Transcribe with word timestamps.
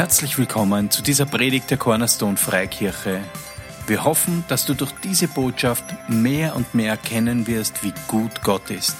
Herzlich 0.00 0.38
willkommen 0.38 0.90
zu 0.90 1.02
dieser 1.02 1.26
Predigt 1.26 1.70
der 1.70 1.76
Cornerstone 1.76 2.38
Freikirche. 2.38 3.20
Wir 3.86 4.02
hoffen, 4.02 4.44
dass 4.48 4.64
du 4.64 4.72
durch 4.72 4.92
diese 5.04 5.28
Botschaft 5.28 5.84
mehr 6.08 6.56
und 6.56 6.74
mehr 6.74 6.92
erkennen 6.92 7.46
wirst, 7.46 7.84
wie 7.84 7.92
gut 8.08 8.42
Gott 8.42 8.70
ist. 8.70 8.96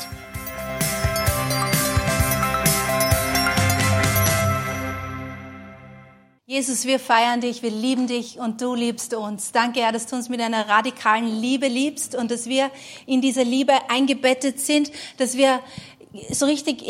Jesus, 6.45 6.85
wir 6.85 6.99
feiern 6.99 7.41
dich, 7.41 7.63
wir 7.63 7.71
lieben 7.71 8.07
dich 8.07 8.39
und 8.39 8.61
du 8.61 8.75
liebst 8.75 9.15
uns. 9.15 9.53
Danke, 9.53 9.81
Herr, 9.81 9.93
dass 9.93 10.05
du 10.05 10.17
uns 10.17 10.29
mit 10.29 10.43
einer 10.43 10.69
radikalen 10.69 11.29
Liebe 11.41 11.69
liebst 11.69 12.15
und 12.15 12.31
dass 12.31 12.45
wir 12.45 12.71
in 13.07 13.23
dieser 13.23 13.45
Liebe 13.45 13.73
eingebettet 13.89 14.61
sind, 14.61 14.93
dass 15.17 15.39
wir 15.39 15.61
so 16.31 16.45
richtig 16.45 16.83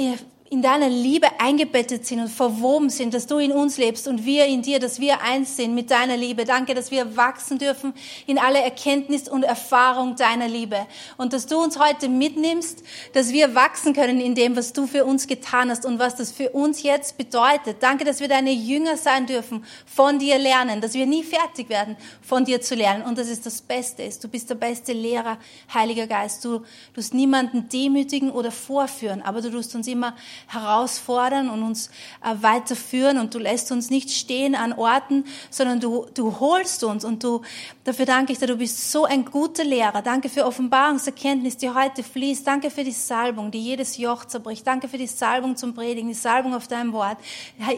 in 0.52 0.62
deiner 0.62 0.88
Liebe 0.88 1.28
eingebettet 1.38 2.04
sind 2.04 2.18
und 2.18 2.28
verwoben 2.28 2.90
sind, 2.90 3.14
dass 3.14 3.28
du 3.28 3.38
in 3.38 3.52
uns 3.52 3.78
lebst 3.78 4.08
und 4.08 4.24
wir 4.24 4.46
in 4.46 4.62
dir, 4.62 4.80
dass 4.80 4.98
wir 4.98 5.22
eins 5.22 5.56
sind 5.56 5.76
mit 5.76 5.92
deiner 5.92 6.16
Liebe. 6.16 6.44
Danke, 6.44 6.74
dass 6.74 6.90
wir 6.90 7.16
wachsen 7.16 7.58
dürfen 7.58 7.94
in 8.26 8.36
alle 8.36 8.60
Erkenntnis 8.60 9.28
und 9.28 9.44
Erfahrung 9.44 10.16
deiner 10.16 10.48
Liebe. 10.48 10.88
Und 11.16 11.32
dass 11.32 11.46
du 11.46 11.62
uns 11.62 11.78
heute 11.78 12.08
mitnimmst, 12.08 12.82
dass 13.12 13.32
wir 13.32 13.54
wachsen 13.54 13.92
können 13.94 14.20
in 14.20 14.34
dem, 14.34 14.56
was 14.56 14.72
du 14.72 14.88
für 14.88 15.04
uns 15.04 15.28
getan 15.28 15.70
hast 15.70 15.86
und 15.86 16.00
was 16.00 16.16
das 16.16 16.32
für 16.32 16.50
uns 16.50 16.82
jetzt 16.82 17.16
bedeutet. 17.16 17.76
Danke, 17.78 18.04
dass 18.04 18.18
wir 18.18 18.26
deine 18.26 18.50
Jünger 18.50 18.96
sein 18.96 19.26
dürfen, 19.26 19.64
von 19.86 20.18
dir 20.18 20.36
lernen, 20.36 20.80
dass 20.80 20.94
wir 20.94 21.06
nie 21.06 21.22
fertig 21.22 21.68
werden, 21.68 21.96
von 22.22 22.44
dir 22.44 22.60
zu 22.60 22.74
lernen 22.74 23.04
und 23.04 23.18
dass 23.18 23.28
es 23.28 23.40
das 23.40 23.62
Beste 23.62 24.02
ist. 24.02 24.24
Du 24.24 24.26
bist 24.26 24.50
der 24.50 24.56
beste 24.56 24.94
Lehrer, 24.94 25.38
Heiliger 25.72 26.08
Geist. 26.08 26.44
Du 26.44 26.62
tust 26.92 27.14
niemanden 27.14 27.68
demütigen 27.68 28.32
oder 28.32 28.50
vorführen, 28.50 29.22
aber 29.22 29.42
du 29.42 29.50
tust 29.52 29.76
uns 29.76 29.86
immer 29.86 30.16
herausfordern 30.48 31.50
und 31.50 31.62
uns 31.62 31.88
äh, 32.24 32.34
weiterführen 32.40 33.18
und 33.18 33.34
du 33.34 33.38
lässt 33.38 33.72
uns 33.72 33.90
nicht 33.90 34.10
stehen 34.10 34.54
an 34.54 34.72
Orten, 34.72 35.24
sondern 35.50 35.80
du, 35.80 36.06
du 36.14 36.40
holst 36.40 36.84
uns 36.84 37.04
und 37.04 37.22
du, 37.24 37.42
dafür 37.84 38.06
danke 38.06 38.32
ich 38.32 38.38
dir, 38.38 38.46
du 38.46 38.56
bist 38.56 38.90
so 38.92 39.04
ein 39.04 39.24
guter 39.24 39.64
Lehrer. 39.64 40.02
Danke 40.02 40.28
für 40.28 40.46
Offenbarungserkenntnis, 40.46 41.56
die 41.56 41.70
heute 41.70 42.02
fließt. 42.02 42.46
Danke 42.46 42.70
für 42.70 42.84
die 42.84 42.92
Salbung, 42.92 43.50
die 43.50 43.60
jedes 43.60 43.96
Joch 43.96 44.24
zerbricht. 44.24 44.66
Danke 44.66 44.88
für 44.88 44.98
die 44.98 45.06
Salbung 45.06 45.56
zum 45.56 45.74
Predigen, 45.74 46.08
die 46.08 46.14
Salbung 46.14 46.54
auf 46.54 46.68
deinem 46.68 46.92
Wort. 46.92 47.18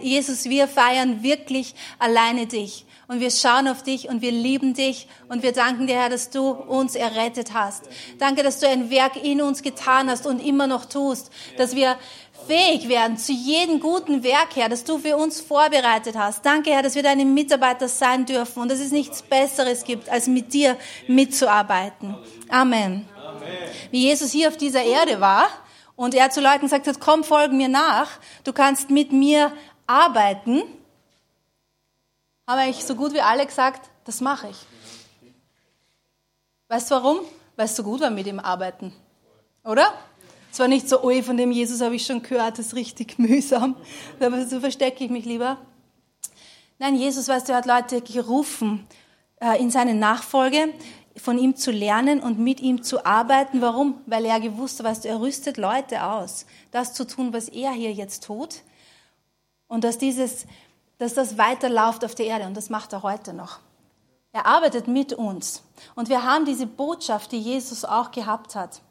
Jesus, 0.02 0.44
wir 0.44 0.68
feiern 0.68 1.22
wirklich 1.22 1.74
alleine 1.98 2.46
dich 2.46 2.86
und 3.08 3.20
wir 3.20 3.30
schauen 3.30 3.68
auf 3.68 3.82
dich 3.82 4.08
und 4.08 4.22
wir 4.22 4.32
lieben 4.32 4.74
dich 4.74 5.06
und 5.28 5.42
wir 5.42 5.52
danken 5.52 5.86
dir, 5.86 5.96
Herr, 5.96 6.08
dass 6.08 6.30
du 6.30 6.50
uns 6.50 6.94
errettet 6.94 7.52
hast. 7.52 7.88
Danke, 8.18 8.42
dass 8.42 8.58
du 8.60 8.68
ein 8.68 8.90
Werk 8.90 9.22
in 9.22 9.42
uns 9.42 9.62
getan 9.62 10.08
hast 10.08 10.26
und 10.26 10.44
immer 10.44 10.66
noch 10.66 10.86
tust, 10.86 11.30
dass 11.58 11.76
wir 11.76 11.96
fähig 12.46 12.88
werden 12.88 13.16
zu 13.16 13.32
jedem 13.32 13.80
guten 13.80 14.22
Werk, 14.22 14.56
Herr, 14.56 14.68
das 14.68 14.84
du 14.84 14.98
für 14.98 15.16
uns 15.16 15.40
vorbereitet 15.40 16.16
hast. 16.16 16.44
Danke, 16.44 16.70
Herr, 16.70 16.82
dass 16.82 16.94
wir 16.94 17.02
deine 17.02 17.24
Mitarbeiter 17.24 17.88
sein 17.88 18.26
dürfen 18.26 18.62
und 18.62 18.70
dass 18.70 18.80
es 18.80 18.92
nichts 18.92 19.22
Besseres 19.22 19.84
gibt, 19.84 20.08
als 20.08 20.26
mit 20.26 20.52
dir 20.52 20.76
mitzuarbeiten. 21.06 22.16
Amen. 22.48 23.08
Wie 23.90 24.02
Jesus 24.02 24.32
hier 24.32 24.48
auf 24.48 24.56
dieser 24.56 24.82
Erde 24.82 25.20
war 25.20 25.48
und 25.96 26.14
er 26.14 26.30
zu 26.30 26.40
Leuten 26.40 26.62
gesagt 26.62 26.86
hat, 26.86 27.00
komm, 27.00 27.24
folge 27.24 27.54
mir 27.54 27.68
nach, 27.68 28.08
du 28.44 28.52
kannst 28.52 28.90
mit 28.90 29.12
mir 29.12 29.52
arbeiten, 29.86 30.62
haben 32.46 32.58
eigentlich 32.58 32.84
so 32.84 32.94
gut 32.94 33.12
wie 33.12 33.20
alle 33.20 33.46
gesagt, 33.46 33.90
das 34.04 34.20
mache 34.20 34.48
ich. 34.48 34.56
Weißt 36.68 36.90
du 36.90 36.94
warum? 36.94 37.20
Weil 37.56 37.66
es 37.66 37.76
so 37.76 37.82
gut 37.82 38.00
war 38.00 38.10
mit 38.10 38.26
ihm 38.26 38.40
arbeiten. 38.40 38.92
Oder? 39.64 39.92
Es 40.52 40.58
war 40.58 40.68
nicht 40.68 40.86
so, 40.86 41.02
oh, 41.02 41.22
von 41.22 41.38
dem 41.38 41.50
Jesus 41.50 41.80
habe 41.80 41.94
ich 41.94 42.04
schon 42.04 42.22
gehört, 42.22 42.58
das 42.58 42.66
ist 42.66 42.74
richtig 42.74 43.18
mühsam. 43.18 43.74
Aber 44.20 44.46
so 44.46 44.60
verstecke 44.60 45.02
ich 45.02 45.10
mich 45.10 45.24
lieber. 45.24 45.56
Nein, 46.78 46.94
Jesus, 46.94 47.26
weißt 47.26 47.48
du, 47.48 47.54
hat 47.54 47.64
Leute 47.64 48.02
gerufen, 48.02 48.86
äh, 49.40 49.58
in 49.58 49.70
seine 49.70 49.94
Nachfolge 49.94 50.74
von 51.16 51.38
ihm 51.38 51.56
zu 51.56 51.70
lernen 51.70 52.20
und 52.20 52.38
mit 52.38 52.60
ihm 52.60 52.82
zu 52.82 53.06
arbeiten. 53.06 53.62
Warum? 53.62 54.02
Weil 54.04 54.26
er 54.26 54.40
gewusst 54.40 54.78
hat, 54.78 54.84
weißt 54.84 55.04
du, 55.04 55.08
er 55.08 55.20
rüstet 55.20 55.56
Leute 55.56 56.04
aus, 56.04 56.44
das 56.70 56.92
zu 56.92 57.06
tun, 57.06 57.32
was 57.32 57.48
er 57.48 57.72
hier 57.72 57.92
jetzt 57.92 58.24
tut. 58.24 58.56
Und 59.68 59.84
dass 59.84 59.96
dieses, 59.96 60.44
dass 60.98 61.14
das 61.14 61.38
weiterläuft 61.38 62.04
auf 62.04 62.14
der 62.14 62.26
Erde. 62.26 62.44
Und 62.44 62.58
das 62.58 62.68
macht 62.68 62.92
er 62.92 63.02
heute 63.02 63.32
noch. 63.32 63.60
Er 64.32 64.44
arbeitet 64.44 64.86
mit 64.86 65.14
uns. 65.14 65.62
Und 65.94 66.10
wir 66.10 66.24
haben 66.24 66.44
diese 66.44 66.66
Botschaft, 66.66 67.32
die 67.32 67.40
Jesus 67.40 67.86
auch 67.86 68.10
gehabt 68.10 68.54
hat. 68.54 68.82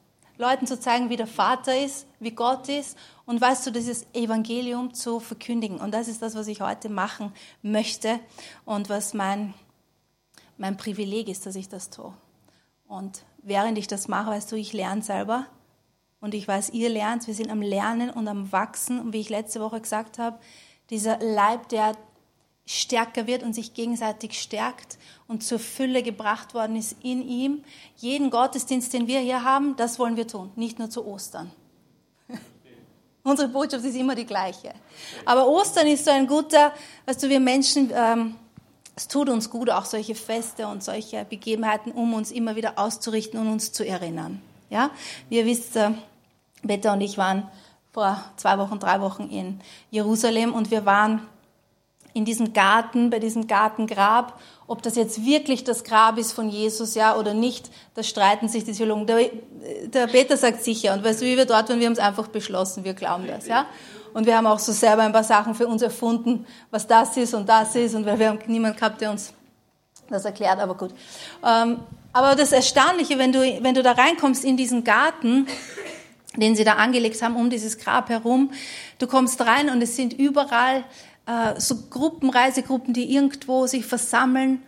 Leuten 0.42 0.66
zu 0.66 0.80
zeigen, 0.80 1.10
wie 1.10 1.18
der 1.18 1.28
Vater 1.28 1.78
ist, 1.78 2.08
wie 2.20 2.32
Gott 2.32 2.68
ist 2.68 2.98
und 3.26 3.40
weißt 3.40 3.66
du, 3.68 3.72
dieses 3.72 4.08
Evangelium 4.14 4.94
zu 4.94 5.20
verkündigen. 5.20 5.80
Und 5.80 5.94
das 5.94 6.08
ist 6.08 6.22
das, 6.22 6.36
was 6.36 6.48
ich 6.48 6.62
heute 6.62 6.90
machen 6.90 7.32
möchte 7.62 8.20
und 8.66 8.90
was 8.90 9.14
mein, 9.14 9.54
mein 10.58 10.78
Privileg 10.78 11.30
ist, 11.30 11.46
dass 11.46 11.56
ich 11.56 11.70
das 11.70 11.92
tue. 11.92 12.12
Und 12.88 13.24
während 13.44 13.78
ich 13.78 13.88
das 13.88 14.08
mache, 14.08 14.32
weißt 14.32 14.52
du, 14.52 14.56
ich 14.56 14.74
lerne 14.74 15.04
selber 15.04 15.46
und 16.20 16.34
ich 16.34 16.48
weiß, 16.48 16.72
ihr 16.72 16.90
lernt, 16.90 17.28
wir 17.28 17.36
sind 17.36 17.52
am 17.52 17.62
Lernen 17.62 18.10
und 18.10 18.28
am 18.28 18.52
Wachsen. 18.52 19.00
Und 19.00 19.14
wie 19.14 19.22
ich 19.22 19.30
letzte 19.30 19.62
Woche 19.62 19.80
gesagt 19.80 20.18
habe, 20.18 20.40
dieser 20.90 21.20
Leib, 21.20 21.70
der 21.70 21.96
stärker 22.66 23.28
wird 23.28 23.44
und 23.44 23.54
sich 23.54 23.74
gegenseitig 23.74 24.40
stärkt 24.40 24.98
und 25.28 25.44
zur 25.44 25.60
Fülle 25.60 26.04
gebracht 26.04 26.54
worden 26.54 26.76
ist 26.76 26.96
in 27.04 27.28
ihm. 27.28 27.64
Jeden 27.98 28.30
Gottesdienst, 28.30 28.94
den 28.94 29.08
wir 29.08 29.20
hier 29.20 29.44
haben, 29.44 29.76
das 29.76 30.00
wollen 30.00 30.16
wir 30.16 30.28
tun, 30.28 30.52
nicht 30.56 30.80
nur 30.80 30.90
zu 30.90 31.06
Ostern. 31.06 31.52
Unsere 33.24 33.50
Botschaft 33.50 33.84
ist 33.84 33.96
immer 33.96 34.16
die 34.16 34.26
gleiche. 34.26 34.74
Aber 35.26 35.48
Ostern 35.48 35.88
ist 35.88 36.06
so 36.06 36.12
ein 36.12 36.28
guter, 36.28 36.74
weißt 37.06 37.24
du, 37.24 37.30
wir 37.30 37.40
Menschen, 37.40 37.92
ähm, 37.94 38.36
es 38.96 39.08
tut 39.08 39.30
uns 39.30 39.50
gut, 39.50 39.70
auch 39.70 39.86
solche 39.86 40.16
Feste 40.16 40.68
und 40.68 40.84
solche 40.84 41.26
Begebenheiten, 41.26 41.92
um 41.92 42.14
uns 42.14 42.32
immer 42.32 42.56
wieder 42.56 42.78
auszurichten 42.78 43.40
und 43.40 43.48
uns 43.48 43.72
zu 43.72 43.86
erinnern. 43.86 44.42
Ja, 44.70 44.92
wie 45.30 45.38
ihr 45.38 45.46
wisst, 45.46 45.76
äh, 45.76 45.92
Betta 46.64 46.94
und 46.94 47.02
ich 47.02 47.18
waren 47.18 47.50
vor 47.92 48.24
zwei 48.38 48.58
Wochen, 48.58 48.80
drei 48.80 49.02
Wochen 49.02 49.28
in 49.30 49.60
Jerusalem 49.90 50.54
und 50.54 50.72
wir 50.72 50.86
waren 50.86 51.28
in 52.14 52.26
diesem 52.26 52.54
Garten, 52.54 53.10
bei 53.10 53.20
diesem 53.20 53.48
Gartengrab, 53.48 54.40
ob 54.68 54.82
das 54.82 54.96
jetzt 54.96 55.26
wirklich 55.26 55.64
das 55.64 55.84
Grab 55.84 56.18
ist 56.18 56.34
von 56.34 56.50
Jesus, 56.50 56.96
ja, 56.96 57.16
oder 57.16 57.34
nicht, 57.34 57.70
da 57.96 58.04
streiten 58.04 58.50
sich 58.50 58.64
die 58.64 58.74
Theologen. 58.74 59.06
Der, 59.06 59.30
der 59.86 60.08
Peter 60.08 60.38
sagt 60.38 60.64
sicher, 60.64 60.94
und 60.94 61.04
weißt 61.04 61.22
du, 61.22 61.26
wie 61.26 61.38
wir 61.38 61.46
dort 61.46 61.70
waren, 61.70 61.80
wir 61.80 61.86
haben 61.86 61.94
es 61.94 62.00
einfach 62.00 62.28
beschlossen, 62.28 62.84
wir 62.84 62.94
glauben 62.94 63.28
das, 63.28 63.48
ja. 63.48 63.66
Und 64.14 64.26
wir 64.26 64.36
haben 64.36 64.48
auch 64.48 64.60
so 64.60 64.74
selber 64.74 65.04
ein 65.04 65.14
paar 65.14 65.24
Sachen 65.24 65.56
für 65.56 65.68
uns 65.68 65.82
erfunden, 65.82 66.46
was 66.70 66.86
das 66.86 67.16
ist 67.16 67.34
und 67.34 67.48
das 67.48 67.76
ist, 67.76 67.96
und 67.96 68.06
weil 68.06 68.20
wir 68.20 68.30
haben 68.30 68.40
niemanden 68.48 68.78
gehabt, 68.78 69.00
der 69.00 69.12
uns 69.12 69.34
das 70.10 70.26
erklärt, 70.26 70.60
aber 70.60 70.76
gut. 70.76 70.94
Ähm, 71.46 71.80
aber 72.14 72.36
das 72.36 72.52
Erstaunliche, 72.52 73.18
wenn 73.18 73.32
du, 73.32 73.40
wenn 73.40 73.74
du 73.74 73.82
da 73.84 73.94
reinkommst 73.94 74.44
in 74.44 74.58
diesen 74.58 74.84
Garten, 74.84 75.48
den 76.36 76.56
sie 76.56 76.64
da 76.64 76.74
angelegt 76.74 77.22
haben, 77.22 77.36
um 77.36 77.50
dieses 77.50 77.78
Grab 77.78 78.10
herum, 78.10 78.52
du 79.00 79.08
kommst 79.08 79.40
rein 79.42 79.70
und 79.70 79.82
es 79.82 79.96
sind 79.96 80.14
überall 80.14 80.84
äh, 81.26 81.60
so 81.60 81.76
Gruppen, 81.90 82.30
Reisegruppen, 82.30 82.94
die 82.94 83.14
irgendwo 83.14 83.68
sich 83.68 83.86
versammeln 83.86 84.62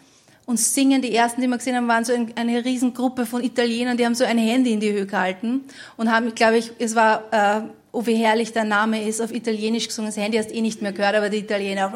und 0.45 0.59
singen. 0.59 1.01
Die 1.01 1.15
ersten, 1.15 1.41
die 1.41 1.47
wir 1.47 1.57
gesehen 1.57 1.75
haben, 1.75 1.87
waren 1.87 2.05
so 2.05 2.13
eine 2.13 2.65
Riesengruppe 2.65 3.25
von 3.25 3.43
Italienern, 3.43 3.97
die 3.97 4.05
haben 4.05 4.15
so 4.15 4.23
ein 4.23 4.37
Handy 4.37 4.73
in 4.73 4.79
die 4.79 4.91
Höhe 4.91 5.05
gehalten 5.05 5.61
und 5.97 6.11
haben, 6.11 6.33
glaube 6.35 6.57
ich, 6.57 6.71
es 6.79 6.95
war, 6.95 7.23
äh, 7.31 7.61
oh 7.91 8.05
wie 8.05 8.15
herrlich 8.15 8.51
der 8.53 8.63
Name 8.63 9.07
ist, 9.07 9.21
auf 9.21 9.33
Italienisch 9.33 9.87
gesungen. 9.87 10.11
Das 10.11 10.17
Handy 10.17 10.37
hast 10.37 10.49
du 10.49 10.55
eh 10.55 10.61
nicht 10.61 10.81
mehr 10.81 10.91
gehört, 10.91 11.15
aber 11.15 11.29
die 11.29 11.37
Italiener. 11.37 11.91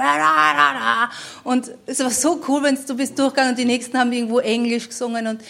Und 1.44 1.72
es 1.86 2.00
war 2.00 2.10
so 2.10 2.42
cool, 2.48 2.64
wenn 2.64 2.78
du 2.88 2.96
bist 2.96 3.18
durchgegangen 3.18 3.52
und 3.52 3.60
die 3.60 3.66
nächsten 3.66 3.98
haben 3.98 4.12
irgendwo 4.12 4.40
Englisch 4.40 4.88
gesungen 4.88 5.28
und 5.28 5.42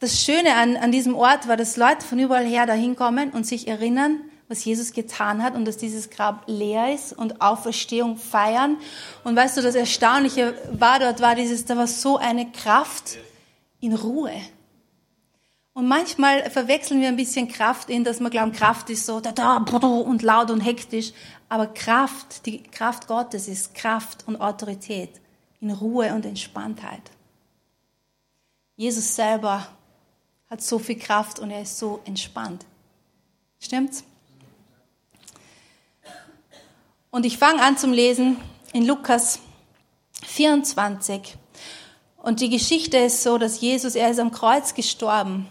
das 0.00 0.22
Schöne 0.22 0.54
an, 0.54 0.76
an 0.76 0.92
diesem 0.92 1.16
Ort 1.16 1.48
war, 1.48 1.56
dass 1.56 1.76
Leute 1.76 2.06
von 2.08 2.20
überall 2.20 2.46
her 2.46 2.66
dahin 2.66 2.94
kommen 2.94 3.30
und 3.30 3.46
sich 3.46 3.66
erinnern, 3.66 4.20
was 4.48 4.64
Jesus 4.64 4.92
getan 4.92 5.42
hat 5.42 5.54
und 5.54 5.66
dass 5.66 5.76
dieses 5.76 6.08
Grab 6.10 6.44
leer 6.46 6.94
ist 6.94 7.12
und 7.12 7.40
Auferstehung 7.40 8.16
feiern. 8.16 8.78
Und 9.22 9.36
weißt 9.36 9.58
du, 9.58 9.62
das 9.62 9.74
Erstaunliche 9.74 10.54
war 10.72 10.98
dort, 10.98 11.20
war 11.20 11.34
dieses, 11.34 11.66
da 11.66 11.76
war 11.76 11.86
so 11.86 12.16
eine 12.16 12.50
Kraft 12.50 13.18
in 13.80 13.94
Ruhe. 13.94 14.32
Und 15.74 15.86
manchmal 15.86 16.50
verwechseln 16.50 17.00
wir 17.00 17.08
ein 17.08 17.16
bisschen 17.16 17.46
Kraft 17.46 17.88
in, 17.90 18.02
dass 18.02 18.20
wir 18.20 18.30
glauben, 18.30 18.52
Kraft 18.52 18.90
ist 18.90 19.06
so 19.06 19.20
da, 19.20 19.32
da 19.32 19.58
und 19.58 20.22
laut 20.22 20.50
und 20.50 20.60
hektisch. 20.60 21.12
Aber 21.48 21.68
Kraft, 21.68 22.46
die 22.46 22.62
Kraft 22.62 23.06
Gottes 23.06 23.46
ist 23.46 23.74
Kraft 23.74 24.26
und 24.26 24.40
Autorität 24.40 25.10
in 25.60 25.70
Ruhe 25.70 26.12
und 26.14 26.26
Entspanntheit. 26.26 27.02
Jesus 28.76 29.14
selber 29.14 29.68
hat 30.50 30.62
so 30.62 30.78
viel 30.78 30.98
Kraft 30.98 31.38
und 31.38 31.50
er 31.50 31.62
ist 31.62 31.78
so 31.78 32.00
entspannt. 32.06 32.64
Stimmt's? 33.60 34.04
Und 37.10 37.24
ich 37.24 37.38
fange 37.38 37.62
an 37.62 37.78
zum 37.78 37.92
Lesen 37.92 38.36
in 38.72 38.86
Lukas 38.86 39.40
24. 40.26 41.36
Und 42.16 42.40
die 42.40 42.50
Geschichte 42.50 42.98
ist 42.98 43.22
so, 43.22 43.38
dass 43.38 43.60
Jesus, 43.60 43.94
er 43.94 44.10
ist 44.10 44.18
am 44.18 44.30
Kreuz 44.30 44.74
gestorben. 44.74 45.48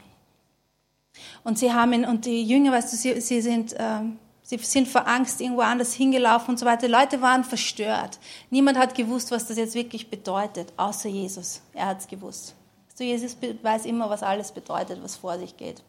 Und 1.43 1.57
sie 1.57 1.73
haben 1.73 1.93
ihn, 1.93 2.05
und 2.05 2.25
die 2.25 2.43
Jünger, 2.43 2.73
weißt 2.73 2.93
du, 2.93 2.97
sie, 2.97 3.21
sie 3.21 3.41
sind, 3.41 3.73
äh, 3.73 4.01
Sie 4.49 4.57
sind 4.59 4.87
vor 4.87 5.05
Angst 5.05 5.41
irgendwo 5.41 5.59
anders 5.59 5.93
hingelaufen 5.93 6.51
und 6.51 6.57
so 6.57 6.65
weiter. 6.65 6.87
Die 6.87 6.93
Leute 6.93 7.21
waren 7.21 7.43
verstört. 7.43 8.17
Niemand 8.49 8.77
hat 8.77 8.95
gewusst, 8.95 9.29
was 9.29 9.45
das 9.45 9.57
jetzt 9.57 9.75
wirklich 9.75 10.09
bedeutet, 10.09 10.71
außer 10.77 11.09
Jesus. 11.09 11.61
Er 11.73 11.87
hat 11.87 11.99
es 11.99 12.07
gewusst. 12.07 12.55
Also 12.91 13.03
Jesus 13.03 13.35
weiß 13.61 13.85
immer, 13.85 14.09
was 14.09 14.23
alles 14.23 14.53
bedeutet, 14.53 15.03
was 15.03 15.17
vor 15.17 15.37
sich 15.37 15.57
geht. 15.57 15.83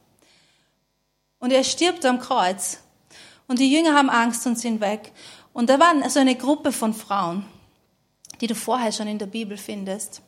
Und 1.38 1.52
er 1.52 1.62
stirbt 1.62 2.04
am 2.04 2.18
Kreuz. 2.18 2.80
Und 3.46 3.60
die 3.60 3.72
Jünger 3.72 3.94
haben 3.94 4.10
Angst 4.10 4.44
und 4.44 4.58
sind 4.58 4.80
weg. 4.80 5.12
Und 5.58 5.68
da 5.68 5.80
war 5.80 6.08
so 6.08 6.20
eine 6.20 6.36
Gruppe 6.36 6.70
von 6.70 6.94
Frauen, 6.94 7.44
die 8.40 8.46
du 8.46 8.54
vorher 8.54 8.92
schon 8.92 9.08
in 9.08 9.18
der 9.18 9.26
Bibel 9.26 9.56
findest, 9.56 10.22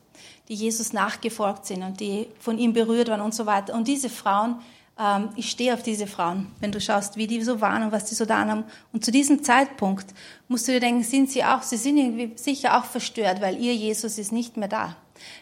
die 0.49 0.55
Jesus 0.55 0.93
nachgefolgt 0.93 1.67
sind 1.67 1.85
und 1.85 2.01
die 2.01 2.27
von 2.41 2.59
ihm 2.59 2.73
berührt 2.73 3.07
waren 3.11 3.21
und 3.21 3.33
so 3.33 3.47
weiter. 3.47 3.75
Und 3.75 3.87
diese 3.87 4.11
Frauen 4.11 4.57
ähm, 4.99 5.29
ich 5.37 5.49
stehe 5.49 5.73
auf 5.73 5.85
diese 5.85 6.09
Frauen, 6.09 6.49
wenn 6.59 6.73
du 6.73 6.81
schaust, 6.81 7.17
wie 7.17 7.29
die 7.29 7.41
so 7.43 7.61
waren 7.61 7.85
und 7.85 7.93
was 7.93 8.07
die 8.07 8.17
so 8.17 8.25
da 8.25 8.45
haben. 8.45 8.65
Und 8.93 9.05
zu 9.05 9.13
diesem 9.13 9.45
Zeitpunkt 9.45 10.07
musst 10.49 10.67
du 10.67 10.73
dir 10.73 10.81
denken, 10.81 11.05
sind 11.05 11.31
sie 11.31 11.45
auch, 11.45 11.63
sie 11.63 11.77
sind 11.77 11.97
irgendwie 11.97 12.33
sicher 12.35 12.77
auch 12.77 12.87
verstört, 12.87 13.41
weil 13.41 13.57
ihr 13.57 13.73
Jesus 13.73 14.19
ist 14.19 14.33
nicht 14.33 14.57
mehr 14.57 14.67
da. 14.67 14.97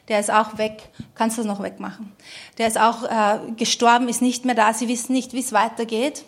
Der 0.08 0.20
ist 0.20 0.30
auch 0.30 0.58
weg. 0.58 0.90
Kannst 1.14 1.38
du 1.38 1.42
das 1.42 1.48
noch 1.48 1.62
wegmachen? 1.62 2.12
Der 2.58 2.66
ist 2.66 2.78
auch 2.78 3.04
äh, 3.04 3.52
gestorben, 3.56 4.10
ist 4.10 4.20
nicht 4.20 4.44
mehr 4.44 4.54
da. 4.54 4.74
Sie 4.74 4.86
wissen 4.86 5.14
nicht, 5.14 5.32
wie 5.32 5.40
es 5.40 5.54
weitergeht. 5.54 6.26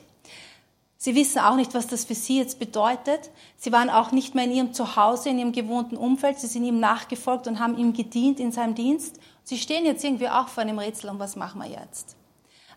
Sie 1.02 1.14
wissen 1.14 1.38
auch 1.38 1.56
nicht, 1.56 1.73
was 1.73 1.87
das 1.87 2.05
für 2.05 2.14
sie 2.14 2.37
jetzt 2.37 2.58
bedeutet. 2.58 3.31
Sie 3.56 3.73
waren 3.73 3.88
auch 3.88 4.12
nicht 4.12 4.35
mehr 4.35 4.44
in 4.44 4.52
ihrem 4.52 4.75
Zuhause, 4.75 5.31
in 5.31 5.38
ihrem 5.38 5.52
gewohnten 5.52 5.97
Umfeld. 5.97 6.38
Sie 6.38 6.47
sind 6.47 6.62
ihm 6.62 6.79
nachgefolgt 6.79 7.47
und 7.47 7.58
haben 7.58 7.79
ihm 7.79 7.94
gedient 7.94 8.38
in 8.38 8.52
seinem 8.52 8.75
Dienst. 8.75 9.19
Sie 9.43 9.56
stehen 9.56 9.87
jetzt 9.87 10.05
irgendwie 10.05 10.29
auch 10.29 10.49
vor 10.49 10.61
einem 10.61 10.79
Rätsel, 10.79 11.08
und 11.08 11.19
was 11.19 11.37
machen 11.37 11.62
wir 11.62 11.70
jetzt? 11.70 12.17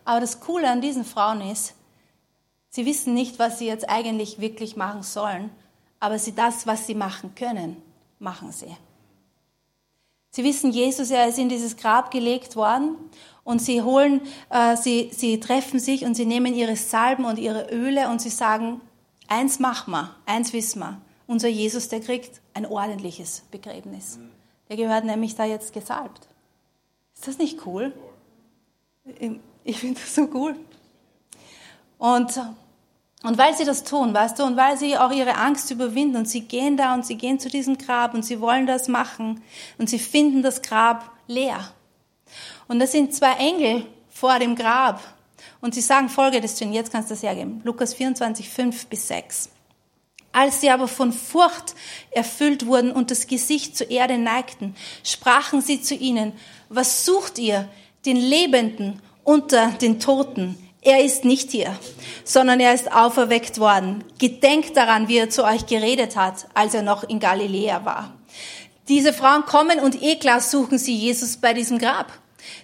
Aber 0.06 0.20
das 0.20 0.40
Coole 0.40 0.70
an 0.70 0.80
diesen 0.80 1.04
Frauen 1.04 1.42
ist, 1.42 1.74
sie 2.70 2.86
wissen 2.86 3.12
nicht, 3.12 3.38
was 3.38 3.58
sie 3.58 3.66
jetzt 3.66 3.90
eigentlich 3.90 4.40
wirklich 4.40 4.74
machen 4.74 5.02
sollen, 5.02 5.50
aber 6.00 6.18
sie 6.18 6.34
das, 6.34 6.66
was 6.66 6.86
sie 6.86 6.94
machen 6.94 7.34
können, 7.34 7.76
machen 8.20 8.52
sie. 8.52 8.74
Sie 10.30 10.44
wissen, 10.44 10.72
Jesus, 10.72 11.10
er 11.10 11.28
ist 11.28 11.38
in 11.38 11.50
dieses 11.50 11.76
Grab 11.76 12.10
gelegt 12.10 12.56
worden 12.56 12.96
und 13.44 13.60
sie 13.60 13.82
holen, 13.82 14.22
äh, 14.50 14.76
sie, 14.76 15.10
sie 15.12 15.38
treffen 15.38 15.78
sich 15.78 16.04
und 16.04 16.14
sie 16.14 16.26
nehmen 16.26 16.54
ihre 16.54 16.76
Salben 16.76 17.24
und 17.24 17.38
ihre 17.38 17.70
Öle 17.70 18.08
und 18.08 18.20
sie 18.20 18.30
sagen, 18.30 18.80
eins 19.28 19.60
machen 19.60 19.92
wir, 19.92 20.14
eins 20.26 20.52
wissen 20.52 20.80
wir. 20.80 21.00
Unser 21.26 21.48
Jesus, 21.48 21.88
der 21.88 22.00
kriegt 22.00 22.40
ein 22.52 22.66
ordentliches 22.66 23.44
Begräbnis. 23.50 24.18
Der 24.68 24.76
gehört 24.76 25.04
nämlich 25.04 25.34
da 25.36 25.44
jetzt 25.44 25.72
gesalbt. 25.72 26.26
Ist 27.14 27.28
das 27.28 27.38
nicht 27.38 27.66
cool? 27.66 27.92
Ich 29.64 29.78
finde 29.78 30.00
das 30.00 30.14
so 30.14 30.28
cool. 30.34 30.56
Und, 31.98 32.38
und 33.22 33.38
weil 33.38 33.56
sie 33.56 33.64
das 33.64 33.84
tun, 33.84 34.12
weißt 34.12 34.38
du, 34.38 34.44
und 34.44 34.56
weil 34.56 34.76
sie 34.76 34.98
auch 34.98 35.10
ihre 35.10 35.36
Angst 35.36 35.70
überwinden 35.70 36.16
und 36.16 36.28
sie 36.28 36.42
gehen 36.42 36.76
da 36.76 36.94
und 36.94 37.06
sie 37.06 37.16
gehen 37.16 37.38
zu 37.38 37.48
diesem 37.48 37.78
Grab 37.78 38.14
und 38.14 38.24
sie 38.24 38.40
wollen 38.40 38.66
das 38.66 38.88
machen 38.88 39.42
und 39.78 39.88
sie 39.88 39.98
finden 39.98 40.42
das 40.42 40.60
Grab 40.60 41.10
leer. 41.26 41.72
Und 42.68 42.78
da 42.78 42.86
sind 42.86 43.14
zwei 43.14 43.34
Engel 43.34 43.86
vor 44.10 44.38
dem 44.38 44.56
Grab 44.56 45.00
und 45.60 45.74
sie 45.74 45.80
sagen 45.80 46.08
folgendes 46.08 46.56
zu 46.56 46.64
ihnen, 46.64 46.72
jetzt 46.72 46.92
kannst 46.92 47.10
du 47.10 47.14
das 47.14 47.22
hergeben, 47.22 47.60
Lukas 47.64 47.94
24, 47.94 48.48
5 48.48 48.86
bis 48.86 49.08
6. 49.08 49.50
Als 50.32 50.60
sie 50.60 50.70
aber 50.70 50.88
von 50.88 51.12
Furcht 51.12 51.74
erfüllt 52.10 52.66
wurden 52.66 52.90
und 52.90 53.10
das 53.10 53.28
Gesicht 53.28 53.76
zur 53.76 53.90
Erde 53.90 54.18
neigten, 54.18 54.74
sprachen 55.04 55.60
sie 55.60 55.80
zu 55.80 55.94
ihnen, 55.94 56.32
was 56.68 57.04
sucht 57.04 57.38
ihr, 57.38 57.68
den 58.04 58.16
Lebenden 58.16 59.00
unter 59.22 59.68
den 59.68 60.00
Toten. 60.00 60.58
Er 60.82 61.02
ist 61.02 61.24
nicht 61.24 61.52
hier, 61.52 61.78
sondern 62.24 62.60
er 62.60 62.74
ist 62.74 62.92
auferweckt 62.92 63.58
worden. 63.58 64.04
Gedenkt 64.18 64.76
daran, 64.76 65.08
wie 65.08 65.18
er 65.18 65.30
zu 65.30 65.44
euch 65.44 65.66
geredet 65.66 66.16
hat, 66.16 66.46
als 66.52 66.74
er 66.74 66.82
noch 66.82 67.04
in 67.04 67.20
Galiläa 67.20 67.84
war. 67.84 68.12
Diese 68.88 69.14
Frauen 69.14 69.46
kommen 69.46 69.78
und 69.80 70.02
eh 70.02 70.16
klar 70.16 70.40
suchen 70.40 70.78
sie 70.78 70.94
Jesus 70.94 71.38
bei 71.38 71.54
diesem 71.54 71.78
Grab. 71.78 72.12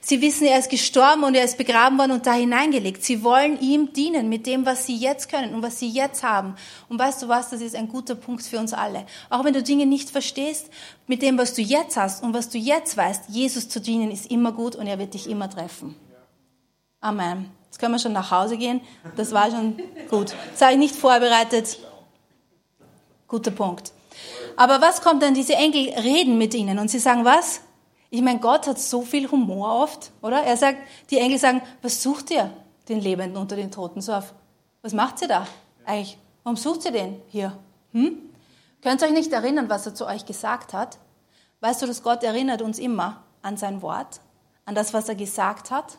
Sie 0.00 0.20
wissen, 0.20 0.46
er 0.46 0.58
ist 0.58 0.70
gestorben 0.70 1.24
und 1.24 1.34
er 1.34 1.44
ist 1.44 1.58
begraben 1.58 1.98
worden 1.98 2.12
und 2.12 2.26
da 2.26 2.32
hineingelegt. 2.32 3.04
Sie 3.04 3.22
wollen 3.22 3.60
ihm 3.60 3.92
dienen 3.92 4.28
mit 4.28 4.46
dem, 4.46 4.66
was 4.66 4.86
sie 4.86 4.96
jetzt 4.96 5.30
können 5.30 5.54
und 5.54 5.62
was 5.62 5.78
sie 5.78 5.88
jetzt 5.88 6.22
haben. 6.22 6.54
Und 6.88 6.98
weißt 6.98 7.22
du 7.22 7.28
was, 7.28 7.50
das 7.50 7.60
ist 7.60 7.74
ein 7.74 7.88
guter 7.88 8.14
Punkt 8.14 8.42
für 8.42 8.58
uns 8.58 8.72
alle. 8.72 9.06
Auch 9.28 9.44
wenn 9.44 9.54
du 9.54 9.62
Dinge 9.62 9.86
nicht 9.86 10.10
verstehst, 10.10 10.70
mit 11.06 11.22
dem, 11.22 11.38
was 11.38 11.54
du 11.54 11.62
jetzt 11.62 11.96
hast 11.96 12.22
und 12.22 12.34
was 12.34 12.48
du 12.48 12.58
jetzt 12.58 12.96
weißt, 12.96 13.24
Jesus 13.28 13.68
zu 13.68 13.80
dienen 13.80 14.10
ist 14.10 14.30
immer 14.30 14.52
gut 14.52 14.76
und 14.76 14.86
er 14.86 14.98
wird 14.98 15.14
dich 15.14 15.28
immer 15.28 15.50
treffen. 15.50 15.96
Amen. 17.00 17.50
Jetzt 17.66 17.78
können 17.78 17.94
wir 17.94 17.98
schon 17.98 18.12
nach 18.12 18.30
Hause 18.30 18.56
gehen. 18.56 18.80
Das 19.16 19.32
war 19.32 19.50
schon 19.50 19.76
gut. 20.08 20.34
Das 20.52 20.62
habe 20.62 20.72
ich 20.72 20.78
nicht 20.78 20.96
vorbereitet. 20.96 21.78
Guter 23.28 23.52
Punkt. 23.52 23.92
Aber 24.56 24.80
was 24.80 25.00
kommt 25.00 25.22
dann? 25.22 25.34
Diese 25.34 25.54
Engel 25.54 25.88
reden 25.90 26.36
mit 26.36 26.52
ihnen 26.52 26.78
und 26.78 26.90
sie 26.90 26.98
sagen 26.98 27.24
was? 27.24 27.60
Ich 28.10 28.22
meine, 28.22 28.40
Gott 28.40 28.66
hat 28.66 28.78
so 28.78 29.02
viel 29.02 29.30
Humor 29.30 29.82
oft, 29.82 30.10
oder? 30.20 30.42
Er 30.42 30.56
sagt, 30.56 30.78
die 31.10 31.18
Engel 31.18 31.38
sagen, 31.38 31.62
was 31.80 32.02
sucht 32.02 32.30
ihr 32.30 32.50
den 32.88 33.00
Lebenden 33.00 33.40
unter 33.40 33.56
den 33.56 33.70
Toten 33.70 34.00
so 34.00 34.12
auf? 34.12 34.34
Was 34.82 34.92
macht 34.92 35.22
ihr 35.22 35.28
da 35.28 35.46
eigentlich? 35.84 36.18
Warum 36.42 36.56
sucht 36.56 36.84
ihr 36.86 36.92
den 36.92 37.20
hier? 37.28 37.56
Hm? 37.92 38.18
Könnt 38.82 39.02
ihr 39.02 39.08
euch 39.08 39.14
nicht 39.14 39.32
erinnern, 39.32 39.68
was 39.68 39.86
er 39.86 39.94
zu 39.94 40.06
euch 40.06 40.26
gesagt 40.26 40.72
hat? 40.72 40.98
Weißt 41.60 41.82
du, 41.82 41.86
dass 41.86 42.02
Gott 42.02 42.24
erinnert 42.24 42.62
uns 42.62 42.78
immer 42.78 43.22
an 43.42 43.56
sein 43.56 43.82
Wort, 43.82 44.20
an 44.64 44.74
das, 44.74 44.92
was 44.92 45.08
er 45.08 45.14
gesagt 45.14 45.70
hat? 45.70 45.98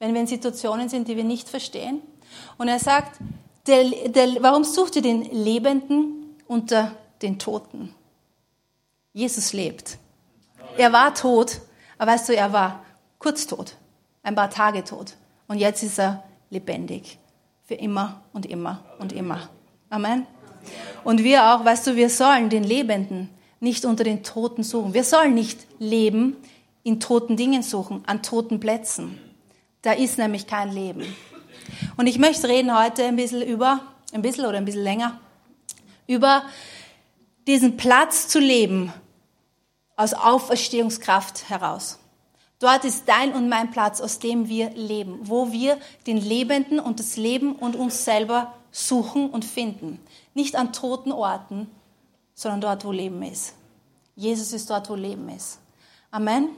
wenn 0.00 0.14
wir 0.14 0.20
in 0.22 0.26
Situationen 0.26 0.88
sind, 0.88 1.06
die 1.06 1.16
wir 1.16 1.24
nicht 1.24 1.48
verstehen. 1.48 2.00
Und 2.58 2.66
er 2.66 2.80
sagt, 2.80 3.20
der, 3.66 3.84
der, 4.08 4.42
warum 4.42 4.64
sucht 4.64 4.96
ihr 4.96 5.02
den 5.02 5.22
Lebenden 5.22 6.36
unter 6.48 6.92
den 7.22 7.38
Toten? 7.38 7.94
Jesus 9.12 9.52
lebt. 9.52 9.98
Er 10.80 10.94
war 10.94 11.14
tot, 11.14 11.60
aber 11.98 12.12
weißt 12.12 12.30
du, 12.30 12.34
er 12.34 12.54
war 12.54 12.82
kurz 13.18 13.46
tot, 13.46 13.74
ein 14.22 14.34
paar 14.34 14.48
Tage 14.48 14.82
tot. 14.82 15.12
Und 15.46 15.58
jetzt 15.58 15.82
ist 15.82 15.98
er 15.98 16.24
lebendig. 16.48 17.18
Für 17.64 17.74
immer 17.74 18.22
und 18.32 18.46
immer 18.46 18.82
und 18.98 19.12
immer. 19.12 19.50
Amen. 19.90 20.26
Und 21.04 21.22
wir 21.22 21.52
auch, 21.52 21.66
weißt 21.66 21.86
du, 21.86 21.96
wir 21.96 22.08
sollen 22.08 22.48
den 22.48 22.64
Lebenden 22.64 23.28
nicht 23.60 23.84
unter 23.84 24.04
den 24.04 24.22
Toten 24.22 24.62
suchen. 24.62 24.94
Wir 24.94 25.04
sollen 25.04 25.34
nicht 25.34 25.66
leben 25.78 26.38
in 26.82 26.98
toten 26.98 27.36
Dingen 27.36 27.62
suchen, 27.62 28.02
an 28.06 28.22
toten 28.22 28.58
Plätzen. 28.58 29.18
Da 29.82 29.92
ist 29.92 30.16
nämlich 30.16 30.46
kein 30.46 30.72
Leben. 30.72 31.04
Und 31.98 32.06
ich 32.06 32.18
möchte 32.18 32.48
reden 32.48 32.74
heute 32.74 33.04
ein 33.04 33.16
bisschen 33.16 33.42
über, 33.42 33.80
ein 34.14 34.22
bisschen 34.22 34.46
oder 34.46 34.56
ein 34.56 34.64
bisschen 34.64 34.84
länger, 34.84 35.20
über 36.06 36.42
diesen 37.46 37.76
Platz 37.76 38.28
zu 38.28 38.38
leben 38.38 38.94
aus 40.00 40.14
Auferstehungskraft 40.14 41.50
heraus. 41.50 41.98
Dort 42.58 42.86
ist 42.86 43.06
dein 43.06 43.34
und 43.34 43.50
mein 43.50 43.70
Platz, 43.70 44.00
aus 44.00 44.18
dem 44.18 44.48
wir 44.48 44.70
leben, 44.70 45.18
wo 45.22 45.52
wir 45.52 45.78
den 46.06 46.16
Lebenden 46.16 46.80
und 46.80 47.00
das 47.00 47.16
Leben 47.16 47.54
und 47.54 47.76
uns 47.76 48.06
selber 48.06 48.54
suchen 48.70 49.28
und 49.28 49.44
finden. 49.44 50.00
Nicht 50.32 50.56
an 50.56 50.72
toten 50.72 51.12
Orten, 51.12 51.70
sondern 52.34 52.62
dort, 52.62 52.84
wo 52.86 52.92
Leben 52.92 53.22
ist. 53.22 53.54
Jesus 54.16 54.54
ist 54.54 54.70
dort, 54.70 54.88
wo 54.88 54.94
Leben 54.94 55.28
ist. 55.28 55.58
Amen. 56.10 56.48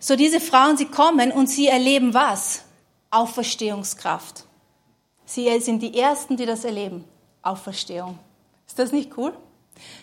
So 0.00 0.16
diese 0.16 0.40
Frauen, 0.40 0.76
sie 0.76 0.86
kommen 0.86 1.30
und 1.30 1.48
sie 1.48 1.68
erleben 1.68 2.14
was? 2.14 2.64
Auferstehungskraft. 3.10 4.44
Sie 5.24 5.60
sind 5.60 5.82
die 5.82 5.96
Ersten, 5.96 6.36
die 6.36 6.46
das 6.46 6.64
erleben. 6.64 7.04
Auferstehung. 7.42 8.18
Ist 8.66 8.78
das 8.78 8.90
nicht 8.90 9.16
cool? 9.16 9.32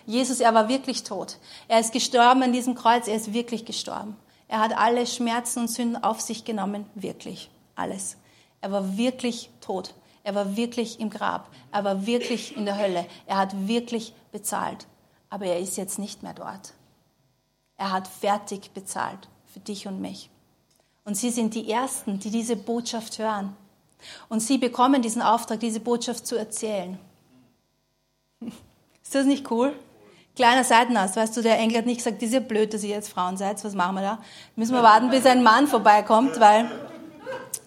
Jesus, 0.06 0.40
er 0.40 0.54
war 0.54 0.70
wirklich 0.70 1.04
tot. 1.04 1.38
Er 1.68 1.80
ist 1.80 1.94
gestorben 1.94 2.44
an 2.44 2.54
diesem 2.54 2.76
Kreuz, 2.76 3.08
er 3.08 3.16
ist 3.16 3.34
wirklich 3.34 3.66
gestorben. 3.66 4.16
Er 4.48 4.60
hat 4.60 4.78
alle 4.78 5.08
Schmerzen 5.08 5.62
und 5.62 5.68
Sünden 5.70 6.04
auf 6.04 6.22
sich 6.22 6.46
genommen, 6.46 6.86
wirklich. 6.96 7.50
Alles. 7.76 8.18
Er 8.62 8.72
war 8.72 8.98
wirklich 8.98 9.50
tot. 9.62 9.94
Er 10.24 10.34
war 10.34 10.56
wirklich 10.58 11.00
im 11.00 11.10
Grab. 11.10 11.50
Er 11.72 11.84
war 11.84 12.06
wirklich 12.06 12.56
in 12.56 12.66
der 12.66 12.78
Hölle. 12.78 13.06
Er 13.28 13.38
hat 13.38 13.68
wirklich 13.68 14.14
bezahlt. 14.32 14.88
Aber 15.30 15.46
er 15.46 15.60
ist 15.60 15.78
jetzt 15.78 16.00
nicht 16.00 16.24
mehr 16.24 16.34
dort. 16.34 16.74
Er 17.78 17.92
hat 17.92 18.08
fertig 18.08 18.72
bezahlt 18.72 19.28
für 19.46 19.60
dich 19.60 19.88
und 19.88 20.02
mich. 20.02 20.30
Und 21.04 21.16
sie 21.16 21.30
sind 21.30 21.54
die 21.54 21.70
Ersten, 21.70 22.20
die 22.20 22.32
diese 22.32 22.56
Botschaft 22.56 23.20
hören. 23.20 23.56
Und 24.30 24.40
sie 24.40 24.58
bekommen 24.58 25.02
diesen 25.02 25.22
Auftrag, 25.22 25.60
diese 25.60 25.80
Botschaft 25.80 26.26
zu 26.26 26.36
erzählen. 26.36 26.98
Ist 29.06 29.14
das 29.14 29.26
nicht 29.26 29.50
cool? 29.52 29.74
Kleiner 30.36 30.66
Seitenast, 30.66 31.16
weißt 31.16 31.38
du, 31.38 31.42
der 31.42 31.58
Engel 31.60 31.78
hat 31.78 31.86
nicht 31.86 32.00
gesagt, 32.00 32.18
das 32.18 32.28
ist 32.28 32.34
ja 32.34 32.40
blöd, 32.42 32.74
dass 32.74 32.84
ihr 32.84 32.90
jetzt 32.90 33.08
Frauen 33.08 33.38
seid, 33.38 33.64
was 33.64 33.74
machen 33.74 33.96
wir 33.96 34.02
da? 34.02 34.20
Müssen 34.58 34.74
wir 34.74 34.84
warten, 34.84 35.10
bis 35.10 35.26
ein 35.26 35.44
Mann 35.44 35.68
vorbeikommt, 35.68 36.40
weil 36.42 36.70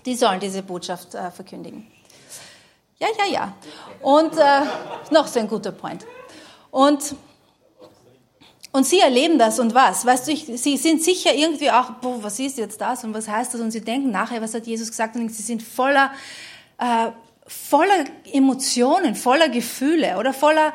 die 0.04 0.14
sollen 0.14 0.40
diese 0.40 0.62
Botschaft 0.62 1.14
äh, 1.14 1.30
verkündigen. 1.30 1.86
Ja, 2.98 3.06
ja, 3.18 3.32
ja. 3.32 3.54
Und 4.02 4.36
äh, 4.36 4.62
noch 5.10 5.28
so 5.28 5.38
ein 5.38 5.48
guter 5.48 5.72
Point. 5.72 6.04
Und 6.70 7.14
und 8.70 8.84
sie 8.84 9.00
erleben 9.00 9.38
das 9.38 9.58
und 9.58 9.74
was? 9.74 10.04
Weißt 10.04 10.28
du, 10.28 10.32
ich, 10.32 10.44
sie 10.44 10.76
sind 10.76 11.02
sicher 11.02 11.34
irgendwie 11.34 11.70
auch, 11.70 11.90
boah, 12.02 12.22
was 12.22 12.38
ist 12.38 12.58
jetzt 12.58 12.80
das 12.80 13.02
und 13.02 13.14
was 13.14 13.26
heißt 13.26 13.54
das? 13.54 13.62
Und 13.62 13.70
sie 13.70 13.80
denken 13.80 14.10
nachher, 14.10 14.42
was 14.42 14.52
hat 14.52 14.66
Jesus 14.66 14.88
gesagt? 14.90 15.16
Und 15.16 15.30
sie 15.30 15.42
sind 15.42 15.62
voller, 15.62 16.12
äh, 16.76 17.10
voller 17.46 18.04
Emotionen, 18.30 19.14
voller 19.14 19.48
Gefühle 19.48 20.18
oder 20.18 20.34
voller 20.34 20.74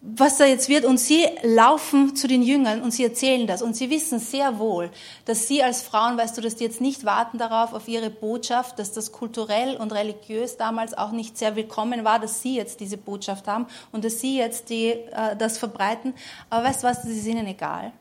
was 0.00 0.36
da 0.36 0.44
jetzt 0.44 0.68
wird. 0.68 0.84
Und 0.84 0.98
sie 0.98 1.26
laufen 1.42 2.14
zu 2.14 2.28
den 2.28 2.42
Jüngern 2.42 2.82
und 2.82 2.92
sie 2.92 3.04
erzählen 3.04 3.46
das. 3.46 3.62
Und 3.62 3.76
sie 3.76 3.90
wissen 3.90 4.18
sehr 4.18 4.58
wohl, 4.58 4.90
dass 5.24 5.48
sie 5.48 5.62
als 5.62 5.82
Frauen, 5.82 6.16
weißt 6.16 6.36
du, 6.36 6.40
dass 6.40 6.56
die 6.56 6.64
jetzt 6.64 6.80
nicht 6.80 7.04
warten 7.04 7.38
darauf, 7.38 7.72
auf 7.72 7.88
ihre 7.88 8.10
Botschaft, 8.10 8.78
dass 8.78 8.92
das 8.92 9.12
kulturell 9.12 9.76
und 9.76 9.92
religiös 9.92 10.56
damals 10.56 10.96
auch 10.96 11.10
nicht 11.10 11.36
sehr 11.36 11.56
willkommen 11.56 12.04
war, 12.04 12.18
dass 12.18 12.42
sie 12.42 12.56
jetzt 12.56 12.80
diese 12.80 12.96
Botschaft 12.96 13.48
haben 13.48 13.66
und 13.92 14.04
dass 14.04 14.20
sie 14.20 14.38
jetzt 14.38 14.70
die, 14.70 14.90
äh, 14.90 15.36
das 15.36 15.58
verbreiten. 15.58 16.14
Aber 16.50 16.64
weißt 16.68 16.82
du 16.82 16.88
was, 16.88 17.02
das 17.02 17.10
ist 17.10 17.26
ihnen 17.26 17.46
egal. 17.46 17.92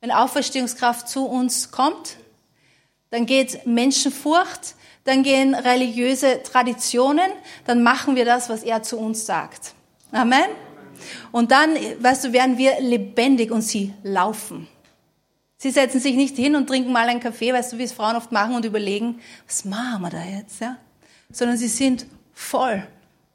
Wenn 0.00 0.12
Auferstehungskraft 0.12 1.08
zu 1.08 1.26
uns 1.26 1.70
kommt, 1.70 2.16
dann 3.10 3.26
geht 3.26 3.66
Menschenfurcht, 3.66 4.76
dann 5.04 5.22
gehen 5.22 5.54
religiöse 5.54 6.42
Traditionen, 6.42 7.30
dann 7.66 7.82
machen 7.82 8.14
wir 8.14 8.24
das, 8.24 8.48
was 8.48 8.62
er 8.62 8.82
zu 8.82 8.98
uns 8.98 9.26
sagt. 9.26 9.74
Amen. 10.12 10.50
Und 11.32 11.50
dann, 11.50 11.74
weißt 11.74 12.24
du, 12.24 12.32
werden 12.32 12.58
wir 12.58 12.80
lebendig 12.80 13.50
und 13.50 13.62
sie 13.62 13.92
laufen. 14.02 14.68
Sie 15.56 15.70
setzen 15.70 16.00
sich 16.00 16.16
nicht 16.16 16.36
hin 16.36 16.56
und 16.56 16.66
trinken 16.66 16.92
mal 16.92 17.08
einen 17.08 17.20
Kaffee, 17.20 17.52
weißt 17.52 17.72
du, 17.72 17.78
wie 17.78 17.82
es 17.82 17.92
Frauen 17.92 18.16
oft 18.16 18.32
machen 18.32 18.54
und 18.54 18.64
überlegen, 18.64 19.20
was 19.46 19.64
machen 19.64 20.02
wir 20.02 20.10
da 20.10 20.24
jetzt, 20.24 20.60
ja? 20.60 20.76
Sondern 21.30 21.56
sie 21.56 21.68
sind 21.68 22.06
voll 22.32 22.86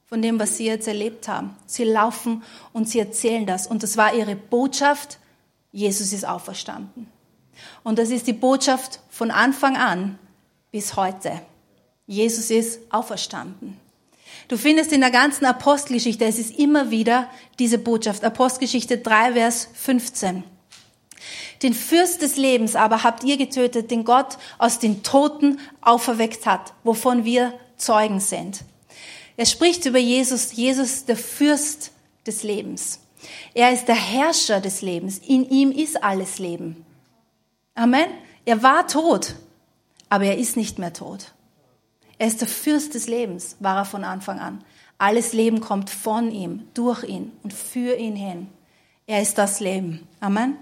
von 0.05 0.22
dem, 0.22 0.39
was 0.39 0.58
sie 0.58 0.65
jetzt 0.65 0.88
erlebt 0.88 1.27
haben. 1.27 1.55
Sie 1.65 1.84
laufen 1.84 2.44
und 2.74 2.89
sie 2.89 3.00
erzählen 3.00 3.46
das. 3.46 3.67
Und 3.67 3.84
das 3.84 3.96
war 3.96 4.13
ihre 4.13 4.36
Botschaft, 4.36 5.20
Jesus 5.72 6.13
ist 6.13 6.27
auferstanden. 6.27 7.08
Und 7.84 8.00
das 8.00 8.10
ist 8.10 8.27
die 8.27 8.34
Botschaft 8.34 9.01
von 9.10 9.32
Anfang 9.32 9.77
an 9.77 10.17
bis 10.72 10.96
heute. 10.96 11.41
Jesus 12.08 12.50
ist 12.51 12.79
auferstanden. 12.91 13.77
Du 14.48 14.58
findest 14.58 14.92
in 14.92 15.02
der 15.02 15.12
ganzen 15.12 15.46
Apostelgeschichte, 15.46 16.25
es 16.25 16.38
ist 16.38 16.58
immer 16.58 16.92
wieder 16.92 17.30
diese 17.58 17.78
Botschaft. 17.78 18.24
Apostelgeschichte 18.24 19.00
3, 19.00 19.34
Vers 19.34 19.70
15. 19.74 20.44
Den 21.64 21.74
Fürst 21.74 22.22
des 22.22 22.36
Lebens 22.36 22.75
aber 22.75 23.04
habt 23.04 23.24
ihr 23.24 23.38
getötet, 23.38 23.90
den 23.90 24.04
Gott 24.04 24.38
aus 24.58 24.78
den 24.80 25.02
Toten 25.02 25.60
auferweckt 25.82 26.46
hat, 26.46 26.74
wovon 26.84 27.25
wir 27.25 27.54
Zeugen 27.78 28.20
sind. 28.20 28.62
Er 29.38 29.46
spricht 29.46 29.86
über 29.86 30.00
Jesus, 30.00 30.54
Jesus 30.54 31.06
der 31.06 31.18
Fürst 31.18 31.92
des 32.28 32.44
Lebens. 32.44 33.00
Er 33.54 33.74
ist 33.74 33.88
der 33.88 33.96
Herrscher 33.96 34.62
des 34.62 34.82
Lebens. 34.82 35.18
In 35.18 35.50
ihm 35.50 35.72
ist 35.72 36.04
alles 36.04 36.40
Leben. 36.40 36.86
Amen. 37.74 38.08
Er 38.46 38.62
war 38.64 38.88
tot, 38.88 39.36
aber 40.10 40.25
er 40.25 40.38
ist 40.38 40.56
nicht 40.56 40.78
mehr 40.78 40.94
tot. 40.94 41.34
Er 42.18 42.28
ist 42.28 42.42
der 42.42 42.48
Fürst 42.48 42.94
des 42.94 43.08
Lebens, 43.08 43.58
war 43.60 43.78
er 43.78 43.86
von 43.86 44.04
Anfang 44.04 44.40
an. 44.40 44.64
Alles 44.98 45.34
Leben 45.34 45.60
kommt 45.60 45.90
von 45.90 46.32
ihm, 46.32 46.68
durch 46.74 47.04
ihn 47.04 47.32
und 47.44 47.54
für 47.54 47.96
ihn 47.96 48.16
hin. 48.16 48.48
Er 49.08 49.22
ist 49.22 49.38
das 49.38 49.60
Leben. 49.60 50.08
Amen. 50.20 50.58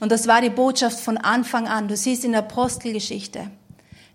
Und 0.00 0.10
das 0.10 0.26
war 0.26 0.40
die 0.40 0.50
Botschaft 0.50 0.98
von 0.98 1.16
Anfang 1.16 1.68
an. 1.68 1.88
Du 1.88 1.96
siehst 1.96 2.24
in 2.24 2.32
der 2.32 2.40
Apostelgeschichte. 2.40 3.50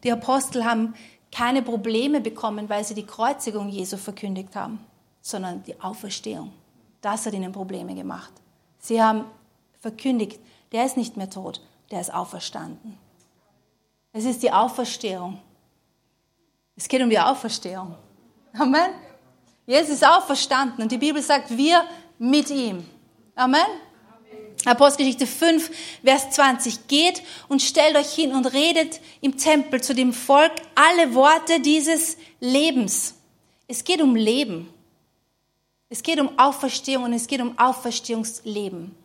Die 0.03 0.11
Apostel 0.11 0.65
haben 0.65 0.93
keine 1.31 1.61
Probleme 1.61 2.21
bekommen, 2.21 2.69
weil 2.69 2.83
sie 2.83 2.93
die 2.93 3.05
Kreuzigung 3.05 3.69
Jesu 3.69 3.97
verkündigt 3.97 4.55
haben, 4.55 4.79
sondern 5.21 5.63
die 5.63 5.79
Auferstehung. 5.81 6.51
Das 7.01 7.25
hat 7.25 7.33
ihnen 7.33 7.51
Probleme 7.51 7.95
gemacht. 7.95 8.31
Sie 8.79 9.01
haben 9.01 9.25
verkündigt, 9.79 10.39
der 10.71 10.85
ist 10.85 10.97
nicht 10.97 11.17
mehr 11.17 11.29
tot, 11.29 11.61
der 11.91 12.01
ist 12.01 12.13
auferstanden. 12.13 12.97
Es 14.13 14.25
ist 14.25 14.43
die 14.43 14.51
Auferstehung. 14.51 15.39
Es 16.77 16.87
geht 16.87 17.01
um 17.01 17.09
die 17.09 17.19
Auferstehung. 17.19 17.95
Amen. 18.53 18.91
Jesus 19.65 19.95
ist 19.95 20.07
auferstanden 20.07 20.83
und 20.83 20.91
die 20.91 20.97
Bibel 20.97 21.21
sagt, 21.21 21.57
wir 21.57 21.83
mit 22.19 22.49
ihm. 22.51 22.85
Amen. 23.35 23.65
Apostelgeschichte 24.63 25.27
5, 25.27 25.71
Vers 26.03 26.29
20. 26.31 26.87
Geht 26.87 27.23
und 27.47 27.61
stellt 27.61 27.95
euch 27.95 28.13
hin 28.13 28.33
und 28.33 28.45
redet 28.53 29.01
im 29.21 29.37
Tempel 29.37 29.81
zu 29.81 29.95
dem 29.95 30.13
Volk 30.13 30.51
alle 30.75 31.15
Worte 31.15 31.59
dieses 31.59 32.17
Lebens. 32.39 33.15
Es 33.67 33.83
geht 33.83 34.01
um 34.01 34.15
Leben. 34.15 34.71
Es 35.89 36.03
geht 36.03 36.19
um 36.19 36.37
Auferstehung 36.37 37.05
und 37.05 37.13
es 37.13 37.27
geht 37.27 37.41
um 37.41 37.57
Auferstehungsleben. 37.57 38.95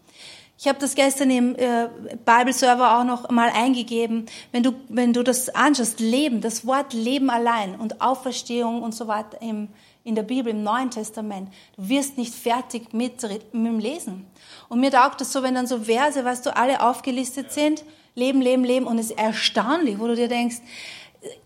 Ich 0.63 0.69
habe 0.69 0.79
das 0.79 0.95
gestern 0.95 1.29
im 1.33 1.57
äh, 1.57 1.89
Bible-Server 2.25 2.97
auch 2.97 3.03
noch 3.03 3.29
mal 3.31 3.51
eingegeben. 3.53 4.27
Wenn 4.53 4.63
du, 4.63 4.75
wenn 4.89 5.13
du 5.13 5.25
das 5.25 5.49
anschaust, 5.49 5.99
Leben, 5.99 6.41
das 6.41 6.65
Wort 6.65 6.93
Leben 6.93 7.31
allein 7.31 7.75
und 7.75 8.01
Auferstehung 8.01 8.81
und 8.81 8.95
so 8.95 9.09
weiter 9.09 9.43
im, 9.43 9.71
in 10.05 10.15
der 10.15 10.23
Bibel, 10.23 10.53
im 10.53 10.63
Neuen 10.63 10.93
Testament, 10.93 11.49
du 11.77 11.89
wirst 11.89 12.17
nicht 12.17 12.33
fertig 12.33 12.95
mit, 12.95 13.23
mit 13.23 13.53
dem 13.53 13.81
Lesen. 13.81 14.25
Und 14.69 14.79
mir 14.79 14.93
taugt 14.93 15.21
das 15.21 15.33
so, 15.33 15.43
wenn 15.43 15.57
dann 15.57 15.67
so 15.67 15.81
Verse, 15.81 16.25
weißt 16.25 16.47
du, 16.47 16.57
alle 16.57 16.81
aufgelistet 16.81 17.51
sind, 17.51 17.83
Leben, 18.15 18.41
Leben, 18.41 18.63
Leben, 18.63 18.87
und 18.87 19.01
es 19.01 19.11
ist 19.11 19.19
erstaunlich, 19.19 19.99
wo 19.99 20.07
du 20.07 20.15
dir 20.15 20.29
denkst, 20.29 20.59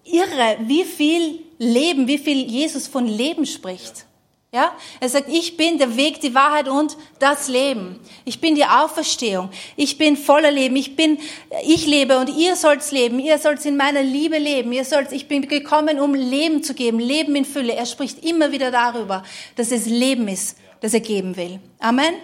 irre, 0.05 0.59
wie 0.61 0.85
viel 0.85 1.41
Leben, 1.57 2.07
wie 2.07 2.19
viel 2.19 2.47
Jesus 2.47 2.87
von 2.87 3.07
Leben 3.07 3.47
spricht. 3.47 4.05
Ja? 4.53 4.73
Er 5.01 5.09
sagt, 5.09 5.29
ich 5.29 5.57
bin 5.57 5.79
der 5.79 5.97
Weg, 5.97 6.21
die 6.21 6.35
Wahrheit 6.35 6.69
und 6.69 6.97
das 7.19 7.49
Leben. 7.49 8.01
Ich 8.25 8.41
bin 8.41 8.55
die 8.55 8.65
Auferstehung. 8.65 9.51
Ich 9.77 9.99
bin 9.99 10.17
voller 10.17 10.51
Leben. 10.51 10.77
Ich 10.77 10.97
bin, 10.97 11.19
ich 11.65 11.87
lebe 11.87 12.19
und 12.19 12.29
ihr 12.29 12.57
sollt 12.57 12.91
leben. 12.91 13.19
Ihr 13.19 13.39
sollt 13.39 13.65
in 13.67 13.77
meiner 13.77 14.03
Liebe 14.03 14.39
leben. 14.39 14.73
Ihr 14.73 14.85
sollt, 14.85 15.13
ich 15.13 15.29
bin 15.29 15.47
gekommen, 15.47 16.01
um 16.01 16.15
Leben 16.15 16.63
zu 16.63 16.75
geben. 16.75 16.99
Leben 16.99 17.35
in 17.37 17.45
Fülle. 17.45 17.75
Er 17.75 17.87
spricht 17.87 18.25
immer 18.25 18.53
wieder 18.53 18.71
darüber, 18.71 19.25
dass 19.57 19.73
es 19.73 19.87
Leben 19.87 20.29
ist, 20.29 20.57
das 20.81 20.95
er 20.95 21.01
geben 21.01 21.37
will. 21.37 21.61
Amen. 21.81 22.15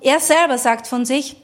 Er 0.00 0.20
selber 0.20 0.56
sagt 0.58 0.86
von 0.86 1.04
sich, 1.04 1.36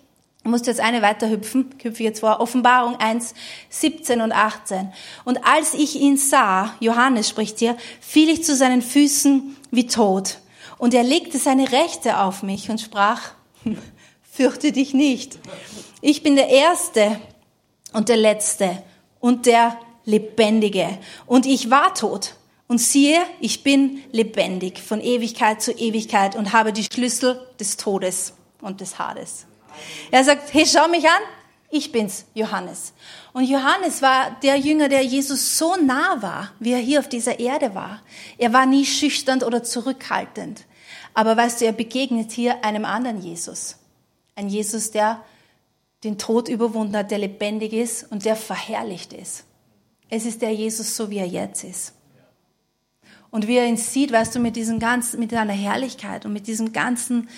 ich 0.44 0.50
muss 0.50 0.66
jetzt 0.66 0.80
eine 0.80 1.02
weiter 1.02 1.30
hüpfen, 1.30 1.70
hüpfe 1.82 2.02
jetzt 2.02 2.20
vor, 2.20 2.40
Offenbarung 2.40 2.96
1, 2.96 3.34
17 3.68 4.20
und 4.20 4.32
18. 4.32 4.92
Und 5.24 5.44
als 5.46 5.74
ich 5.74 6.00
ihn 6.00 6.16
sah, 6.16 6.74
Johannes 6.80 7.28
spricht 7.28 7.60
hier, 7.60 7.76
fiel 8.00 8.28
ich 8.28 8.42
zu 8.42 8.56
seinen 8.56 8.82
Füßen 8.82 9.56
wie 9.72 9.88
tot. 9.88 10.38
Und 10.78 10.94
er 10.94 11.02
legte 11.02 11.38
seine 11.38 11.72
Rechte 11.72 12.20
auf 12.20 12.44
mich 12.44 12.70
und 12.70 12.80
sprach, 12.80 13.32
fürchte 14.22 14.70
dich 14.70 14.94
nicht. 14.94 15.38
Ich 16.00 16.22
bin 16.22 16.36
der 16.36 16.48
Erste 16.48 17.18
und 17.92 18.08
der 18.08 18.16
Letzte 18.16 18.82
und 19.18 19.46
der 19.46 19.76
Lebendige. 20.04 20.98
Und 21.26 21.46
ich 21.46 21.70
war 21.70 21.94
tot. 21.94 22.36
Und 22.68 22.78
siehe, 22.78 23.20
ich 23.40 23.62
bin 23.62 24.02
lebendig 24.12 24.78
von 24.78 25.00
Ewigkeit 25.00 25.60
zu 25.60 25.72
Ewigkeit 25.72 26.36
und 26.36 26.52
habe 26.52 26.72
die 26.72 26.84
Schlüssel 26.84 27.38
des 27.60 27.76
Todes 27.76 28.32
und 28.62 28.80
des 28.80 28.98
Hades. 28.98 29.46
Er 30.10 30.24
sagt, 30.24 30.54
hey, 30.54 30.66
schau 30.66 30.88
mich 30.88 31.04
an, 31.04 31.22
ich 31.74 31.90
bin's, 31.90 32.26
Johannes. 32.34 32.92
Und 33.32 33.44
Johannes 33.44 34.02
war 34.02 34.36
der 34.42 34.56
Jünger, 34.56 34.90
der 34.90 35.02
Jesus 35.02 35.56
so 35.56 35.74
nah 35.76 36.20
war, 36.20 36.52
wie 36.60 36.72
er 36.72 36.78
hier 36.78 37.00
auf 37.00 37.08
dieser 37.08 37.40
Erde 37.40 37.74
war. 37.74 38.02
Er 38.36 38.52
war 38.52 38.66
nie 38.66 38.84
schüchtern 38.84 39.42
oder 39.42 39.62
zurückhaltend. 39.62 40.66
Aber 41.14 41.34
weißt 41.34 41.62
du, 41.62 41.64
er 41.64 41.72
begegnet 41.72 42.30
hier 42.30 42.62
einem 42.62 42.84
anderen 42.84 43.22
Jesus. 43.22 43.78
Ein 44.36 44.50
Jesus, 44.50 44.90
der 44.90 45.24
den 46.04 46.18
Tod 46.18 46.48
überwunden 46.48 46.94
hat, 46.94 47.10
der 47.10 47.18
lebendig 47.18 47.72
ist 47.72 48.10
und 48.12 48.26
der 48.26 48.36
verherrlicht 48.36 49.14
ist. 49.14 49.44
Es 50.10 50.26
ist 50.26 50.42
der 50.42 50.52
Jesus, 50.52 50.94
so 50.94 51.08
wie 51.08 51.18
er 51.18 51.26
jetzt 51.26 51.64
ist. 51.64 51.94
Und 53.30 53.48
wie 53.48 53.56
er 53.56 53.64
ihn 53.64 53.78
sieht, 53.78 54.12
weißt 54.12 54.34
du, 54.34 54.40
mit 54.40 54.56
diesem 54.56 54.78
ganzen, 54.78 55.18
mit 55.20 55.30
seiner 55.30 55.54
Herrlichkeit 55.54 56.26
und 56.26 56.34
mit 56.34 56.46
diesem 56.46 56.74
ganzen 56.74 57.30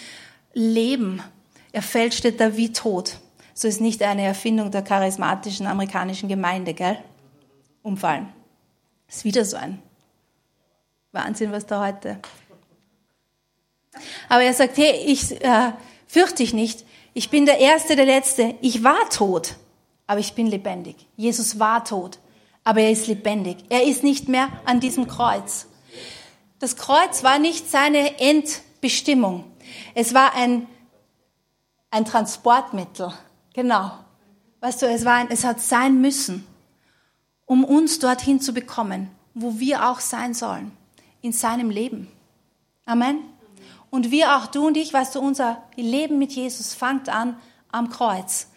Leben, 0.55 1.23
er 1.71 1.83
fällt, 1.83 2.15
steht 2.15 2.41
da 2.41 2.57
wie 2.57 2.73
tot. 2.73 3.19
So 3.55 3.69
ist 3.69 3.81
nicht 3.81 4.03
eine 4.03 4.23
Erfindung 4.23 4.71
der 4.71 4.83
charismatischen 4.83 5.67
amerikanischen 5.67 6.29
Gemeinde, 6.29 6.75
gell? 6.75 6.99
Umfallen. 7.83 8.33
Ist 9.09 9.25
wieder 9.25 9.45
so 9.45 9.57
ein 9.57 9.81
Wahnsinn, 11.13 11.53
was 11.53 11.67
da 11.67 11.87
heute. 11.87 12.19
Aber 14.29 14.43
er 14.43 14.55
sagt, 14.55 14.77
hey, 14.77 15.05
ich 15.07 15.41
äh, 15.45 15.73
fürchte 16.07 16.43
dich 16.43 16.53
nicht. 16.53 16.85
Ich 17.13 17.31
bin 17.31 17.47
der 17.47 17.61
Erste, 17.61 17.95
der 17.95 18.07
Letzte. 18.07 18.57
Ich 18.61 18.83
war 18.83 19.09
tot, 19.09 19.55
aber 20.09 20.19
ich 20.19 20.35
bin 20.35 20.49
lebendig. 20.49 20.97
Jesus 21.17 21.61
war 21.61 21.85
tot, 21.85 22.19
aber 22.65 22.81
er 22.81 22.91
ist 22.91 23.07
lebendig. 23.07 23.59
Er 23.69 23.85
ist 23.85 24.03
nicht 24.03 24.29
mehr 24.29 24.49
an 24.65 24.81
diesem 24.81 25.07
Kreuz. 25.07 25.69
Das 26.59 26.77
Kreuz 26.77 27.23
war 27.23 27.39
nicht 27.39 27.71
seine 27.71 28.19
Endbestimmung. 28.19 29.45
Es 29.95 30.13
war 30.13 30.35
ein 30.35 30.67
ein 31.95 32.05
Transportmittel. 32.05 33.13
Genau. 33.55 33.93
Weißt 34.61 34.83
du, 34.83 34.87
es, 34.87 35.07
war 35.07 35.15
ein, 35.15 35.31
es 35.31 35.45
hat 35.45 35.61
sein 35.61 36.01
müssen, 36.01 36.47
um 37.47 37.65
uns 37.65 37.99
dorthin 37.99 38.41
zu 38.41 38.53
bekommen, 38.53 39.11
wo 39.33 39.59
wir 39.59 39.89
auch 39.89 40.01
sein 40.01 40.35
sollen, 40.35 40.73
in 41.23 41.33
seinem 41.33 41.71
Leben. 41.71 42.09
Amen. 42.85 43.21
Und 43.91 44.11
wir 44.11 44.37
auch, 44.37 44.47
du 44.47 44.67
und 44.67 44.77
ich, 44.77 44.93
weißt 44.93 45.15
du, 45.15 45.21
unser 45.21 45.63
Leben 45.77 46.19
mit 46.19 46.33
Jesus 46.33 46.75
fängt 46.75 47.09
an 47.09 47.39
am 47.71 47.89
Kreuz, 47.89 48.49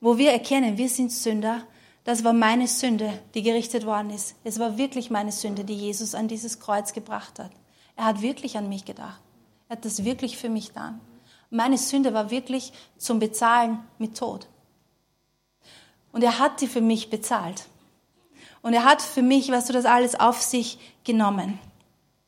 wo 0.00 0.18
wir 0.18 0.32
erkennen, 0.32 0.76
wir 0.78 0.88
sind 0.88 1.12
Sünder, 1.12 1.62
Das 2.06 2.22
war 2.22 2.32
meine 2.32 2.68
Sünde, 2.68 3.18
die 3.34 3.42
gerichtet 3.42 3.84
worden 3.84 4.10
ist. 4.10 4.36
Es 4.44 4.60
war 4.60 4.78
wirklich 4.78 5.10
meine 5.10 5.32
Sünde, 5.32 5.64
die 5.64 5.74
Jesus 5.74 6.14
an 6.14 6.28
dieses 6.28 6.60
Kreuz 6.60 6.92
gebracht 6.92 7.40
hat. 7.40 7.50
Er 7.96 8.04
hat 8.04 8.22
wirklich 8.22 8.56
an 8.56 8.68
mich 8.68 8.84
gedacht. 8.84 9.20
Er 9.68 9.76
hat 9.76 9.84
das 9.84 10.04
wirklich 10.04 10.38
für 10.38 10.48
mich 10.48 10.68
getan. 10.68 11.00
Meine 11.50 11.78
Sünde 11.78 12.12
war 12.12 12.30
wirklich 12.30 12.72
zum 12.98 13.18
Bezahlen 13.18 13.78
mit 13.98 14.16
Tod. 14.16 14.48
Und 16.12 16.22
er 16.22 16.38
hat 16.38 16.60
die 16.60 16.66
für 16.66 16.80
mich 16.80 17.10
bezahlt. 17.10 17.66
Und 18.62 18.72
er 18.72 18.84
hat 18.84 19.02
für 19.02 19.22
mich, 19.22 19.50
weißt 19.50 19.68
du, 19.68 19.72
das 19.72 19.84
alles 19.84 20.18
auf 20.18 20.40
sich 20.40 20.78
genommen. 21.04 21.58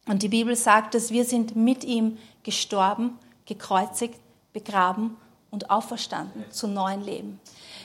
Und 0.06 0.22
die 0.22 0.28
Bibel 0.28 0.56
sagt, 0.56 0.94
dass 0.94 1.10
wir 1.10 1.24
sind 1.24 1.56
mit 1.56 1.84
ihm 1.84 2.18
gestorben, 2.42 3.18
gekreuzigt, 3.46 4.18
begraben 4.52 5.16
und 5.50 5.70
auferstanden 5.70 6.44
zu 6.50 6.68
neuen 6.68 7.02
Leben. 7.02 7.40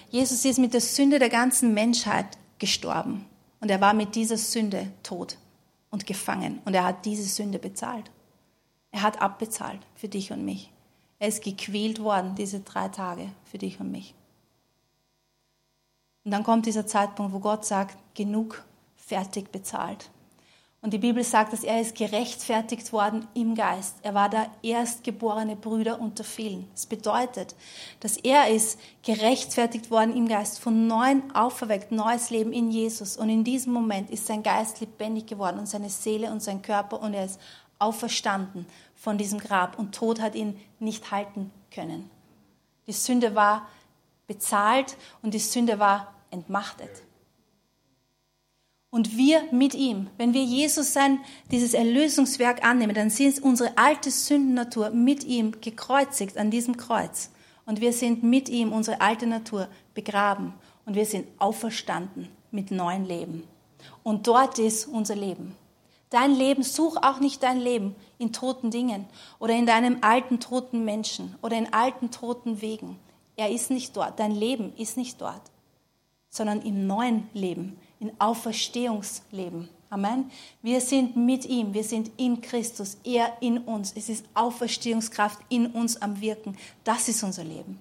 Jesus 0.09 0.45
ist 0.45 0.59
mit 0.59 0.73
der 0.73 0.81
Sünde 0.81 1.19
der 1.19 1.29
ganzen 1.29 1.73
Menschheit 1.73 2.27
gestorben 2.59 3.25
und 3.61 3.71
er 3.71 3.81
war 3.81 3.93
mit 3.93 4.15
dieser 4.15 4.37
Sünde 4.37 4.91
tot 5.03 5.37
und 5.89 6.05
gefangen 6.05 6.61
und 6.65 6.73
er 6.73 6.83
hat 6.83 7.05
diese 7.05 7.23
Sünde 7.23 7.59
bezahlt. 7.59 8.11
Er 8.91 9.01
hat 9.01 9.21
abbezahlt 9.21 9.79
für 9.95 10.07
dich 10.07 10.31
und 10.31 10.43
mich. 10.43 10.72
Er 11.23 11.29
ist 11.29 11.41
gequält 11.41 12.03
worden 12.03 12.35
diese 12.35 12.59
drei 12.59 12.89
Tage 12.89 13.29
für 13.45 13.57
dich 13.57 13.79
und 13.79 13.89
mich. 13.89 14.13
Und 16.25 16.31
dann 16.31 16.43
kommt 16.43 16.65
dieser 16.65 16.85
Zeitpunkt, 16.85 17.31
wo 17.31 17.39
Gott 17.39 17.63
sagt, 17.63 17.97
genug, 18.13 18.61
fertig 18.97 19.49
bezahlt. 19.49 20.09
Und 20.81 20.91
die 20.91 20.97
Bibel 20.97 21.23
sagt, 21.23 21.53
dass 21.53 21.63
er 21.63 21.79
ist 21.79 21.95
gerechtfertigt 21.95 22.91
worden 22.91 23.25
im 23.35 23.55
Geist. 23.55 23.95
Er 24.01 24.13
war 24.13 24.27
der 24.27 24.47
erstgeborene 24.63 25.55
Brüder 25.55 26.01
unter 26.01 26.25
vielen. 26.25 26.67
Das 26.73 26.87
bedeutet, 26.87 27.55
dass 28.01 28.17
er 28.17 28.49
ist 28.49 28.77
gerechtfertigt 29.03 29.91
worden 29.91 30.17
im 30.17 30.27
Geist, 30.27 30.59
von 30.59 30.87
neuem 30.87 31.33
auferweckt, 31.33 31.93
neues 31.93 32.31
Leben 32.31 32.51
in 32.51 32.69
Jesus. 32.69 33.15
Und 33.15 33.29
in 33.29 33.45
diesem 33.45 33.71
Moment 33.71 34.09
ist 34.09 34.27
sein 34.27 34.43
Geist 34.43 34.81
lebendig 34.81 35.27
geworden 35.27 35.59
und 35.59 35.69
seine 35.69 35.89
Seele 35.89 36.33
und 36.33 36.43
sein 36.43 36.61
Körper 36.61 37.01
und 37.01 37.13
er 37.13 37.23
ist 37.23 37.39
auferstanden 37.79 38.65
von 38.95 39.17
diesem 39.17 39.39
Grab 39.39 39.77
und 39.77 39.95
Tod 39.95 40.21
hat 40.21 40.35
ihn 40.35 40.59
nicht 40.79 41.11
halten 41.11 41.51
können. 41.71 42.09
Die 42.87 42.93
Sünde 42.93 43.35
war 43.35 43.67
bezahlt 44.27 44.97
und 45.21 45.33
die 45.33 45.39
Sünde 45.39 45.79
war 45.79 46.13
entmachtet. 46.31 47.03
Und 48.89 49.17
wir 49.17 49.41
mit 49.51 49.73
ihm, 49.73 50.07
wenn 50.17 50.35
wir 50.35 50.43
Jesus 50.43 50.93
sein, 50.93 51.19
dieses 51.49 51.73
Erlösungswerk 51.73 52.63
annehmen, 52.63 52.93
dann 52.93 53.09
sind 53.09 53.41
unsere 53.41 53.75
alte 53.75 54.11
Sündennatur 54.11 54.91
mit 54.91 55.23
ihm 55.23 55.59
gekreuzigt 55.61 56.37
an 56.37 56.51
diesem 56.51 56.77
Kreuz. 56.77 57.31
Und 57.65 57.81
wir 57.81 57.91
sind 57.91 58.21
mit 58.21 58.49
ihm, 58.49 58.71
unsere 58.71 59.01
alte 59.01 59.25
Natur, 59.25 59.67
begraben. 59.95 60.53
Und 60.85 60.93
wir 60.93 61.07
sind 61.07 61.27
auferstanden 61.39 62.27
mit 62.51 62.69
neuen 62.69 63.05
Leben. 63.05 63.47
Und 64.03 64.27
dort 64.27 64.59
ist 64.59 64.85
unser 64.85 65.15
Leben. 65.15 65.55
Dein 66.13 66.35
Leben, 66.35 66.61
such 66.61 66.97
auch 66.97 67.19
nicht 67.19 67.41
dein 67.41 67.59
Leben 67.59 67.95
in 68.19 68.31
toten 68.33 68.69
Dingen 68.69 69.07
oder 69.39 69.55
in 69.55 69.65
deinem 69.65 69.97
alten 70.01 70.39
toten 70.39 70.85
Menschen 70.85 71.33
oder 71.41 71.57
in 71.57 71.73
alten 71.73 72.11
toten 72.11 72.61
Wegen. 72.61 72.99
Er 73.35 73.49
ist 73.49 73.71
nicht 73.71 73.97
dort. 73.97 74.19
Dein 74.19 74.29
Leben 74.29 74.73
ist 74.77 74.95
nicht 74.95 75.19
dort, 75.19 75.41
sondern 76.29 76.61
im 76.61 76.85
neuen 76.85 77.27
Leben 77.33 77.79
in 77.99 78.11
Auferstehungsleben. 78.19 79.69
Amen. 79.89 80.29
Wir 80.61 80.81
sind 80.81 81.15
mit 81.15 81.45
ihm, 81.45 81.73
wir 81.73 81.83
sind 81.83 82.11
in 82.17 82.41
Christus, 82.41 82.95
er 83.03 83.35
in 83.41 83.57
uns. 83.57 83.93
Es 83.95 84.07
ist 84.07 84.23
Auferstehungskraft 84.35 85.39
in 85.49 85.65
uns 85.65 85.99
am 85.99 86.21
Wirken. 86.21 86.55
Das 86.83 87.09
ist 87.09 87.23
unser 87.23 87.43
Leben. 87.43 87.79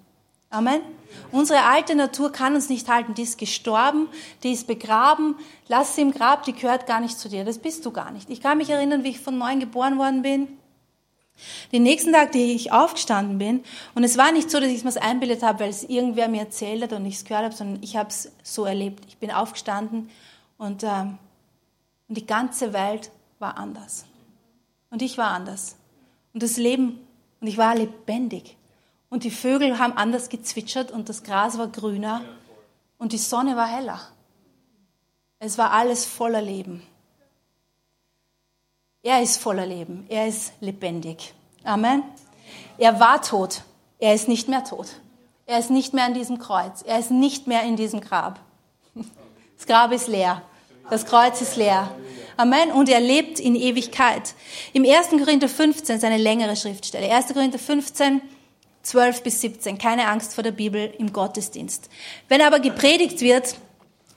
Amen. 0.52 0.82
Unsere 1.30 1.64
alte 1.64 1.94
Natur 1.94 2.30
kann 2.30 2.54
uns 2.54 2.68
nicht 2.68 2.87
halten. 2.87 3.14
Die 3.14 3.23
ist 3.23 3.38
gestorben, 3.38 4.09
die 4.42 4.52
ist 4.52 4.66
begraben. 4.66 5.35
Lass 5.66 5.97
sie 5.97 6.02
im 6.02 6.12
Grab, 6.12 6.44
die 6.44 6.52
gehört 6.52 6.87
gar 6.87 7.00
nicht 7.00 7.18
zu 7.18 7.30
dir. 7.30 7.42
Das 7.47 7.56
bist 7.56 7.87
du 7.87 7.90
gar 7.90 8.11
nicht. 8.11 8.28
Ich 8.28 8.42
kann 8.42 8.59
mich 8.59 8.68
erinnern, 8.68 9.02
wie 9.02 9.09
ich 9.09 9.21
von 9.21 9.38
neuem 9.38 9.61
geboren 9.61 9.97
worden 9.97 10.21
bin. 10.21 10.49
Den 11.73 11.82
nächsten 11.82 12.12
Tag, 12.12 12.32
den 12.32 12.50
ich 12.50 12.71
aufgestanden 12.71 13.38
bin, 13.38 13.64
und 13.94 14.05
es 14.05 14.18
war 14.18 14.31
nicht 14.31 14.50
so, 14.50 14.61
dass 14.61 14.68
ich 14.68 14.85
es 14.85 14.85
mir 14.85 15.03
einbildet 15.03 15.42
habe, 15.42 15.61
weil 15.61 15.70
es 15.70 15.85
irgendwer 15.85 16.29
mir 16.29 16.42
erzählt 16.42 16.83
hat 16.83 16.92
und 16.92 17.07
ich 17.07 17.14
es 17.14 17.24
gehört 17.24 17.44
habe, 17.44 17.55
sondern 17.55 17.83
ich 17.83 17.96
habe 17.96 18.11
es 18.11 18.31
so 18.42 18.66
erlebt. 18.66 19.03
Ich 19.09 19.16
bin 19.16 19.31
aufgestanden 19.31 20.11
und, 20.59 20.85
ähm, 20.85 21.16
und 22.09 22.18
die 22.18 22.26
ganze 22.26 22.74
Welt 22.74 23.11
war 23.38 23.57
anders. 23.57 24.05
Und 24.90 25.00
ich 25.00 25.16
war 25.16 25.31
anders. 25.31 25.76
Und 26.35 26.42
das 26.42 26.59
Leben, 26.59 27.00
und 27.40 27.46
ich 27.46 27.57
war 27.57 27.74
lebendig. 27.74 28.59
Und 29.12 29.25
die 29.25 29.31
Vögel 29.31 29.79
haben 29.79 29.92
anders 29.98 30.31
gezwitschert 30.31 30.90
und 30.90 31.11
das 31.11 31.22
Gras 31.22 31.59
war 31.59 31.68
grüner 31.68 32.22
und 32.96 33.12
die 33.12 33.18
Sonne 33.18 33.57
war 33.57 33.66
heller. 33.66 34.01
Es 35.38 35.59
war 35.59 35.72
alles 35.72 36.07
voller 36.07 36.40
Leben. 36.40 36.83
Er 39.03 39.20
ist 39.20 39.37
voller 39.37 39.66
Leben. 39.66 40.07
Er 40.09 40.29
ist 40.29 40.55
lebendig. 40.61 41.35
Amen. 41.62 42.05
Er 42.79 43.01
war 43.01 43.20
tot. 43.20 43.64
Er 43.98 44.14
ist 44.14 44.29
nicht 44.29 44.48
mehr 44.48 44.64
tot. 44.64 44.87
Er 45.44 45.59
ist 45.59 45.68
nicht 45.68 45.92
mehr 45.92 46.05
an 46.05 46.14
diesem 46.14 46.38
Kreuz. 46.38 46.81
Er 46.81 46.98
ist 46.98 47.11
nicht 47.11 47.46
mehr 47.46 47.64
in 47.64 47.77
diesem 47.77 48.01
Grab. 48.01 48.40
Das 49.59 49.66
Grab 49.66 49.92
ist 49.92 50.09
leer. 50.09 50.40
Das 50.88 51.05
Kreuz 51.05 51.42
ist 51.42 51.57
leer. 51.57 51.94
Amen. 52.38 52.72
Und 52.72 52.88
er 52.88 53.01
lebt 53.01 53.38
in 53.38 53.57
Ewigkeit. 53.57 54.35
Im 54.72 54.85
1. 54.85 55.11
Korinther 55.11 55.51
15 55.51 55.98
ist 55.98 56.05
eine 56.05 56.16
längere 56.16 56.57
Schriftstelle. 56.57 57.14
1. 57.14 57.35
Korinther 57.35 57.59
15, 57.59 58.22
12 58.83 59.23
bis 59.23 59.40
17. 59.40 59.79
Keine 59.79 60.09
Angst 60.09 60.35
vor 60.35 60.45
der 60.45 60.51
Bibel 60.51 60.92
im 60.99 61.12
Gottesdienst. 61.12 61.88
Wenn 62.29 62.40
aber 62.40 62.61
gepredigt 62.61 63.21
wird, 63.21 63.57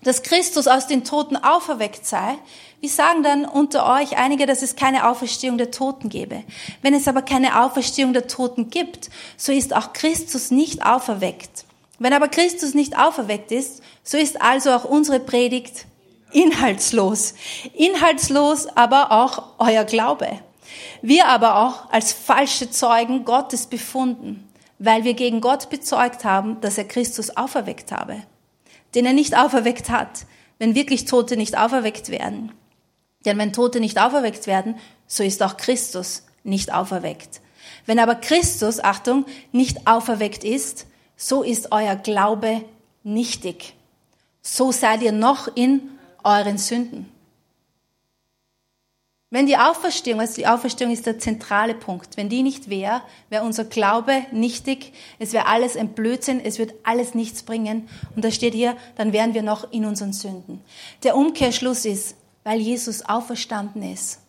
dass 0.03 0.23
Christus 0.23 0.67
aus 0.67 0.87
den 0.87 1.03
Toten 1.03 1.35
auferweckt 1.35 2.05
sei, 2.05 2.37
wie 2.79 2.87
sagen 2.87 3.23
dann 3.23 3.45
unter 3.45 3.91
euch 3.91 4.17
einige, 4.17 4.45
dass 4.45 4.61
es 4.61 4.75
keine 4.75 5.07
Auferstehung 5.07 5.57
der 5.57 5.71
Toten 5.71 6.09
gebe? 6.09 6.43
Wenn 6.81 6.93
es 6.93 7.07
aber 7.07 7.23
keine 7.23 7.63
Auferstehung 7.63 8.13
der 8.13 8.27
Toten 8.27 8.69
gibt, 8.69 9.09
so 9.37 9.51
ist 9.51 9.75
auch 9.75 9.93
Christus 9.93 10.51
nicht 10.51 10.85
auferweckt. 10.85 11.65
Wenn 11.97 12.13
aber 12.13 12.27
Christus 12.27 12.73
nicht 12.73 12.97
auferweckt 12.97 13.51
ist, 13.51 13.81
so 14.03 14.17
ist 14.17 14.41
also 14.41 14.71
auch 14.71 14.83
unsere 14.83 15.19
Predigt 15.19 15.85
inhaltslos. 16.31 17.33
Inhaltslos 17.73 18.67
aber 18.75 19.11
auch 19.11 19.43
euer 19.57 19.85
Glaube. 19.85 20.27
Wir 21.01 21.27
aber 21.27 21.57
auch 21.57 21.91
als 21.91 22.11
falsche 22.11 22.69
Zeugen 22.69 23.25
Gottes 23.25 23.67
befunden, 23.67 24.47
weil 24.79 25.03
wir 25.03 25.13
gegen 25.13 25.41
Gott 25.41 25.69
bezeugt 25.69 26.25
haben, 26.25 26.59
dass 26.61 26.77
er 26.77 26.85
Christus 26.85 27.35
auferweckt 27.37 27.91
habe 27.91 28.23
den 28.95 29.05
er 29.05 29.13
nicht 29.13 29.37
auferweckt 29.37 29.89
hat, 29.89 30.25
wenn 30.57 30.73
wirklich 30.73 31.05
Tote 31.05 31.37
nicht 31.37 31.57
auferweckt 31.57 32.09
werden. 32.09 32.53
Denn 33.25 33.37
wenn 33.37 33.53
Tote 33.53 33.79
nicht 33.79 33.99
auferweckt 33.99 34.47
werden, 34.47 34.75
so 35.05 35.23
ist 35.23 35.43
auch 35.43 35.57
Christus 35.57 36.23
nicht 36.43 36.73
auferweckt. 36.73 37.41
Wenn 37.85 37.99
aber 37.99 38.15
Christus, 38.15 38.79
Achtung, 38.79 39.25
nicht 39.51 39.85
auferweckt 39.85 40.43
ist, 40.43 40.87
so 41.17 41.43
ist 41.43 41.71
euer 41.71 41.95
Glaube 41.95 42.63
nichtig. 43.03 43.75
So 44.41 44.71
seid 44.71 45.01
ihr 45.01 45.11
noch 45.11 45.55
in 45.55 45.81
euren 46.23 46.57
Sünden. 46.57 47.11
Wenn 49.35 49.47
die 49.47 49.57
Auferstehung, 49.57 50.21
also 50.21 50.35
die 50.35 50.47
Auferstehung 50.47 50.93
ist 50.93 51.05
der 51.05 51.19
zentrale 51.19 51.75
Punkt, 51.75 52.15
wenn 52.15 52.29
die 52.29 52.41
nicht 52.41 52.69
wäre, 52.69 53.01
wäre 53.27 53.43
unser 53.43 53.65
Glaube 53.65 54.25
nichtig, 54.31 54.93
es 55.19 55.33
wäre 55.33 55.47
alles 55.47 55.75
ein 55.75 55.89
Blödsinn, 55.89 56.39
es 56.39 56.57
wird 56.57 56.73
alles 56.83 57.15
nichts 57.15 57.43
bringen. 57.43 57.89
Und 58.15 58.23
da 58.23 58.31
steht 58.31 58.53
hier, 58.53 58.77
dann 58.95 59.11
wären 59.11 59.33
wir 59.33 59.41
noch 59.41 59.73
in 59.73 59.83
unseren 59.83 60.13
Sünden. 60.13 60.61
Der 61.03 61.17
Umkehrschluss 61.17 61.83
ist, 61.83 62.15
weil 62.45 62.61
Jesus 62.61 63.01
auferstanden 63.01 63.83
ist, 63.83 64.21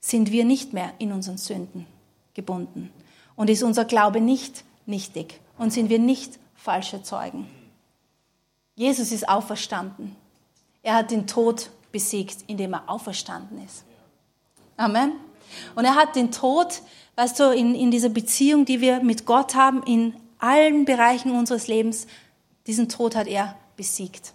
sind 0.00 0.32
wir 0.32 0.46
nicht 0.46 0.72
mehr 0.72 0.94
in 0.98 1.12
unseren 1.12 1.36
Sünden 1.36 1.84
gebunden. 2.32 2.90
Und 3.34 3.50
ist 3.50 3.62
unser 3.62 3.84
Glaube 3.84 4.22
nicht 4.22 4.64
nichtig 4.86 5.40
und 5.58 5.74
sind 5.74 5.90
wir 5.90 5.98
nicht 5.98 6.38
falsche 6.54 7.02
Zeugen. 7.02 7.46
Jesus 8.76 9.12
ist 9.12 9.28
auferstanden. 9.28 10.16
Er 10.82 10.94
hat 10.94 11.10
den 11.10 11.26
Tod 11.26 11.68
besiegt, 11.92 12.38
indem 12.46 12.72
er 12.72 12.88
auferstanden 12.88 13.62
ist. 13.62 13.85
Amen. 14.76 15.12
Und 15.74 15.84
er 15.84 15.94
hat 15.94 16.16
den 16.16 16.30
Tod, 16.32 16.82
weißt 17.16 17.40
du, 17.40 17.50
in, 17.50 17.74
in 17.74 17.90
dieser 17.90 18.08
Beziehung, 18.08 18.64
die 18.64 18.80
wir 18.80 19.02
mit 19.02 19.26
Gott 19.26 19.54
haben, 19.54 19.82
in 19.84 20.14
allen 20.38 20.84
Bereichen 20.84 21.32
unseres 21.32 21.66
Lebens, 21.66 22.06
diesen 22.66 22.88
Tod 22.88 23.16
hat 23.16 23.26
er 23.26 23.56
besiegt. 23.76 24.34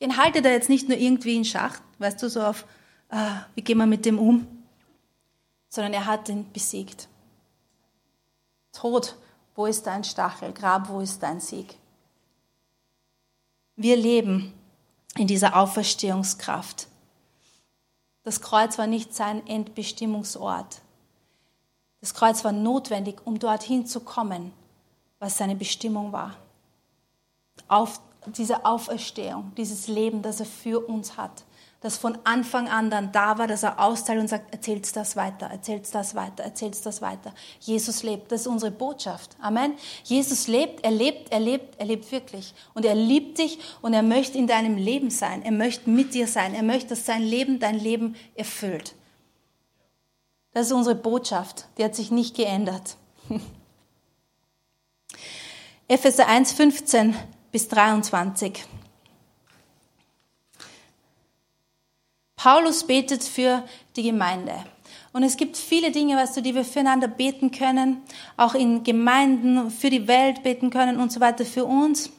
Den 0.00 0.16
haltet 0.18 0.44
er 0.44 0.52
jetzt 0.52 0.68
nicht 0.68 0.88
nur 0.88 0.98
irgendwie 0.98 1.36
in 1.36 1.44
Schach, 1.44 1.80
weißt 1.98 2.22
du, 2.22 2.28
so 2.28 2.42
auf, 2.42 2.66
äh, 3.08 3.16
wie 3.54 3.62
gehen 3.62 3.78
wir 3.78 3.86
mit 3.86 4.04
dem 4.04 4.18
um, 4.18 4.46
sondern 5.68 5.94
er 5.94 6.06
hat 6.06 6.28
den 6.28 6.52
besiegt. 6.52 7.08
Tod, 8.72 9.16
wo 9.54 9.64
ist 9.64 9.86
dein 9.86 10.04
Stachel? 10.04 10.52
Grab, 10.52 10.90
wo 10.90 11.00
ist 11.00 11.22
dein 11.22 11.40
Sieg? 11.40 11.76
Wir 13.76 13.96
leben 13.96 14.52
in 15.16 15.26
dieser 15.26 15.56
Auferstehungskraft. 15.56 16.88
Das 18.26 18.40
Kreuz 18.40 18.76
war 18.76 18.88
nicht 18.88 19.14
sein 19.14 19.46
Endbestimmungsort. 19.46 20.80
Das 22.00 22.12
Kreuz 22.12 22.44
war 22.44 22.50
notwendig, 22.50 23.24
um 23.24 23.38
dorthin 23.38 23.86
zu 23.86 24.00
kommen, 24.00 24.50
was 25.20 25.38
seine 25.38 25.54
Bestimmung 25.54 26.10
war. 26.10 26.34
Auf, 27.68 28.00
diese 28.26 28.64
Auferstehung, 28.66 29.52
dieses 29.56 29.86
Leben, 29.86 30.22
das 30.22 30.40
er 30.40 30.46
für 30.46 30.80
uns 30.80 31.16
hat 31.16 31.44
das 31.80 31.98
von 31.98 32.18
Anfang 32.24 32.68
an 32.68 32.90
dann 32.90 33.12
da 33.12 33.38
war, 33.38 33.46
dass 33.46 33.62
er 33.62 33.78
austeilt 33.78 34.20
und 34.20 34.28
sagt, 34.28 34.52
erzähl's 34.52 34.92
das 34.92 35.14
weiter, 35.14 35.46
erzähl's 35.46 35.90
das 35.90 36.14
weiter, 36.14 36.42
erzähl's 36.42 36.80
das 36.80 37.02
weiter. 37.02 37.34
Jesus 37.60 38.02
lebt, 38.02 38.32
das 38.32 38.42
ist 38.42 38.46
unsere 38.46 38.72
Botschaft. 38.72 39.36
Amen. 39.40 39.74
Jesus 40.02 40.48
lebt, 40.48 40.82
er 40.84 40.90
lebt, 40.90 41.30
er 41.30 41.40
lebt, 41.40 41.78
er 41.78 41.86
lebt 41.86 42.10
wirklich. 42.10 42.54
Und 42.72 42.86
er 42.86 42.94
liebt 42.94 43.38
dich 43.38 43.58
und 43.82 43.92
er 43.92 44.02
möchte 44.02 44.38
in 44.38 44.46
deinem 44.46 44.76
Leben 44.76 45.10
sein. 45.10 45.42
Er 45.42 45.52
möchte 45.52 45.90
mit 45.90 46.14
dir 46.14 46.26
sein. 46.26 46.54
Er 46.54 46.62
möchte, 46.62 46.90
dass 46.90 47.04
sein 47.04 47.22
Leben 47.22 47.60
dein 47.60 47.78
Leben 47.78 48.16
erfüllt. 48.34 48.94
Das 50.52 50.68
ist 50.68 50.72
unsere 50.72 50.94
Botschaft. 50.94 51.66
Die 51.76 51.84
hat 51.84 51.94
sich 51.94 52.10
nicht 52.10 52.34
geändert. 52.34 52.96
Epheser 55.88 56.26
1, 56.26 56.52
15 56.52 57.14
bis 57.52 57.68
23. 57.68 58.64
Paulus 62.46 62.84
betet 62.84 63.24
für 63.24 63.64
die 63.96 64.04
Gemeinde. 64.04 64.54
Und 65.12 65.24
es 65.24 65.36
gibt 65.36 65.56
viele 65.56 65.90
Dinge, 65.90 66.14
weißt 66.14 66.36
du, 66.36 66.42
die 66.42 66.54
wir 66.54 66.64
füreinander 66.64 67.08
beten 67.08 67.50
können, 67.50 68.02
auch 68.36 68.54
in 68.54 68.84
Gemeinden, 68.84 69.68
für 69.68 69.90
die 69.90 70.06
Welt 70.06 70.44
beten 70.44 70.70
können 70.70 71.00
und 71.00 71.10
so 71.10 71.18
weiter 71.18 71.44
für 71.44 71.64
uns. 71.64 72.12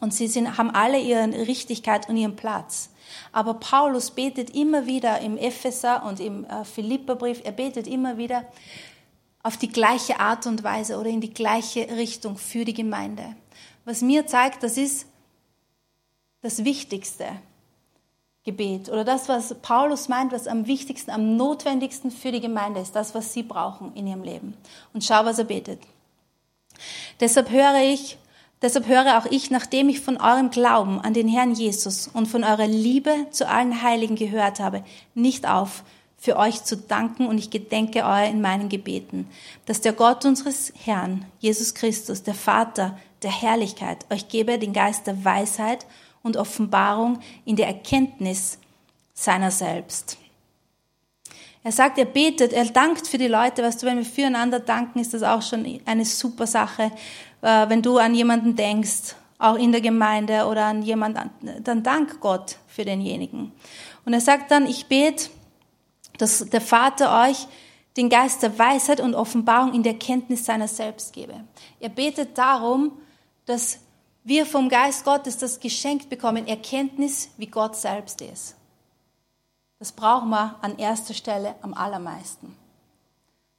Und 0.00 0.12
sie 0.12 0.26
sind, 0.26 0.58
haben 0.58 0.72
alle 0.72 0.98
ihre 0.98 1.28
Richtigkeit 1.46 2.08
und 2.08 2.16
ihren 2.16 2.34
Platz. 2.34 2.90
Aber 3.30 3.54
Paulus 3.54 4.10
betet 4.10 4.50
immer 4.50 4.86
wieder 4.86 5.20
im 5.20 5.38
Epheser 5.38 6.04
und 6.04 6.18
im 6.18 6.44
äh, 6.46 6.64
Philipperbrief, 6.64 7.40
er 7.44 7.52
betet 7.52 7.86
immer 7.86 8.18
wieder 8.18 8.44
auf 9.44 9.56
die 9.56 9.70
gleiche 9.70 10.18
Art 10.18 10.44
und 10.48 10.64
Weise 10.64 10.98
oder 10.98 11.10
in 11.10 11.20
die 11.20 11.32
gleiche 11.32 11.88
Richtung 11.90 12.36
für 12.36 12.64
die 12.64 12.74
Gemeinde. 12.74 13.36
Was 13.84 14.02
mir 14.02 14.26
zeigt, 14.26 14.64
das 14.64 14.76
ist 14.76 15.06
das 16.40 16.64
Wichtigste. 16.64 17.28
Gebet 18.44 18.90
oder 18.90 19.04
das, 19.04 19.28
was 19.28 19.54
Paulus 19.62 20.08
meint, 20.08 20.30
was 20.30 20.46
am 20.46 20.66
wichtigsten, 20.66 21.10
am 21.10 21.36
notwendigsten 21.36 22.10
für 22.10 22.30
die 22.30 22.42
Gemeinde 22.42 22.80
ist, 22.80 22.94
das, 22.94 23.14
was 23.14 23.32
sie 23.32 23.42
brauchen 23.42 23.92
in 23.94 24.06
ihrem 24.06 24.22
Leben. 24.22 24.54
Und 24.92 25.02
schau, 25.02 25.24
was 25.24 25.38
er 25.38 25.44
betet. 25.44 25.80
Deshalb 27.20 27.50
höre 27.50 27.82
ich, 27.82 28.18
deshalb 28.60 28.86
höre 28.86 29.18
auch 29.18 29.26
ich, 29.26 29.50
nachdem 29.50 29.88
ich 29.88 30.00
von 30.00 30.18
eurem 30.18 30.50
Glauben 30.50 31.00
an 31.00 31.14
den 31.14 31.28
Herrn 31.28 31.54
Jesus 31.54 32.08
und 32.08 32.26
von 32.26 32.44
eurer 32.44 32.66
Liebe 32.66 33.26
zu 33.30 33.48
allen 33.48 33.82
Heiligen 33.82 34.16
gehört 34.16 34.60
habe, 34.60 34.84
nicht 35.14 35.48
auf, 35.48 35.82
für 36.18 36.36
euch 36.36 36.64
zu 36.64 36.76
danken 36.76 37.26
und 37.26 37.36
ich 37.36 37.50
gedenke 37.50 38.04
euer 38.04 38.24
in 38.24 38.40
meinen 38.40 38.70
Gebeten, 38.70 39.28
dass 39.66 39.82
der 39.82 39.92
Gott 39.92 40.24
unseres 40.24 40.72
Herrn, 40.84 41.26
Jesus 41.38 41.74
Christus, 41.74 42.22
der 42.22 42.34
Vater 42.34 42.98
der 43.22 43.30
Herrlichkeit, 43.30 44.06
euch 44.10 44.28
gebe 44.28 44.58
den 44.58 44.72
Geist 44.72 45.06
der 45.06 45.22
Weisheit 45.24 45.86
und 46.24 46.36
Offenbarung 46.36 47.20
in 47.44 47.54
der 47.54 47.68
Erkenntnis 47.68 48.58
seiner 49.12 49.52
selbst. 49.52 50.18
Er 51.62 51.72
sagt, 51.72 51.96
er 51.96 52.04
betet, 52.04 52.52
er 52.52 52.64
dankt 52.66 53.06
für 53.06 53.16
die 53.16 53.28
Leute. 53.28 53.62
Weißt 53.62 53.82
du, 53.82 53.86
wenn 53.86 53.96
wir 53.96 54.04
füreinander 54.04 54.58
danken, 54.58 54.98
ist 54.98 55.14
das 55.14 55.22
auch 55.22 55.40
schon 55.40 55.80
eine 55.86 56.04
super 56.04 56.46
Sache. 56.46 56.90
Äh, 57.40 57.68
wenn 57.68 57.80
du 57.80 57.96
an 57.98 58.14
jemanden 58.14 58.56
denkst, 58.56 59.14
auch 59.38 59.56
in 59.56 59.72
der 59.72 59.80
Gemeinde 59.80 60.46
oder 60.46 60.66
an 60.66 60.82
jemanden, 60.82 61.62
dann 61.62 61.82
dank 61.82 62.20
Gott 62.20 62.56
für 62.66 62.84
denjenigen. 62.84 63.52
Und 64.04 64.12
er 64.12 64.20
sagt 64.20 64.50
dann, 64.50 64.66
ich 64.66 64.86
bete, 64.86 65.30
dass 66.18 66.48
der 66.50 66.60
Vater 66.60 67.28
euch 67.28 67.46
den 67.96 68.08
Geist 68.08 68.42
der 68.42 68.58
Weisheit 68.58 69.00
und 69.00 69.14
Offenbarung 69.14 69.72
in 69.72 69.82
der 69.82 69.94
Kenntnis 69.94 70.44
seiner 70.44 70.68
selbst 70.68 71.12
gebe. 71.12 71.34
Er 71.80 71.88
betet 71.88 72.36
darum, 72.36 72.92
dass 73.46 73.78
wir 74.24 74.46
vom 74.46 74.68
Geist 74.68 75.04
Gottes 75.04 75.36
das 75.36 75.60
geschenkt 75.60 76.08
bekommen, 76.08 76.46
Erkenntnis, 76.46 77.28
wie 77.36 77.46
Gott 77.46 77.76
selbst 77.76 78.22
ist. 78.22 78.56
Das 79.78 79.92
brauchen 79.92 80.30
wir 80.30 80.56
an 80.62 80.78
erster 80.78 81.12
Stelle 81.12 81.54
am 81.60 81.74
allermeisten. 81.74 82.56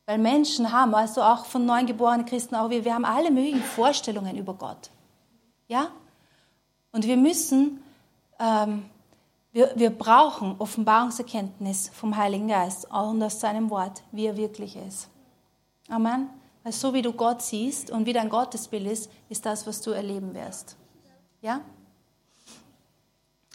Weil 0.08 0.18
Menschen 0.18 0.72
haben, 0.72 0.94
also 0.96 1.22
auch 1.22 1.46
von 1.46 1.66
neugeborenen 1.66 2.26
Christen, 2.26 2.56
auch 2.56 2.70
wir, 2.70 2.84
wir 2.84 2.96
haben 2.96 3.06
alle 3.06 3.32
möglichen 3.32 3.62
Vorstellungen 3.62 4.38
über 4.38 4.56
Gott. 4.56 4.90
Ja? 5.68 5.90
Und 6.92 7.06
wir 7.06 7.18
müssen, 7.18 7.84
ähm, 8.40 8.86
wir, 9.52 9.72
wir 9.76 9.92
brauchen 9.92 10.56
Offenbarungserkenntnis 10.58 11.90
vom 11.94 12.18
Heiligen 12.18 12.48
Geist, 12.48 12.92
auch 12.92 13.12
und 13.12 13.22
aus 13.22 13.40
seinem 13.40 13.70
Wort, 13.70 14.02
wie 14.12 14.26
er 14.26 14.38
wirklich 14.38 14.76
ist. 14.76 15.10
Amen. 15.90 16.30
Weil 16.66 16.74
so 16.74 16.96
wie 16.96 17.04
du 17.04 17.14
Gott 17.14 17.44
siehst 17.44 17.92
und 17.92 18.08
wie 18.08 18.14
dein 18.14 18.28
Gottesbild 18.28 18.88
ist, 18.88 19.12
ist 19.30 19.46
das, 19.46 19.68
was 19.68 19.82
du 19.82 19.92
erleben 19.92 20.34
wirst. 20.34 20.76
Ja? 21.44 21.62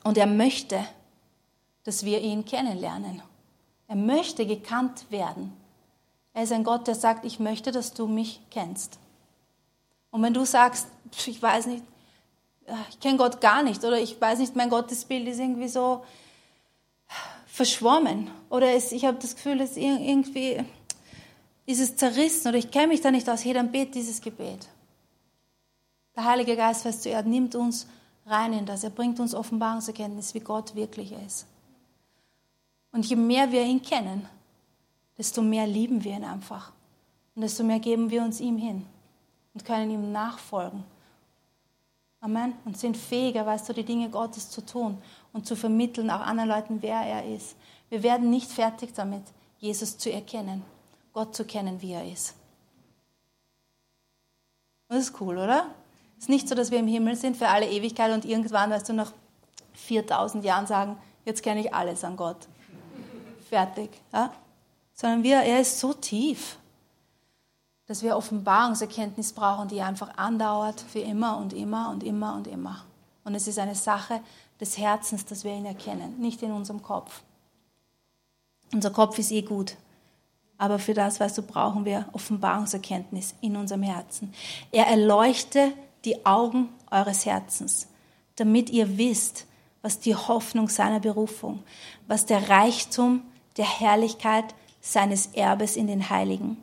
Und 0.05 0.17
er 0.17 0.29
möchte, 0.29 0.79
dass 1.83 2.05
wir 2.05 2.21
ihn 2.21 2.45
kennenlernen. 2.45 3.21
Er 3.89 3.97
möchte 3.97 4.47
gekannt 4.47 5.11
werden. 5.11 5.53
Er 6.35 6.45
ist 6.45 6.53
ein 6.53 6.63
Gott, 6.63 6.87
der 6.87 6.95
sagt, 6.95 7.25
ich 7.25 7.41
möchte, 7.41 7.73
dass 7.73 7.95
du 7.95 8.07
mich 8.07 8.43
kennst. 8.49 9.01
Und 10.13 10.23
wenn 10.23 10.33
du 10.33 10.45
sagst, 10.45 10.87
ich 11.27 11.43
weiß 11.43 11.67
nicht, 11.67 11.83
ich 12.91 13.01
kenne 13.01 13.19
Gott 13.19 13.41
gar 13.41 13.65
nicht 13.65 13.83
oder 13.83 13.99
ich 13.99 14.21
weiß 14.21 14.39
nicht, 14.39 14.55
mein 14.55 14.71
Gottesbild 14.71 15.27
ist 15.27 15.41
irgendwie 15.41 15.67
so 15.67 16.05
verschwommen 17.49 18.31
oder 18.51 18.73
ich 18.73 19.05
habe 19.05 19.19
das 19.19 19.35
Gefühl, 19.35 19.61
es 19.61 19.71
ist 19.71 19.79
irgendwie 19.79 20.65
ist 21.71 21.81
es 21.81 21.97
zerrissen 21.97 22.49
oder 22.49 22.59
ich 22.59 22.71
kenne 22.71 22.89
mich 22.89 23.01
da 23.01 23.11
nicht 23.11 23.29
aus, 23.29 23.45
hey, 23.45 23.53
dann 23.53 23.71
bet 23.71 23.95
dieses 23.95 24.21
Gebet. 24.21 24.69
Der 26.17 26.25
Heilige 26.25 26.57
Geist, 26.57 26.85
weißt 26.85 27.05
du, 27.05 27.11
er 27.11 27.23
nimmt 27.23 27.55
uns 27.55 27.87
rein 28.27 28.53
in 28.53 28.67
das, 28.67 28.85
er 28.85 28.91
bringt 28.91 29.21
uns 29.21 29.35
Offenbarungserkenntnis, 29.35 30.35
wie 30.35 30.41
Gott 30.41 30.75
wirklich 30.75 31.13
ist. 31.27 31.47
Und 32.93 33.07
je 33.07 33.17
mehr 33.17 33.51
wir 33.53 33.63
ihn 33.63 33.83
kennen, 33.83 34.27
desto 35.17 35.43
mehr 35.43 35.67
lieben 35.67 36.03
wir 36.03 36.17
ihn 36.17 36.25
einfach. 36.25 36.73
Und 37.35 37.43
desto 37.43 37.63
mehr 37.63 37.79
geben 37.79 38.11
wir 38.11 38.23
uns 38.23 38.41
ihm 38.41 38.59
hin 38.59 38.85
und 39.55 39.65
können 39.65 39.91
ihm 39.91 40.13
nachfolgen. 40.13 40.83
Amen. 42.21 42.55
Und 42.65 42.77
sind 42.77 42.97
fähiger, 42.97 43.47
weißt 43.47 43.69
du, 43.69 43.73
die 43.73 43.85
Dinge 43.85 44.11
Gottes 44.11 44.51
zu 44.51 44.65
tun 44.65 44.99
und 45.33 45.47
zu 45.47 45.57
vermitteln, 45.57 46.11
auch 46.11 46.21
anderen 46.21 46.51
Leuten, 46.51 46.83
wer 46.83 47.01
er 47.01 47.25
ist. 47.35 47.57
Wir 47.89 48.03
werden 48.03 48.29
nicht 48.29 48.51
fertig 48.51 48.93
damit, 48.95 49.23
Jesus 49.59 49.97
zu 49.97 50.13
erkennen. 50.13 50.63
Gott 51.13 51.35
zu 51.35 51.45
kennen, 51.45 51.83
wie 51.83 51.93
er 51.93 52.11
ist. 52.11 52.35
Das 54.89 54.99
ist 54.99 55.21
cool, 55.21 55.39
oder? 55.39 55.67
Es 56.19 56.25
ist 56.25 56.29
nicht 56.29 56.49
so, 56.49 56.55
dass 56.55 56.71
wir 56.71 56.79
im 56.79 56.89
Himmel 56.89 57.17
sind 57.17 57.37
für 57.37 57.49
alle 57.49 57.71
Ewigkeit 57.71 58.13
und 58.13 58.25
irgendwann, 58.25 58.71
weißt 58.71 58.89
du, 58.89 58.93
nach 58.93 59.13
4000 59.75 60.45
Jahren 60.45 60.67
sagen, 60.67 60.97
jetzt 61.25 61.43
kenne 61.43 61.61
ich 61.61 61.73
alles 61.73 62.05
an 62.05 62.17
Gott. 62.17 62.49
Fertig. 63.49 63.91
Ja? 64.13 64.33
Sondern 64.95 65.23
wir, 65.23 65.39
er 65.39 65.61
ist 65.61 65.81
so 65.81 65.93
tief, 65.93 66.59
dass 67.87 68.03
wir 68.03 68.17
Offenbarungserkenntnis 68.17 69.33
brauchen, 69.33 69.69
die 69.69 69.81
einfach 69.81 70.17
andauert 70.17 70.81
für 70.81 71.01
immer 71.01 71.39
und 71.39 71.53
immer 71.53 71.91
und 71.91 72.03
immer 72.03 72.35
und 72.35 72.47
immer. 72.47 72.85
Und 73.25 73.35
es 73.35 73.49
ist 73.49 73.59
eine 73.59 73.75
Sache 73.75 74.21
des 74.61 74.79
Herzens, 74.79 75.25
dass 75.25 75.45
wir 75.45 75.53
ihn 75.53 75.67
erkennen, 75.67 76.21
nicht 76.21 76.43
in 76.43 76.53
unserem 76.53 76.83
Kopf. 76.83 77.23
Unser 78.73 78.91
Kopf 78.91 79.19
ist 79.19 79.33
eh 79.33 79.43
gut. 79.43 79.77
Aber 80.61 80.79
für 80.79 80.93
das, 80.93 81.21
weißt 81.21 81.39
du, 81.39 81.43
brauchen 81.43 81.87
wir 81.87 82.05
Offenbarungserkenntnis 82.13 83.35
in 83.41 83.57
unserem 83.57 83.83
Herzen. 83.83 84.35
Er 84.71 84.89
erleuchte 84.89 85.73
die 86.05 86.27
Augen 86.27 86.69
eures 86.91 87.25
Herzens, 87.25 87.89
damit 88.37 88.69
ihr 88.69 88.99
wisst, 88.99 89.47
was 89.81 90.01
die 90.01 90.15
Hoffnung 90.15 90.69
seiner 90.69 91.01
Berufung, 91.01 91.63
was 92.07 92.27
der 92.27 92.51
Reichtum 92.51 93.23
der 93.57 93.65
Herrlichkeit 93.65 94.55
seines 94.83 95.29
Erbes 95.29 95.77
in 95.77 95.87
den 95.87 96.11
Heiligen 96.11 96.59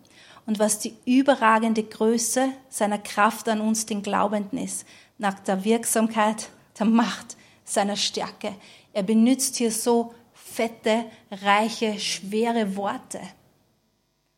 und 0.46 0.60
was 0.60 0.78
die 0.78 0.94
überragende 1.06 1.82
Größe 1.82 2.50
seiner 2.70 3.00
Kraft 3.00 3.50
an 3.50 3.62
uns, 3.62 3.88
den 3.88 4.04
Glaubenden, 4.04 4.60
ist, 4.60 4.86
nach 5.18 5.40
der 5.40 5.66
Wirksamkeit 5.66 6.50
der 6.78 6.86
Macht 6.86 7.36
seiner 7.66 7.96
Stärke. 7.96 8.54
Er 8.94 9.02
benutzt 9.02 9.56
hier 9.56 9.72
so 9.72 10.14
fette, 10.36 11.06
reiche, 11.32 12.00
schwere 12.00 12.76
Worte. 12.76 13.22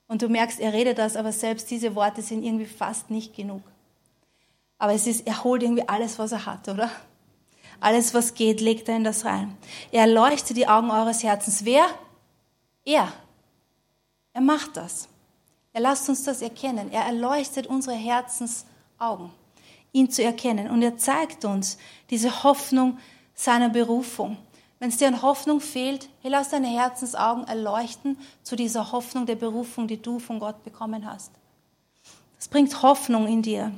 Und 0.09 0.23
du 0.23 0.27
merkst, 0.27 0.59
er 0.59 0.73
redet 0.73 0.97
das, 0.97 1.15
aber 1.15 1.31
selbst 1.31 1.69
diese 1.69 1.93
Worte 1.95 2.23
sind 2.23 2.43
irgendwie 2.43 2.65
fast 2.65 3.11
nicht 3.11 3.35
genug. 3.35 3.61
Aber 4.79 4.93
es 4.93 5.05
ist, 5.05 5.27
er 5.27 5.43
holt 5.43 5.61
irgendwie 5.61 5.87
alles, 5.87 6.17
was 6.17 6.31
er 6.31 6.47
hat, 6.47 6.67
oder? 6.67 6.89
Alles, 7.79 8.13
was 8.15 8.33
geht, 8.33 8.59
legt 8.59 8.89
er 8.89 8.95
in 8.95 9.03
das 9.03 9.23
rein. 9.23 9.55
Er 9.91 10.07
leuchtet 10.07 10.57
die 10.57 10.67
Augen 10.67 10.89
eures 10.89 11.21
Herzens. 11.21 11.63
Wer? 11.63 11.85
Er. 12.83 13.13
Er 14.33 14.41
macht 14.41 14.77
das. 14.77 15.07
Er 15.73 15.81
lasst 15.81 16.09
uns 16.09 16.23
das 16.23 16.41
erkennen. 16.41 16.91
Er 16.91 17.03
erleuchtet 17.03 17.67
unsere 17.67 17.95
Herzensaugen, 17.95 19.29
ihn 19.91 20.09
zu 20.09 20.23
erkennen. 20.23 20.71
Und 20.71 20.81
er 20.81 20.97
zeigt 20.97 21.45
uns 21.45 21.77
diese 22.09 22.43
Hoffnung 22.43 22.97
seiner 23.35 23.69
Berufung. 23.69 24.37
Wenn 24.79 24.89
es 24.89 24.97
dir 24.97 25.09
an 25.09 25.21
Hoffnung 25.21 25.59
fehlt, 25.59 26.07
hey, 26.21 26.31
lass 26.31 26.49
deine 26.49 26.67
Herzensaugen 26.67 27.45
erleuchten 27.45 28.17
zu 28.43 28.55
dieser 28.55 28.93
Hoffnung 28.93 29.25
der 29.25 29.35
Berufung, 29.35 29.87
die 29.87 30.01
du 30.01 30.19
von 30.19 30.39
Gott 30.39 30.63
bekommen 30.63 31.05
hast. 31.05 31.31
Das 32.37 32.47
bringt 32.47 32.81
Hoffnung 32.81 33.27
in 33.27 33.41
dir. 33.41 33.73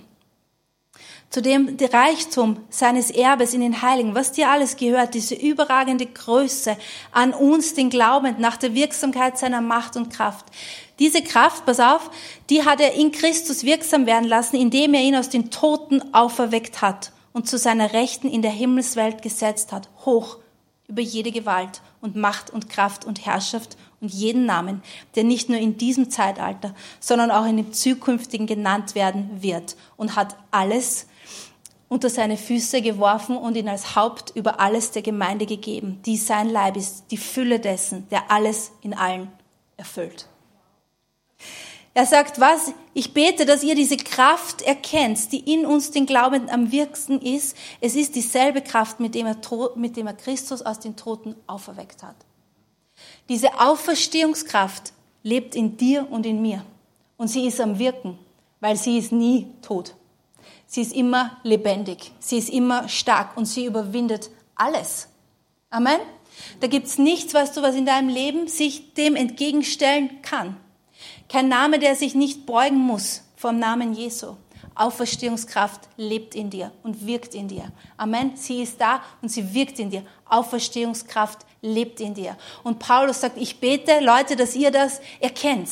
zu 1.32 1.42
dem 1.42 1.78
Reichtum 1.80 2.58
seines 2.70 3.10
Erbes 3.10 3.54
in 3.54 3.62
den 3.62 3.82
Heiligen, 3.82 4.14
was 4.14 4.34
dir 4.34 4.50
alles 4.50 4.76
gehört, 4.76 5.14
diese 5.14 5.34
überragende 5.34 6.06
Größe 6.06 6.78
an 7.14 7.34
uns, 7.34 7.74
den 7.74 7.90
Glaubenden, 7.90 8.42
nach 8.42 8.58
der 8.58 8.76
Wirksamkeit 8.76 9.40
seiner 9.40 9.62
Macht 9.62 9.96
und 9.96 10.12
Kraft. 10.12 10.46
Diese 11.00 11.24
Kraft, 11.24 11.66
pass 11.66 11.80
auf, 11.80 12.12
die 12.50 12.66
hat 12.66 12.82
er 12.82 12.94
in 12.94 13.12
Christus 13.12 13.64
wirksam 13.64 14.06
werden 14.06 14.28
lassen, 14.28 14.58
indem 14.58 14.94
er 14.94 15.02
ihn 15.02 15.16
aus 15.16 15.30
den 15.30 15.50
Toten 15.50 16.14
auferweckt 16.14 16.82
hat 16.82 17.14
und 17.32 17.48
zu 17.48 17.58
seiner 17.58 17.94
Rechten 17.94 18.28
in 18.28 18.42
der 18.42 18.52
Himmelswelt 18.52 19.22
gesetzt 19.22 19.72
hat, 19.72 19.90
hoch 20.06 20.38
über 20.92 21.02
jede 21.02 21.32
Gewalt 21.32 21.82
und 22.02 22.16
Macht 22.16 22.50
und 22.50 22.70
Kraft 22.70 23.06
und 23.06 23.26
Herrschaft 23.26 23.78
und 24.02 24.14
jeden 24.14 24.46
Namen, 24.46 24.84
der 25.16 25.24
nicht 25.24 25.50
nur 25.50 25.58
in 25.58 25.78
diesem 25.78 26.12
Zeitalter, 26.12 26.76
sondern 27.00 27.32
auch 27.32 27.46
in 27.46 27.58
dem 27.58 27.72
zukünftigen 27.72 28.46
genannt 28.46 28.94
werden 28.94 29.42
wird 29.42 29.78
und 29.96 30.16
hat 30.16 30.36
alles 30.52 31.08
unter 31.88 32.10
seine 32.10 32.38
Füße 32.38 32.82
geworfen 32.82 33.38
und 33.38 33.58
ihn 33.58 33.68
als 33.70 33.96
Haupt 33.96 34.32
über 34.36 34.60
alles 34.60 34.92
der 34.92 35.02
Gemeinde 35.02 35.46
gegeben, 35.46 36.02
die 36.06 36.18
sein 36.18 36.50
Leib 36.50 36.78
ist, 36.78 37.06
die 37.12 37.18
Fülle 37.18 37.60
dessen, 37.60 38.08
der 38.10 38.30
alles 38.30 38.72
in 38.82 38.94
allen 38.94 39.30
erfüllt. 39.78 40.28
Er 41.94 42.06
sagt, 42.06 42.40
was? 42.40 42.74
Ich 42.94 43.14
bete, 43.14 43.46
dass 43.46 43.64
ihr 43.64 43.76
diese 43.76 43.98
Kraft 43.98 44.62
erkennt, 44.62 45.32
die 45.32 45.54
in 45.54 45.66
uns 45.66 45.92
den 45.92 46.06
Glaubenden 46.06 46.50
am 46.50 46.72
wirksten 46.72 47.22
ist. 47.22 47.56
Es 47.82 47.96
ist 47.96 48.16
dieselbe 48.16 48.62
Kraft, 48.62 49.00
mit 49.00 49.14
dem 49.14 49.26
er, 49.26 49.38
mit 49.76 49.98
dem 49.98 50.08
er 50.08 50.14
Christus 50.14 50.62
aus 50.62 50.80
den 50.80 50.96
Toten 50.96 51.36
auferweckt 51.48 52.02
hat. 52.04 52.16
Diese 53.28 53.60
Auferstehungskraft 53.60 54.94
lebt 55.24 55.56
in 55.56 55.78
dir 55.78 56.08
und 56.10 56.26
in 56.26 56.42
mir. 56.42 56.64
Und 57.18 57.28
sie 57.28 57.46
ist 57.46 57.60
am 57.60 57.78
Wirken, 57.78 58.18
weil 58.62 58.78
sie 58.78 58.98
ist 58.98 59.12
nie 59.12 59.48
tot. 59.62 59.96
Sie 60.66 60.82
ist 60.82 60.94
immer 60.94 61.38
lebendig. 61.44 62.12
Sie 62.20 62.38
ist 62.38 62.50
immer 62.50 62.88
stark 62.88 63.36
und 63.36 63.46
sie 63.46 63.66
überwindet 63.66 64.30
alles. 64.56 65.10
Amen. 65.70 66.00
Da 66.62 66.68
gibt's 66.68 66.98
nichts, 66.98 67.34
weißt 67.34 67.58
du, 67.58 67.62
was 67.62 67.76
in 67.76 67.86
deinem 67.86 68.08
Leben 68.08 68.48
sich 68.48 68.94
dem 68.94 69.18
entgegenstellen 69.18 70.22
kann. 70.22 70.56
Kein 71.32 71.48
Name, 71.48 71.80
der 71.80 71.96
sich 71.96 72.14
nicht 72.14 72.46
beugen 72.46 72.78
muss 72.78 73.24
vom 73.38 73.58
Namen 73.58 73.94
Jesu. 73.94 74.36
Auferstehungskraft 74.76 75.88
lebt 75.96 76.36
in 76.36 76.50
dir 76.50 76.74
und 76.84 77.08
wirkt 77.08 77.36
in 77.36 77.48
dir. 77.48 77.72
Amen. 77.96 78.36
Sie 78.36 78.62
ist 78.62 78.82
da 78.82 79.02
und 79.22 79.30
sie 79.30 79.54
wirkt 79.54 79.80
in 79.80 79.90
dir. 79.90 80.04
Auferstehungskraft 80.28 81.40
lebt 81.62 82.02
in 82.02 82.14
dir. 82.14 82.36
Und 82.64 82.80
Paulus 82.80 83.22
sagt, 83.22 83.38
ich 83.38 83.62
bete, 83.62 84.02
Leute, 84.02 84.36
dass 84.36 84.58
ihr 84.58 84.72
das 84.72 85.00
erkennt. 85.22 85.70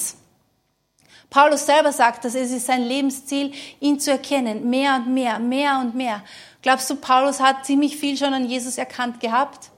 Paulus 1.30 1.66
selber 1.66 1.92
sagt, 1.92 2.24
dass 2.24 2.36
es 2.36 2.52
ist 2.52 2.68
sein 2.68 2.84
Lebensziel, 2.84 3.52
ihn 3.82 4.00
zu 4.00 4.12
erkennen, 4.12 4.70
mehr 4.70 4.96
und 4.96 5.14
mehr, 5.14 5.40
mehr 5.40 5.80
und 5.80 5.94
mehr. 5.94 6.24
Glaubst 6.62 6.90
du, 6.90 6.96
Paulus 6.96 7.42
hat 7.42 7.66
ziemlich 7.66 7.98
viel 7.98 8.16
schon 8.16 8.34
an 8.34 8.48
Jesus 8.50 8.78
erkannt 8.78 9.20
gehabt? 9.20 9.72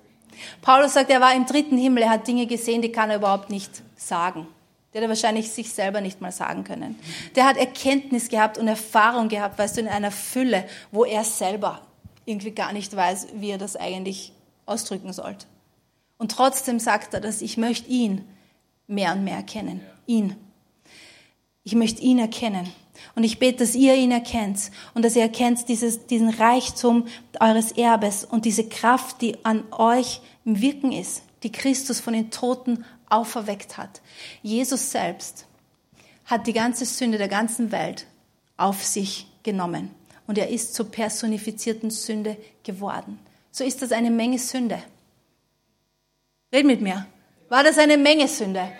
Paulus 0.62 0.94
sagt, 0.94 1.10
er 1.10 1.22
war 1.22 1.34
im 1.34 1.48
dritten 1.48 1.78
Himmel, 1.78 2.04
er 2.04 2.12
hat 2.12 2.28
Dinge 2.28 2.46
gesehen, 2.46 2.84
die 2.84 2.92
kann 2.92 3.10
er 3.10 3.18
überhaupt 3.18 3.50
nicht 3.50 3.82
sagen. 3.96 4.48
Der 4.94 5.02
hat 5.02 5.06
er 5.06 5.10
wahrscheinlich 5.10 5.50
sich 5.52 5.72
selber 5.72 6.02
nicht 6.02 6.20
mal 6.20 6.32
sagen 6.32 6.64
können. 6.64 7.00
Der 7.36 7.46
hat 7.46 7.58
Erkenntnis 7.58 8.28
gehabt 8.28 8.58
und 8.58 8.68
Erfahrung 8.68 9.30
gehabt, 9.30 9.58
weißt 9.58 9.78
du, 9.78 9.82
in 9.82 9.88
einer 9.88 10.12
Fülle, 10.12 10.66
wo 10.92 11.06
er 11.06 11.24
selber 11.24 11.82
irgendwie 12.26 12.52
gar 12.52 12.74
nicht 12.74 12.96
weiß, 12.96 13.28
wie 13.36 13.52
er 13.52 13.58
das 13.58 13.76
eigentlich 13.76 14.34
ausdrücken 14.66 15.14
sollte. 15.14 15.46
Und 16.18 16.32
trotzdem 16.32 16.80
sagt 16.80 17.14
er, 17.14 17.22
dass 17.22 17.42
ich 17.42 17.58
möchte 17.58 17.90
ihn 17.90 18.26
mehr 18.88 19.14
und 19.14 19.24
mehr 19.24 19.38
erkennen. 19.38 19.82
Ihn. 20.06 20.36
Ich 21.64 21.74
möchte 21.74 22.02
ihn 22.02 22.20
erkennen. 22.20 22.72
Und 23.16 23.24
ich 23.24 23.40
bete, 23.40 23.60
dass 23.60 23.76
ihr 23.76 23.96
ihn 23.96 24.12
erkennt 24.12 24.72
und 24.94 25.04
dass 25.04 25.16
ihr 25.16 25.24
erkennt 25.24 25.68
dieses, 25.70 26.06
diesen 26.08 26.30
Reichtum 26.30 27.08
eures 27.40 27.72
Erbes 27.72 28.26
und 28.26 28.46
diese 28.46 28.68
Kraft, 28.68 29.22
die 29.22 29.44
an 29.44 29.64
euch 29.72 30.22
im 30.46 30.62
Wirken 30.62 30.92
ist, 30.92 31.24
die 31.44 31.52
Christus 31.52 32.00
von 32.00 32.14
den 32.14 32.30
Toten 32.30 32.86
auferweckt 33.12 33.78
hat. 33.78 34.02
Jesus 34.42 34.92
selbst 34.92 35.46
hat 36.26 36.48
die 36.48 36.54
ganze 36.54 36.86
Sünde 36.86 37.18
der 37.18 37.28
ganzen 37.28 37.72
Welt 37.72 38.06
auf 38.58 38.84
sich 38.84 39.28
genommen 39.44 39.94
und 40.28 40.38
er 40.38 40.50
ist 40.50 40.74
zur 40.74 40.90
personifizierten 40.90 41.90
Sünde 41.90 42.38
geworden. 42.64 43.20
So 43.52 43.64
ist 43.64 43.82
das 43.82 43.92
eine 43.92 44.12
Menge 44.12 44.40
Sünde. 44.40 44.82
Red 46.54 46.66
mit 46.66 46.82
mir. 46.82 47.06
War 47.50 47.64
das 47.64 47.78
eine 47.78 47.98
Menge 47.98 48.28
Sünde? 48.28 48.72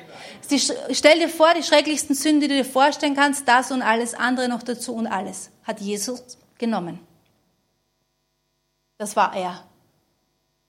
Stell 0.92 1.20
dir 1.20 1.30
vor, 1.30 1.54
die 1.54 1.64
schrecklichsten 1.64 2.16
Sünden, 2.16 2.42
die 2.42 2.48
du 2.48 2.56
dir 2.56 2.66
vorstellen 2.66 3.16
kannst, 3.16 3.48
das 3.48 3.72
und 3.72 3.82
alles 3.82 4.14
andere 4.14 4.48
noch 4.48 4.64
dazu 4.64 4.94
und 4.94 5.08
alles 5.08 5.50
hat 5.64 5.82
Jesus 5.82 6.38
genommen. 6.58 7.00
Das 8.98 9.16
war 9.16 9.36
er. 9.36 9.66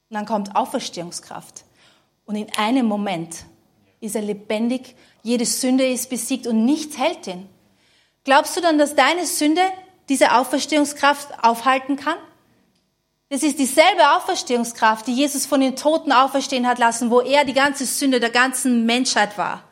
Und 0.08 0.16
dann 0.16 0.26
kommt 0.26 0.56
Auferstehungskraft. 0.56 1.64
Und 2.24 2.36
in 2.36 2.50
einem 2.56 2.86
Moment 2.86 3.44
ist 4.02 4.16
er 4.16 4.22
lebendig, 4.22 4.96
jede 5.22 5.46
Sünde 5.46 5.86
ist 5.86 6.10
besiegt 6.10 6.46
und 6.46 6.64
nichts 6.64 6.98
hält 6.98 7.26
ihn. 7.28 7.48
Glaubst 8.24 8.56
du 8.56 8.60
dann, 8.60 8.76
dass 8.76 8.96
deine 8.96 9.24
Sünde 9.24 9.62
diese 10.08 10.32
Auferstehungskraft 10.32 11.42
aufhalten 11.42 11.96
kann? 11.96 12.16
Das 13.30 13.42
ist 13.42 13.58
dieselbe 13.58 14.10
Auferstehungskraft, 14.16 15.06
die 15.06 15.14
Jesus 15.14 15.46
von 15.46 15.60
den 15.60 15.76
Toten 15.76 16.12
auferstehen 16.12 16.66
hat 16.66 16.78
lassen, 16.78 17.10
wo 17.10 17.20
er 17.20 17.44
die 17.44 17.54
ganze 17.54 17.86
Sünde 17.86 18.20
der 18.20 18.30
ganzen 18.30 18.84
Menschheit 18.84 19.38
war. 19.38 19.62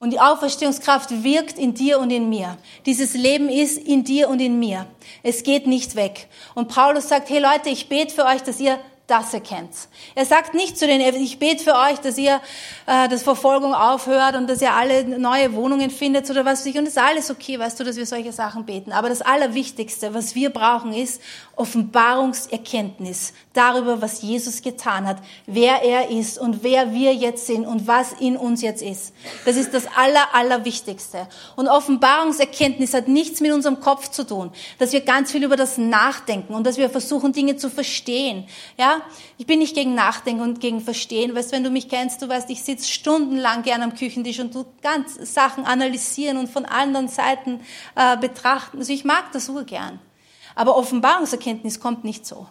Und 0.00 0.10
die 0.10 0.20
Auferstehungskraft 0.20 1.22
wirkt 1.22 1.56
in 1.56 1.72
dir 1.72 2.00
und 2.00 2.10
in 2.10 2.28
mir. 2.28 2.58
Dieses 2.84 3.14
Leben 3.14 3.48
ist 3.48 3.78
in 3.78 4.04
dir 4.04 4.28
und 4.28 4.40
in 4.40 4.58
mir. 4.58 4.86
Es 5.22 5.44
geht 5.44 5.66
nicht 5.66 5.94
weg. 5.94 6.28
Und 6.54 6.68
Paulus 6.68 7.08
sagt, 7.08 7.30
hey 7.30 7.38
Leute, 7.38 7.70
ich 7.70 7.88
bete 7.88 8.12
für 8.12 8.26
euch, 8.26 8.42
dass 8.42 8.60
ihr 8.60 8.78
das 9.06 9.34
erkennt. 9.34 9.70
Er 10.14 10.24
sagt 10.24 10.54
nicht 10.54 10.78
zu 10.78 10.86
den, 10.86 11.00
ich 11.00 11.38
bete 11.38 11.62
für 11.62 11.74
euch, 11.74 11.98
dass 11.98 12.16
ihr, 12.16 12.40
äh, 12.86 13.06
dass 13.08 13.22
Verfolgung 13.22 13.74
aufhört 13.74 14.34
und 14.34 14.48
dass 14.48 14.62
ihr 14.62 14.72
alle 14.72 15.04
neue 15.18 15.52
Wohnungen 15.52 15.90
findet 15.90 16.30
oder 16.30 16.46
was 16.46 16.60
weiß 16.60 16.66
ich. 16.66 16.78
Und 16.78 16.86
das 16.86 16.96
ist 16.96 17.02
alles 17.02 17.30
okay, 17.30 17.58
weißt 17.58 17.78
du, 17.78 17.84
dass 17.84 17.96
wir 17.96 18.06
solche 18.06 18.32
Sachen 18.32 18.64
beten. 18.64 18.92
Aber 18.92 19.10
das 19.10 19.20
Allerwichtigste, 19.20 20.14
was 20.14 20.34
wir 20.34 20.48
brauchen, 20.48 20.94
ist 20.94 21.20
Offenbarungserkenntnis 21.56 23.34
darüber, 23.52 24.00
was 24.00 24.22
Jesus 24.22 24.62
getan 24.62 25.06
hat, 25.06 25.18
wer 25.46 25.82
er 25.82 26.10
ist 26.10 26.38
und 26.38 26.62
wer 26.62 26.92
wir 26.92 27.14
jetzt 27.14 27.46
sind 27.46 27.66
und 27.66 27.86
was 27.86 28.12
in 28.18 28.38
uns 28.38 28.62
jetzt 28.62 28.82
ist. 28.82 29.12
Das 29.44 29.56
ist 29.56 29.74
das 29.74 29.86
Aller, 29.96 30.34
Allerwichtigste. 30.34 31.28
Und 31.56 31.68
Offenbarungserkenntnis 31.68 32.94
hat 32.94 33.08
nichts 33.08 33.40
mit 33.40 33.52
unserem 33.52 33.80
Kopf 33.80 34.08
zu 34.08 34.24
tun, 34.24 34.50
dass 34.78 34.92
wir 34.92 35.02
ganz 35.02 35.30
viel 35.30 35.44
über 35.44 35.56
das 35.56 35.76
nachdenken 35.76 36.54
und 36.54 36.66
dass 36.66 36.78
wir 36.78 36.88
versuchen, 36.88 37.32
Dinge 37.32 37.56
zu 37.56 37.68
verstehen. 37.68 38.46
Ja, 38.78 38.93
ich 39.38 39.46
bin 39.46 39.58
nicht 39.58 39.74
gegen 39.74 39.94
Nachdenken 39.94 40.42
und 40.42 40.60
gegen 40.60 40.80
Verstehen. 40.80 41.34
Weißt, 41.34 41.52
wenn 41.52 41.64
du 41.64 41.70
mich 41.70 41.88
kennst, 41.88 42.22
du 42.22 42.28
weißt, 42.28 42.50
ich 42.50 42.62
sitze 42.62 42.90
stundenlang 42.90 43.62
gern 43.62 43.82
am 43.82 43.94
Küchentisch 43.94 44.40
und 44.40 44.52
tu 44.52 44.64
ganz 44.82 45.14
Sachen 45.32 45.64
analysieren 45.64 46.38
und 46.38 46.48
von 46.48 46.64
anderen 46.64 47.08
Seiten 47.08 47.60
äh, 47.94 48.16
betrachten. 48.16 48.78
Also 48.78 48.92
ich 48.92 49.04
mag 49.04 49.32
das 49.32 49.48
urgern. 49.48 50.00
Aber 50.54 50.76
Offenbarungserkenntnis 50.76 51.80
kommt 51.80 52.04
nicht 52.04 52.26
so. 52.26 52.46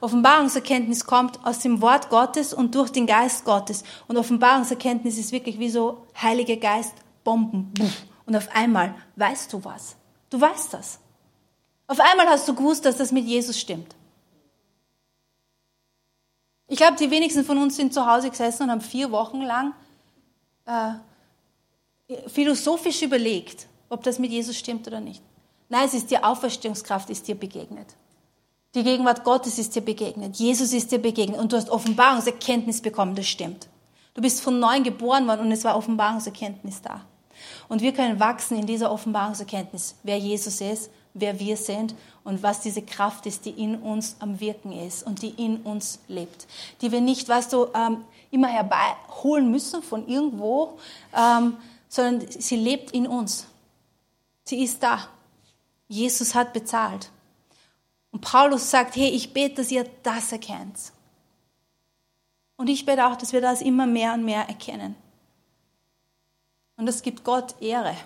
Offenbarungserkenntnis 0.00 1.04
kommt 1.04 1.44
aus 1.44 1.58
dem 1.60 1.80
Wort 1.80 2.08
Gottes 2.10 2.54
und 2.54 2.74
durch 2.74 2.90
den 2.90 3.06
Geist 3.06 3.44
Gottes. 3.44 3.84
Und 4.06 4.16
Offenbarungserkenntnis 4.16 5.18
ist 5.18 5.32
wirklich 5.32 5.58
wie 5.58 5.70
so 5.70 6.06
Heiliger 6.20 6.56
Geist, 6.56 6.94
Bomben. 7.24 7.72
Und 8.26 8.36
auf 8.36 8.48
einmal 8.54 8.94
weißt 9.16 9.52
du 9.52 9.64
was. 9.64 9.96
Du 10.30 10.40
weißt 10.40 10.74
das. 10.74 11.00
Auf 11.86 12.00
einmal 12.00 12.26
hast 12.26 12.46
du 12.46 12.54
gewusst, 12.54 12.84
dass 12.84 12.98
das 12.98 13.12
mit 13.12 13.24
Jesus 13.24 13.58
stimmt. 13.58 13.94
Ich 16.68 16.76
glaube, 16.76 16.96
die 16.96 17.10
wenigsten 17.10 17.44
von 17.44 17.58
uns 17.58 17.76
sind 17.76 17.94
zu 17.94 18.06
Hause 18.06 18.28
gesessen 18.28 18.64
und 18.64 18.70
haben 18.70 18.82
vier 18.82 19.10
Wochen 19.10 19.40
lang 19.40 19.72
äh, 20.66 20.92
philosophisch 22.28 23.02
überlegt, 23.02 23.66
ob 23.88 24.02
das 24.02 24.18
mit 24.18 24.30
Jesus 24.30 24.56
stimmt 24.56 24.86
oder 24.86 25.00
nicht. 25.00 25.22
Nein, 25.70 25.86
es 25.86 25.94
ist 25.94 26.10
die 26.10 26.18
Auferstehungskraft, 26.18 27.08
ist 27.10 27.26
dir 27.26 27.34
begegnet. 27.34 27.94
Die 28.74 28.82
Gegenwart 28.82 29.24
Gottes 29.24 29.58
ist 29.58 29.74
dir 29.74 29.80
begegnet. 29.80 30.36
Jesus 30.36 30.74
ist 30.74 30.92
dir 30.92 30.98
begegnet 30.98 31.40
und 31.40 31.52
du 31.52 31.56
hast 31.56 31.70
Offenbarungserkenntnis 31.70 32.82
bekommen, 32.82 33.14
das 33.14 33.26
stimmt. 33.26 33.68
Du 34.12 34.20
bist 34.20 34.42
von 34.42 34.58
neuem 34.58 34.84
geboren 34.84 35.26
worden 35.26 35.42
und 35.46 35.52
es 35.52 35.64
war 35.64 35.76
Offenbarungserkenntnis 35.76 36.82
da. 36.82 37.02
Und 37.68 37.80
wir 37.80 37.92
können 37.92 38.20
wachsen 38.20 38.58
in 38.58 38.66
dieser 38.66 38.90
Offenbarungserkenntnis, 38.90 39.94
wer 40.02 40.18
Jesus 40.18 40.60
ist, 40.60 40.90
wer 41.14 41.38
wir 41.38 41.56
sind 41.56 41.94
und 42.28 42.42
was 42.42 42.60
diese 42.60 42.82
Kraft 42.82 43.24
ist, 43.24 43.46
die 43.46 43.50
in 43.50 43.76
uns 43.80 44.16
am 44.18 44.38
Wirken 44.38 44.70
ist 44.70 45.02
und 45.02 45.22
die 45.22 45.30
in 45.30 45.62
uns 45.62 45.98
lebt. 46.08 46.46
Die 46.82 46.92
wir 46.92 47.00
nicht, 47.00 47.26
weißt 47.26 47.54
du, 47.54 47.68
ähm, 47.74 48.04
immer 48.30 48.48
herbeiholen 48.48 49.50
müssen 49.50 49.82
von 49.82 50.06
irgendwo, 50.06 50.78
ähm, 51.16 51.56
sondern 51.88 52.30
sie 52.30 52.56
lebt 52.56 52.90
in 52.90 53.06
uns. 53.06 53.46
Sie 54.44 54.62
ist 54.62 54.82
da. 54.82 55.08
Jesus 55.88 56.34
hat 56.34 56.52
bezahlt. 56.52 57.10
Und 58.12 58.20
Paulus 58.20 58.70
sagt, 58.70 58.96
hey, 58.96 59.08
ich 59.08 59.32
bete, 59.32 59.54
dass 59.54 59.70
ihr 59.70 59.88
das 60.02 60.30
erkennt. 60.30 60.92
Und 62.58 62.68
ich 62.68 62.84
bete 62.84 63.06
auch, 63.06 63.16
dass 63.16 63.32
wir 63.32 63.40
das 63.40 63.62
immer 63.62 63.86
mehr 63.86 64.12
und 64.12 64.26
mehr 64.26 64.46
erkennen. 64.46 64.96
Und 66.76 66.84
das 66.84 67.00
gibt 67.00 67.24
Gott 67.24 67.54
Ehre. 67.62 67.96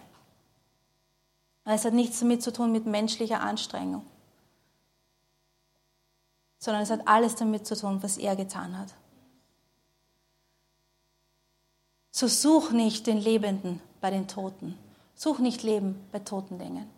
Es 1.65 1.85
hat 1.85 1.93
nichts 1.93 2.21
damit 2.21 2.41
zu 2.41 2.53
tun 2.53 2.71
mit 2.71 2.87
menschlicher 2.87 3.41
Anstrengung, 3.41 4.05
sondern 6.63 6.85
es 6.85 6.91
hat 6.91 7.09
alles 7.09 7.35
damit 7.35 7.67
zu 7.67 7.75
tun, 7.75 8.05
was 8.05 8.19
er 8.19 8.37
getan 8.37 8.79
hat. 8.79 8.95
So 12.13 12.29
such 12.29 12.71
nicht 12.71 13.09
den 13.09 13.19
Lebenden 13.19 13.81
bei 14.01 14.11
den 14.11 14.29
Toten. 14.29 14.79
Such 15.17 15.41
nicht 15.41 15.65
Leben 15.65 15.99
bei 16.13 16.21
toten 16.21 16.61
Dingen. 16.61 16.89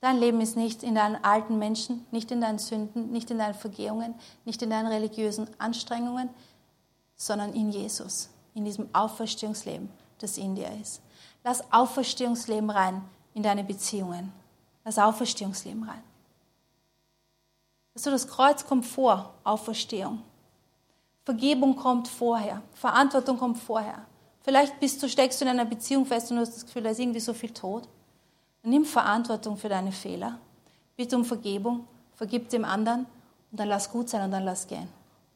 Dein 0.00 0.18
Leben 0.18 0.40
ist 0.40 0.56
nicht 0.56 0.84
in 0.84 0.94
deinen 0.94 1.16
alten 1.24 1.58
Menschen, 1.58 2.06
nicht 2.12 2.30
in 2.30 2.40
deinen 2.40 2.60
Sünden, 2.60 3.10
nicht 3.10 3.32
in 3.32 3.38
deinen 3.38 3.54
Vergehungen, 3.54 4.14
nicht 4.44 4.62
in 4.62 4.70
deinen 4.70 4.86
religiösen 4.86 5.48
Anstrengungen, 5.58 6.30
sondern 7.16 7.52
in 7.52 7.72
Jesus, 7.72 8.28
in 8.54 8.64
diesem 8.64 8.94
Auferstehungsleben, 8.94 9.88
das 10.18 10.38
in 10.38 10.54
dir 10.54 10.70
ist. 10.80 11.00
Lass 11.42 11.64
Auferstehungsleben 11.72 12.70
rein 12.70 13.02
in 13.34 13.42
deine 13.42 13.64
Beziehungen. 13.64 14.32
Lass 14.84 15.00
Auferstehungsleben 15.00 15.82
rein. 15.82 16.04
Also 17.96 18.10
das 18.10 18.28
Kreuz 18.28 18.66
kommt 18.66 18.84
vor, 18.84 19.32
Auferstehung. 19.42 20.22
Vergebung 21.24 21.76
kommt 21.76 22.08
vorher, 22.08 22.60
Verantwortung 22.74 23.38
kommt 23.38 23.56
vorher. 23.56 24.04
Vielleicht 24.42 24.78
bist 24.80 25.02
du, 25.02 25.08
steckst 25.08 25.40
du 25.40 25.46
in 25.46 25.50
einer 25.50 25.64
Beziehung 25.64 26.04
fest 26.04 26.30
und 26.30 26.36
du 26.36 26.42
hast 26.42 26.54
das 26.54 26.66
Gefühl, 26.66 26.82
da 26.82 26.90
ist 26.90 27.00
irgendwie 27.00 27.20
so 27.20 27.32
viel 27.32 27.54
Tod. 27.54 27.88
Nimm 28.62 28.84
Verantwortung 28.84 29.56
für 29.56 29.70
deine 29.70 29.92
Fehler. 29.92 30.38
Bitte 30.94 31.16
um 31.16 31.24
Vergebung, 31.24 31.88
vergib 32.16 32.50
dem 32.50 32.66
anderen 32.66 33.06
und 33.50 33.58
dann 33.58 33.68
lass 33.68 33.90
gut 33.90 34.10
sein 34.10 34.22
und 34.24 34.30
dann 34.30 34.44
lass 34.44 34.66
gehen. 34.66 34.88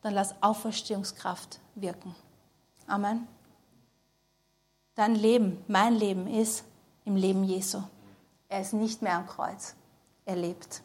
Dann 0.03 0.13
lass 0.13 0.35
Auferstehungskraft 0.43 1.61
wirken. 1.77 2.15
Amen. 2.87 3.27
Dein 4.97 5.15
Leben, 5.15 5.65
mein 5.67 5.95
Leben 5.95 6.27
ist 6.27 6.65
im 7.07 7.17
Leben 7.17 7.43
Jesu. 7.43 7.83
Er 8.51 8.61
ist 8.61 8.75
nicht 8.75 9.01
mehr 9.01 9.15
am 9.15 9.27
Kreuz. 9.27 9.75
Er 10.27 10.37
lebt. 10.37 10.83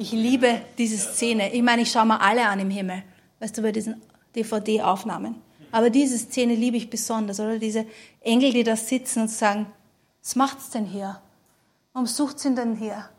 Ich 0.00 0.12
liebe 0.12 0.62
diese 0.78 0.96
Szene. 0.96 1.52
Ich 1.52 1.60
meine, 1.60 1.82
ich 1.82 1.90
schaue 1.92 2.06
mir 2.06 2.22
alle 2.22 2.48
an 2.48 2.58
im 2.58 2.70
Himmel. 2.70 3.02
Weißt 3.38 3.58
du, 3.58 3.60
bei 3.60 3.70
diesen 3.70 4.00
DVD-Aufnahmen. 4.34 5.34
Aber 5.72 5.90
diese 5.90 6.16
Szene 6.16 6.54
liebe 6.54 6.78
ich 6.78 6.88
besonders, 6.88 7.38
oder? 7.38 7.58
Diese 7.58 7.84
Engel, 8.22 8.54
die 8.54 8.64
da 8.64 8.76
sitzen 8.76 9.20
und 9.20 9.28
sagen, 9.28 9.66
was 10.22 10.36
macht's 10.36 10.70
denn 10.70 10.86
hier? 10.86 11.20
Warum 11.92 12.06
sucht 12.06 12.38
sie 12.38 12.48
ihn 12.48 12.56
denn 12.56 12.76
hier? 12.76 13.10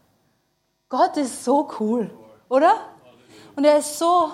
Gott 0.90 1.18
ist 1.18 1.44
so 1.44 1.70
cool, 1.80 2.10
oder? 2.50 2.74
Und 3.56 3.64
er 3.64 3.78
ist 3.78 4.00
so, 4.00 4.32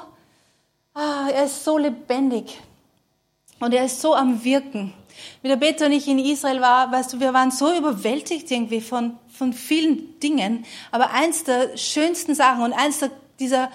ah, 0.94 1.28
er 1.30 1.44
ist 1.44 1.66
so 1.66 1.78
lebendig. 1.78 2.62
Und 3.60 3.74
er 3.74 3.84
ist 3.84 4.00
so 4.00 4.16
am 4.16 4.42
Wirken. 4.42 4.94
Wie 5.42 5.50
der 5.50 5.58
Peter 5.58 5.88
und 5.88 5.92
ich 5.92 6.08
in 6.08 6.20
Israel 6.20 6.62
war, 6.62 6.94
weißt 6.94 7.12
du, 7.12 7.20
wir 7.20 7.34
waren 7.34 7.52
so 7.52 7.76
überwältigt 7.76 8.50
irgendwie 8.52 8.80
von, 8.80 9.18
von 9.38 9.54
vielen 9.54 10.20
Dingen. 10.20 10.66
Aber 10.92 11.12
eins 11.12 11.44
der 11.44 11.78
schönsten 11.78 12.36
Sachen 12.36 12.64
und 12.64 12.74
eins 12.74 13.00
der, 13.00 13.12
dieser 13.40 13.72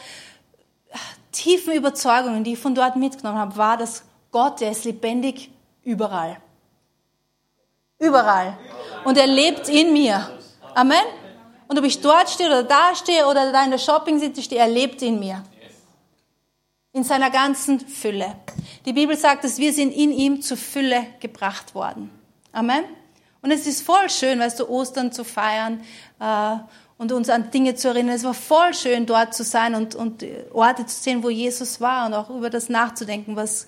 tiefen 1.30 1.72
Überzeugungen, 1.72 2.44
die 2.44 2.54
ich 2.54 2.58
von 2.58 2.74
dort 2.74 2.96
mitgenommen 2.96 3.38
habe, 3.38 3.56
war, 3.56 3.76
dass 3.76 4.04
Gott, 4.30 4.60
der 4.60 4.72
ist 4.72 4.84
lebendig 4.84 5.50
überall. 5.84 6.36
Überall. 7.98 8.58
Und 9.04 9.16
er 9.16 9.26
lebt 9.26 9.68
in 9.68 9.92
mir. 9.92 10.38
Amen. 10.74 11.04
Und 11.68 11.78
ob 11.78 11.84
ich 11.84 12.00
dort 12.00 12.28
stehe 12.28 12.48
oder 12.48 12.64
da 12.64 12.94
stehe 12.94 13.26
oder 13.26 13.52
da 13.52 13.64
in 13.64 13.70
der 13.70 13.78
Shopping 13.78 14.18
City 14.18 14.42
stehe, 14.42 14.60
er 14.60 14.68
lebt 14.68 15.00
in 15.02 15.18
mir. 15.18 15.42
In 16.92 17.04
seiner 17.04 17.30
ganzen 17.30 17.80
Fülle. 17.80 18.36
Die 18.84 18.92
Bibel 18.92 19.16
sagt, 19.16 19.44
dass 19.44 19.58
wir 19.58 19.72
sind 19.72 19.92
in 19.92 20.12
ihm 20.12 20.42
zur 20.42 20.56
Fülle 20.56 21.06
gebracht 21.20 21.74
worden. 21.74 22.10
Amen. 22.52 22.84
Und 23.42 23.50
es 23.50 23.66
ist 23.66 23.82
voll 23.82 24.08
schön, 24.08 24.38
weißt 24.38 24.60
du, 24.60 24.68
Ostern 24.68 25.10
zu 25.10 25.24
feiern 25.24 25.82
äh, 26.20 26.56
und 26.96 27.10
uns 27.10 27.28
an 27.28 27.50
Dinge 27.50 27.74
zu 27.74 27.88
erinnern. 27.88 28.14
Es 28.14 28.22
war 28.22 28.34
voll 28.34 28.72
schön, 28.72 29.04
dort 29.04 29.34
zu 29.34 29.42
sein 29.42 29.74
und, 29.74 29.96
und 29.96 30.24
Orte 30.52 30.86
zu 30.86 31.02
sehen, 31.02 31.24
wo 31.24 31.28
Jesus 31.28 31.80
war 31.80 32.06
und 32.06 32.14
auch 32.14 32.30
über 32.30 32.50
das 32.50 32.68
nachzudenken, 32.68 33.34
was, 33.34 33.66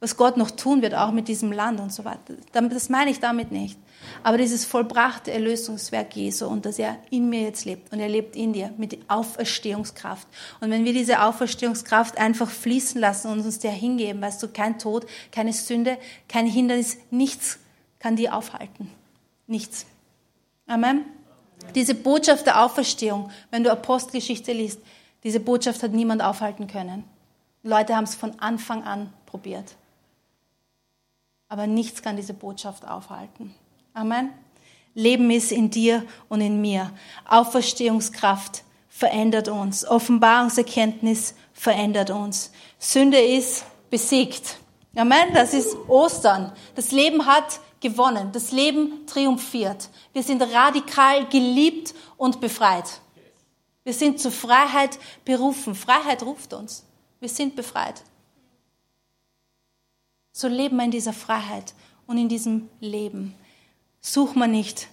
was 0.00 0.18
Gott 0.18 0.36
noch 0.36 0.50
tun 0.50 0.82
wird, 0.82 0.94
auch 0.94 1.12
mit 1.12 1.28
diesem 1.28 1.50
Land 1.50 1.80
und 1.80 1.94
so 1.94 2.04
weiter. 2.04 2.34
Das 2.52 2.90
meine 2.90 3.10
ich 3.10 3.18
damit 3.18 3.50
nicht. 3.50 3.78
Aber 4.22 4.36
dieses 4.36 4.66
vollbrachte 4.66 5.32
Erlösungswerk 5.32 6.14
Jesu 6.14 6.46
und 6.46 6.66
dass 6.66 6.78
er 6.78 6.98
in 7.10 7.30
mir 7.30 7.40
jetzt 7.40 7.64
lebt 7.64 7.92
und 7.92 8.00
er 8.00 8.10
lebt 8.10 8.36
in 8.36 8.52
dir 8.52 8.72
mit 8.76 8.98
Auferstehungskraft. 9.08 10.28
Und 10.60 10.70
wenn 10.70 10.84
wir 10.84 10.92
diese 10.92 11.22
Auferstehungskraft 11.22 12.18
einfach 12.18 12.50
fließen 12.50 13.00
lassen 13.00 13.32
und 13.32 13.40
uns 13.40 13.58
der 13.58 13.72
hingeben, 13.72 14.20
weißt 14.20 14.42
du, 14.42 14.48
kein 14.48 14.78
Tod, 14.78 15.06
keine 15.32 15.54
Sünde, 15.54 15.96
kein 16.28 16.46
Hindernis, 16.46 16.98
nichts 17.10 17.58
kann 17.98 18.16
die 18.16 18.28
aufhalten. 18.28 18.90
Nichts. 19.46 19.86
Amen. 20.66 21.04
Diese 21.74 21.94
Botschaft 21.94 22.46
der 22.46 22.64
Auferstehung, 22.64 23.30
wenn 23.50 23.64
du 23.64 23.70
Apostelgeschichte 23.70 24.52
liest, 24.52 24.80
diese 25.24 25.40
Botschaft 25.40 25.82
hat 25.82 25.92
niemand 25.92 26.22
aufhalten 26.22 26.66
können. 26.66 27.04
Leute 27.62 27.96
haben 27.96 28.04
es 28.04 28.14
von 28.14 28.38
Anfang 28.38 28.84
an 28.84 29.12
probiert. 29.26 29.74
Aber 31.48 31.66
nichts 31.66 32.02
kann 32.02 32.16
diese 32.16 32.34
Botschaft 32.34 32.86
aufhalten. 32.86 33.54
Amen. 33.94 34.30
Leben 34.94 35.30
ist 35.30 35.52
in 35.52 35.70
dir 35.70 36.04
und 36.28 36.40
in 36.40 36.60
mir. 36.60 36.90
Auferstehungskraft 37.28 38.64
verändert 38.88 39.48
uns. 39.48 39.86
Offenbarungserkenntnis 39.86 41.34
verändert 41.52 42.10
uns. 42.10 42.50
Sünde 42.78 43.18
ist 43.18 43.64
besiegt. 43.90 44.58
Amen. 44.96 45.34
Das 45.34 45.54
ist 45.54 45.76
Ostern. 45.88 46.52
Das 46.74 46.90
Leben 46.90 47.26
hat 47.26 47.60
gewonnen. 47.80 48.32
Das 48.32 48.50
Leben 48.50 49.06
triumphiert. 49.06 49.90
Wir 50.12 50.22
sind 50.22 50.42
radikal 50.42 51.26
geliebt 51.28 51.94
und 52.16 52.40
befreit. 52.40 53.00
Wir 53.84 53.92
sind 53.92 54.18
zur 54.20 54.32
Freiheit 54.32 54.98
berufen. 55.24 55.74
Freiheit 55.74 56.22
ruft 56.22 56.52
uns. 56.54 56.84
Wir 57.20 57.28
sind 57.28 57.54
befreit. 57.54 58.02
So 60.32 60.48
leben 60.48 60.76
wir 60.76 60.84
in 60.84 60.90
dieser 60.90 61.12
Freiheit 61.12 61.74
und 62.06 62.18
in 62.18 62.28
diesem 62.28 62.68
Leben. 62.80 63.34
Such 64.00 64.34
man 64.34 64.50
nicht 64.50 64.88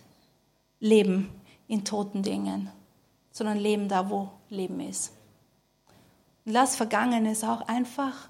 Leben 0.79 1.29
in 1.67 1.85
toten 1.85 2.23
Dingen, 2.23 2.69
sondern 3.31 3.57
Leben 3.57 3.87
da, 3.87 4.09
wo 4.09 4.29
Leben 4.49 4.79
ist. 4.79 5.11
Und 6.45 6.53
lass 6.53 6.75
Vergangenes 6.75 7.43
auch 7.43 7.61
einfach, 7.67 8.29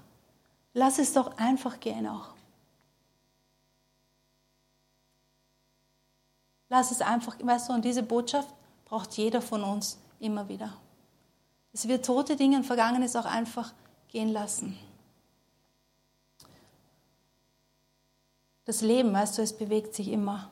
lass 0.74 0.98
es 0.98 1.12
doch 1.12 1.38
einfach 1.38 1.80
gehen 1.80 2.06
auch. 2.06 2.34
Lass 6.68 6.90
es 6.90 7.00
einfach, 7.00 7.36
weißt 7.40 7.68
du, 7.68 7.72
und 7.72 7.84
diese 7.84 8.02
Botschaft 8.02 8.52
braucht 8.84 9.16
jeder 9.16 9.40
von 9.40 9.62
uns 9.62 9.98
immer 10.18 10.48
wieder. 10.48 10.76
Dass 11.72 11.88
wir 11.88 12.02
tote 12.02 12.36
Dinge 12.36 12.56
und 12.58 12.64
Vergangenes 12.64 13.16
auch 13.16 13.24
einfach 13.24 13.72
gehen 14.08 14.28
lassen. 14.28 14.76
Das 18.64 18.80
Leben, 18.80 19.12
weißt 19.12 19.38
du, 19.38 19.42
es 19.42 19.56
bewegt 19.56 19.94
sich 19.94 20.08
immer 20.08 20.50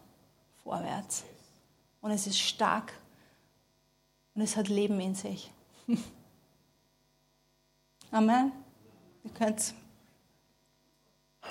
vorwärts. 0.63 1.25
Und 2.01 2.11
es 2.11 2.27
ist 2.27 2.39
stark 2.39 2.93
und 4.35 4.43
es 4.43 4.57
hat 4.57 4.69
Leben 4.69 5.01
in 5.01 5.15
sich. 5.15 5.51
Amen. 8.11 8.53
Ihr 9.25 9.31
könnt 9.31 9.75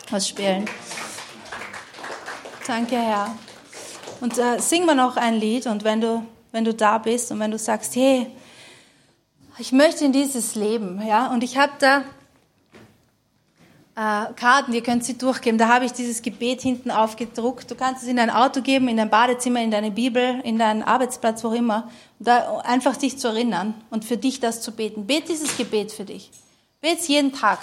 was 0.10 0.28
spielen. 0.28 0.66
Danke, 2.68 2.96
Herr. 2.96 3.36
Und 4.20 4.38
äh, 4.38 4.60
singen 4.60 4.86
wir 4.86 4.96
noch 4.96 5.18
ein 5.18 5.40
Lied 5.40 5.66
und 5.68 5.84
wenn 5.84 6.02
du, 6.02 6.26
wenn 6.52 6.64
du 6.64 6.74
da 6.74 6.98
bist 6.98 7.32
und 7.32 7.40
wenn 7.40 7.52
du 7.52 7.58
sagst, 7.58 7.96
hey, 7.96 8.28
ich 9.58 9.72
möchte 9.72 10.06
in 10.06 10.12
dieses 10.12 10.56
Leben, 10.56 11.02
ja, 11.06 11.28
und 11.28 11.44
ich 11.44 11.58
habe 11.58 11.74
da 11.80 12.04
äh, 13.96 14.34
Karten, 14.36 14.74
ihr 14.74 14.84
könnt 14.84 15.04
sie 15.04 15.18
durchgeben. 15.18 15.58
Da 15.58 15.68
habe 15.68 15.86
ich 15.86 15.92
dieses 15.92 16.22
Gebet 16.22 16.62
hinten 16.62 16.92
aufgedruckt. 16.92 17.70
Du 17.70 17.76
kannst 17.76 18.04
es 18.04 18.10
in 18.10 18.18
dein 18.18 18.30
Auto 18.30 18.62
geben, 18.62 18.88
in 18.88 18.98
dein 18.98 19.10
Badezimmer, 19.10 19.62
in 19.62 19.72
deine 19.72 19.92
Bibel, 19.92 20.40
in 20.44 20.58
deinen 20.58 20.82
Arbeitsplatz, 20.82 21.44
wo 21.44 21.52
immer. 21.52 21.90
Da 22.20 22.60
einfach 22.60 22.96
dich 22.96 23.18
zu 23.18 23.28
erinnern 23.28 23.74
und 23.90 24.06
für 24.06 24.18
dich 24.18 24.40
das 24.40 24.62
zu 24.62 24.72
beten. 24.72 25.08
Bet 25.08 25.30
dieses 25.30 25.58
Gebet 25.58 25.92
für 25.92 26.06
dich. 26.06 26.32
Bet 26.80 27.00
es 27.00 27.08
jeden 27.08 27.34
Tag. 27.34 27.60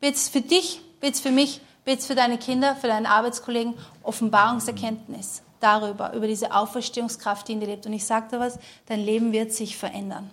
Bet 0.00 0.16
es 0.16 0.28
für 0.28 0.40
dich, 0.40 0.80
bet 1.00 1.14
es 1.14 1.20
für 1.20 1.30
mich, 1.30 1.60
bet 1.84 2.00
es 2.00 2.06
für 2.06 2.14
deine 2.14 2.38
Kinder, 2.38 2.76
für 2.76 2.88
deine 2.88 3.08
Arbeitskollegen. 3.08 3.74
Offenbarungserkenntnis 4.02 5.42
darüber, 5.60 6.12
über 6.14 6.26
diese 6.26 6.54
Auferstehungskraft, 6.54 7.48
die 7.48 7.52
in 7.52 7.60
dir 7.60 7.66
lebt. 7.66 7.86
Und 7.86 7.92
ich 7.92 8.04
sage 8.04 8.28
dir 8.30 8.40
was, 8.40 8.58
dein 8.86 9.00
Leben 9.00 9.32
wird 9.32 9.52
sich 9.52 9.76
verändern. 9.76 10.30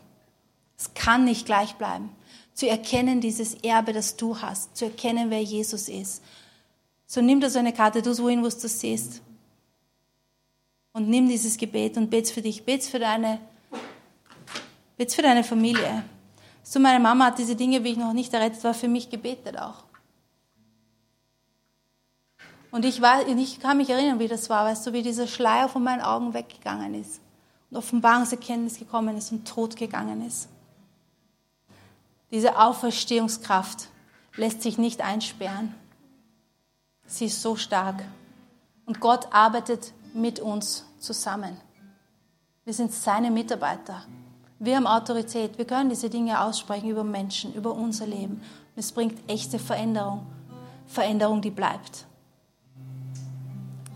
Es 0.78 0.93
kann 0.93 1.26
nicht 1.26 1.45
gleich 1.45 1.76
bleiben 1.76 2.12
zu 2.58 2.68
erkennen, 2.68 3.22
dieses 3.22 3.54
Erbe, 3.54 3.93
das 3.93 4.18
du 4.18 4.41
hast, 4.41 4.76
zu 4.76 4.86
erkennen, 4.86 5.30
wer 5.30 5.43
Jesus 5.43 5.89
ist. 5.89 6.24
So 7.06 7.22
nimm 7.22 7.39
da 7.39 7.52
so 7.52 7.60
eine 7.60 7.72
Karte, 7.72 8.02
du 8.02 8.18
wohin, 8.18 8.41
wo 8.41 8.50
du 8.50 8.68
siehst. 8.68 9.22
Und 10.91 11.08
nimm 11.08 11.30
dieses 11.30 11.56
Gebet 11.56 11.98
und 11.98 12.10
bet's 12.10 12.32
für 12.32 12.41
dich, 12.41 12.66
bet's 12.66 12.89
für 12.89 12.98
deine, 12.98 13.39
bet's 14.98 15.14
für 15.14 15.22
deine 15.22 15.43
Familie. 15.43 16.04
So, 16.64 16.80
meine 16.80 17.00
Mama 17.00 17.28
hat 17.28 17.38
diese 17.38 17.56
Dinge, 17.56 17.84
wie 17.84 17.91
ich 17.91 17.98
noch 17.98 18.12
nicht 18.12 18.34
errettet 18.34 18.64
war, 18.64 18.74
für 18.74 18.88
mich 18.88 19.08
gebetet 19.12 19.60
auch. 19.60 19.84
Und 22.72 22.86
ich, 22.86 23.01
war, 23.01 23.28
ich 23.28 23.59
kann 23.59 23.78
mich 23.78 23.89
erinnern, 23.89 24.20
wie 24.20 24.28
das 24.28 24.49
war, 24.49 24.65
weißt 24.65 24.88
du, 24.88 24.93
wie 24.93 25.01
dieser 25.01 25.28
Schleier 25.28 25.70
von 25.70 25.84
meinen 25.84 26.01
Augen 26.01 26.34
weggegangen 26.34 26.93
ist 26.93 27.22
und 27.70 27.78
Offenbarungserkenntnis 27.78 28.78
gekommen 28.78 29.18
ist 29.18 29.32
und 29.32 29.47
Tod 29.47 29.76
gegangen 29.76 30.26
ist. 30.26 30.49
Diese 32.32 32.59
Auferstehungskraft 32.59 33.88
lässt 34.36 34.61
sich 34.61 34.78
nicht 34.78 35.01
einsperren. 35.01 35.74
Sie 37.05 37.26
ist 37.26 37.41
so 37.41 37.55
stark. 37.55 38.03
Und 38.86 38.99
Gott 38.99 39.28
arbeitet 39.32 39.93
mit 40.13 40.39
uns 40.39 40.86
zusammen. 40.99 41.57
Wir 42.65 42.74
sind 42.74 42.93
seine 42.93 43.32
Mitarbeiter. 43.32 44.03
Wir 44.59 44.76
haben 44.76 44.88
Autorität. 44.88 45.57
Wir 45.57 45.65
können 45.65 45.89
diese 45.89 46.09
Dinge 46.09 46.41
aussprechen 46.41 46.89
über 46.89 47.03
Menschen, 47.03 47.53
über 47.53 47.74
unser 47.74 48.07
Leben. 48.07 48.41
Und 48.76 48.78
es 48.78 48.91
bringt 48.91 49.18
echte 49.30 49.57
Veränderung. 49.57 50.26
Veränderung, 50.86 51.41
die 51.41 51.51
bleibt. 51.51 52.05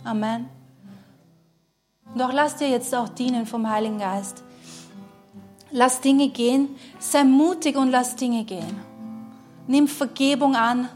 Amen. 0.03 0.49
Auch 2.19 2.33
lass 2.33 2.57
dir 2.57 2.69
jetzt 2.69 2.93
auch 2.93 3.09
dienen 3.09 3.45
vom 3.45 3.69
Heiligen 3.69 3.99
Geist. 3.99 4.43
Lass 5.71 6.01
Dinge 6.01 6.29
gehen. 6.29 6.69
Sei 6.99 7.23
mutig 7.23 7.77
und 7.77 7.89
lass 7.89 8.15
Dinge 8.15 8.43
gehen. 8.43 8.79
Nimm 9.67 9.87
Vergebung 9.87 10.55
an 10.55 10.89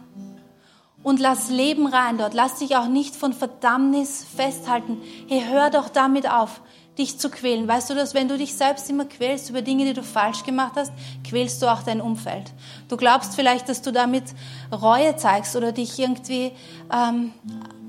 und 1.03 1.19
lass 1.19 1.49
Leben 1.49 1.87
rein 1.87 2.17
dort. 2.17 2.33
Lass 2.33 2.59
dich 2.59 2.75
auch 2.75 2.87
nicht 2.87 3.15
von 3.15 3.31
Verdammnis 3.31 4.25
festhalten. 4.35 5.01
Hey, 5.27 5.43
hör 5.47 5.69
doch 5.69 5.87
damit 5.87 6.29
auf, 6.29 6.61
dich 6.97 7.19
zu 7.19 7.29
quälen. 7.29 7.67
Weißt 7.67 7.89
du, 7.89 7.93
dass 7.93 8.13
wenn 8.13 8.27
du 8.27 8.37
dich 8.37 8.55
selbst 8.55 8.89
immer 8.89 9.05
quälst 9.05 9.49
über 9.49 9.61
Dinge, 9.61 9.85
die 9.85 9.93
du 9.93 10.03
falsch 10.03 10.43
gemacht 10.43 10.73
hast, 10.75 10.91
quälst 11.23 11.61
du 11.61 11.71
auch 11.71 11.83
dein 11.83 12.01
Umfeld. 12.01 12.51
Du 12.89 12.97
glaubst 12.97 13.35
vielleicht, 13.35 13.69
dass 13.69 13.81
du 13.81 13.91
damit 13.91 14.23
Reue 14.71 15.15
zeigst 15.15 15.55
oder 15.55 15.71
dich 15.71 15.99
irgendwie, 15.99 16.51
ähm, 16.91 17.33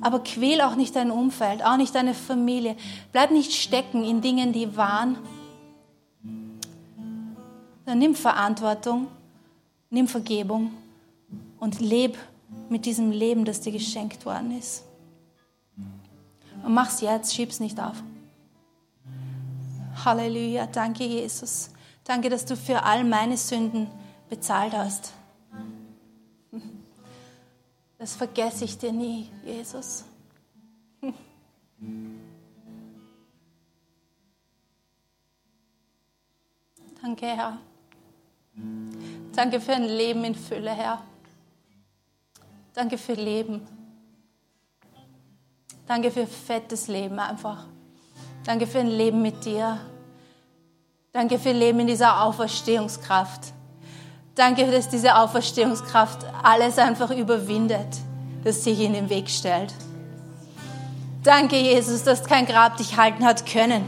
aber 0.07 0.21
quäl 0.21 0.61
auch 0.61 0.77
nicht 0.77 0.95
dein 0.95 1.11
Umfeld, 1.11 1.65
auch 1.65 1.77
nicht 1.77 1.95
deine 1.95 2.15
Familie. 2.15 2.77
Bleib 3.13 3.31
nicht 3.31 3.53
stecken 3.53 4.05
in 4.05 4.21
Dingen, 4.21 4.53
die 4.53 4.77
waren. 4.77 5.19
Dann 7.85 7.99
nimm 7.99 8.15
Verantwortung 8.15 9.09
Nimm 9.91 10.09
Vergebung 10.09 10.73
und 11.61 11.81
leb 11.81 12.19
mit 12.69 12.87
diesem 12.87 13.13
Leben, 13.13 13.45
das 13.45 13.61
dir 13.61 13.73
geschenkt 13.73 14.27
worden 14.27 14.59
ist. 14.59 14.85
Und 16.65 16.75
mach's 16.75 17.01
jetzt, 17.01 17.35
schieb's 17.35 17.61
nicht 17.61 17.79
auf. 17.79 18.03
Halleluja, 20.05 20.67
danke 20.67 21.05
Jesus. 21.05 21.71
Danke, 22.05 22.31
dass 22.31 22.45
du 22.45 22.57
für 22.57 22.83
all 22.83 23.05
meine 23.05 23.37
Sünden 23.37 23.87
bezahlt 24.29 24.75
hast. 24.75 25.13
Das 28.07 28.15
vergesse 28.15 28.65
ich 28.65 28.79
dir 28.79 28.93
nie, 28.93 29.29
Jesus. 29.45 30.05
Danke, 37.03 37.27
Herr. 37.27 37.59
Danke 39.35 39.61
für 39.61 39.73
ein 39.73 39.83
Leben 39.83 40.23
in 40.23 40.37
Fülle, 40.37 40.71
Herr. 40.71 41.03
Danke 42.75 42.97
für 42.97 43.15
Leben. 43.15 43.67
Danke 45.89 46.13
für 46.13 46.29
fettes 46.29 46.87
Leben 46.87 47.19
einfach. 47.19 47.67
Danke 48.45 48.69
für 48.69 48.79
ein 48.79 48.87
Leben 48.87 49.21
mit 49.21 49.45
dir. 49.45 49.81
Danke 51.11 51.41
für 51.41 51.51
Leben 51.51 51.81
in 51.81 51.89
dieser 51.89 52.23
Auferstehungskraft. 52.23 53.53
Danke, 54.37 54.71
dass 54.71 54.91
diese 54.91 55.17
Auferstehungskraft 55.17 56.27
alles 56.43 56.77
einfach 56.79 57.11
überwindet, 57.11 57.89
das 58.45 58.65
sich 58.65 58.81
in 58.81 58.93
den 58.93 59.09
Weg 59.09 59.31
stellt. 59.31 59.73
Danke, 61.23 61.57
Jesus, 61.57 62.05
dass 62.05 62.23
kein 62.23 62.45
Grab 62.45 62.77
dich 62.77 62.99
halten 62.99 63.25
hat 63.25 63.47
können, 63.47 63.83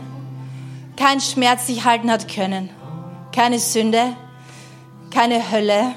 kein 0.96 1.20
Schmerz 1.20 1.66
dich 1.66 1.84
halten 1.84 2.11
hat 2.11 2.28
können, 2.28 2.70
keine 3.30 3.59
Sünde, 3.59 4.16
keine 5.11 5.53
Hölle, 5.53 5.92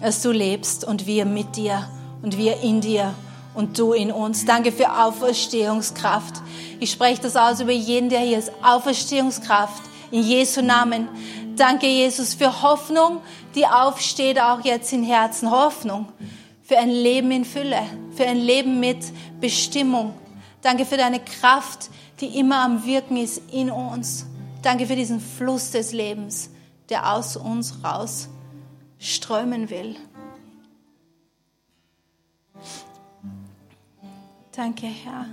dass 0.00 0.22
du 0.22 0.30
lebst 0.30 0.84
und 0.84 1.04
wir 1.04 1.24
mit 1.24 1.56
dir 1.56 1.88
und 2.22 2.38
wir 2.38 2.60
in 2.60 2.80
dir 2.80 3.12
und 3.54 3.76
du 3.76 3.92
in 3.92 4.12
uns. 4.12 4.44
Danke 4.44 4.70
für 4.70 5.02
Auferstehungskraft. 5.02 6.34
Ich 6.78 6.92
spreche 6.92 7.22
das 7.22 7.34
aus 7.34 7.60
über 7.60 7.72
jeden, 7.72 8.08
der 8.08 8.20
hier 8.20 8.38
ist. 8.38 8.52
Auferstehungskraft 8.62 9.82
in 10.12 10.22
Jesu 10.22 10.62
Namen. 10.62 11.08
Danke, 11.56 11.86
Jesus, 11.86 12.34
für 12.34 12.62
Hoffnung, 12.62 13.20
die 13.54 13.66
aufsteht 13.66 14.40
auch 14.40 14.64
jetzt 14.64 14.92
in 14.92 15.04
Herzen. 15.04 15.50
Hoffnung 15.50 16.08
für 16.62 16.78
ein 16.78 16.90
Leben 16.90 17.30
in 17.30 17.44
Fülle, 17.44 17.82
für 18.16 18.26
ein 18.26 18.38
Leben 18.38 18.80
mit 18.80 18.98
Bestimmung. 19.40 20.14
Danke 20.62 20.86
für 20.86 20.96
deine 20.96 21.20
Kraft, 21.20 21.90
die 22.20 22.38
immer 22.38 22.64
am 22.64 22.86
Wirken 22.86 23.16
ist 23.16 23.42
in 23.52 23.70
uns. 23.70 24.26
Danke 24.62 24.86
für 24.86 24.96
diesen 24.96 25.20
Fluss 25.20 25.70
des 25.70 25.92
Lebens 25.92 26.50
der 26.88 27.12
aus 27.12 27.36
uns 27.36 27.82
raus 27.82 28.28
strömen 28.98 29.70
will. 29.70 29.96
Danke, 34.52 34.86
Herr. 34.86 35.26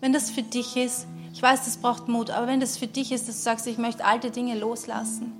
Wenn 0.00 0.12
das 0.12 0.30
für 0.30 0.42
dich 0.42 0.76
ist, 0.76 1.06
ich 1.32 1.42
weiß, 1.42 1.64
das 1.64 1.78
braucht 1.78 2.08
Mut, 2.08 2.30
aber 2.30 2.46
wenn 2.46 2.60
das 2.60 2.76
für 2.76 2.86
dich 2.86 3.10
ist, 3.10 3.28
dass 3.28 3.36
du 3.36 3.42
sagst, 3.42 3.66
ich 3.66 3.78
möchte 3.78 4.04
alte 4.04 4.30
Dinge 4.30 4.58
loslassen 4.58 5.32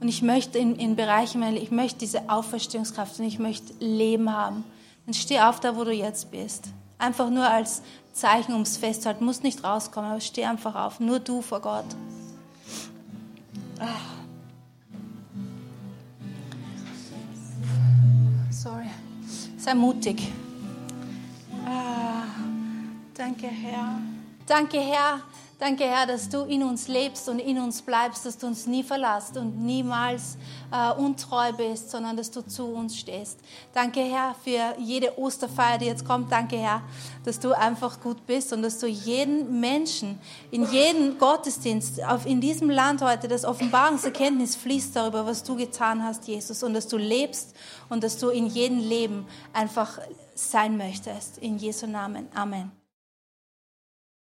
und 0.00 0.08
ich 0.08 0.22
möchte 0.22 0.58
in, 0.58 0.76
in 0.76 0.94
Bereichen, 0.94 1.42
ich 1.56 1.70
möchte 1.70 2.00
diese 2.00 2.28
Auferstehungskraft 2.28 3.18
und 3.18 3.26
ich 3.26 3.38
möchte 3.38 3.72
Leben 3.80 4.32
haben, 4.32 4.64
dann 5.06 5.14
steh 5.14 5.40
auf 5.40 5.58
da, 5.60 5.76
wo 5.76 5.84
du 5.84 5.92
jetzt 5.92 6.30
bist. 6.30 6.68
Einfach 6.98 7.30
nur 7.30 7.48
als 7.48 7.82
Zeichen, 8.12 8.52
ums 8.52 8.76
festzuhalten, 8.76 9.24
muss 9.24 9.42
nicht 9.42 9.64
rauskommen, 9.64 10.10
aber 10.10 10.20
steh 10.20 10.44
einfach 10.44 10.74
auf, 10.74 11.00
nur 11.00 11.18
du 11.20 11.40
vor 11.40 11.60
Gott. 11.60 11.86
Ah. 13.78 13.86
Sorry. 18.50 18.90
Sei 19.56 19.74
mutig. 19.74 20.32
Ah. 21.64 22.17
Danke, 23.18 23.48
Herr. 23.48 24.00
Danke, 24.46 24.80
Herr, 24.80 25.20
Danke, 25.58 25.82
Herr, 25.82 26.06
dass 26.06 26.28
du 26.28 26.44
in 26.44 26.62
uns 26.62 26.86
lebst 26.86 27.28
und 27.28 27.40
in 27.40 27.58
uns 27.58 27.82
bleibst, 27.82 28.24
dass 28.24 28.38
du 28.38 28.46
uns 28.46 28.68
nie 28.68 28.84
verlässt 28.84 29.36
und 29.36 29.58
niemals 29.58 30.38
äh, 30.70 30.92
untreu 30.92 31.52
bist, 31.52 31.90
sondern 31.90 32.16
dass 32.16 32.30
du 32.30 32.42
zu 32.42 32.66
uns 32.66 32.96
stehst. 32.96 33.40
Danke, 33.74 33.98
Herr, 33.98 34.36
für 34.44 34.80
jede 34.80 35.18
Osterfeier, 35.18 35.78
die 35.78 35.86
jetzt 35.86 36.04
kommt. 36.04 36.30
Danke, 36.30 36.56
Herr, 36.58 36.82
dass 37.24 37.40
du 37.40 37.50
einfach 37.58 38.00
gut 38.00 38.24
bist 38.24 38.52
und 38.52 38.62
dass 38.62 38.78
du 38.78 38.86
jeden 38.86 39.58
Menschen, 39.58 40.20
in 40.52 40.70
jeden 40.70 41.18
Gottesdienst, 41.18 42.04
auf, 42.04 42.24
in 42.24 42.40
diesem 42.40 42.70
Land 42.70 43.02
heute, 43.02 43.26
das 43.26 43.44
Offenbarungserkenntnis 43.44 44.54
fließt 44.54 44.94
darüber, 44.94 45.26
was 45.26 45.42
du 45.42 45.56
getan 45.56 46.04
hast, 46.04 46.28
Jesus, 46.28 46.62
und 46.62 46.72
dass 46.72 46.86
du 46.86 46.96
lebst 46.96 47.56
und 47.88 48.04
dass 48.04 48.16
du 48.16 48.28
in 48.28 48.46
jedem 48.46 48.78
Leben 48.78 49.26
einfach 49.52 49.98
sein 50.36 50.76
möchtest. 50.76 51.38
In 51.38 51.58
Jesu 51.58 51.88
Namen. 51.88 52.28
Amen. 52.32 52.77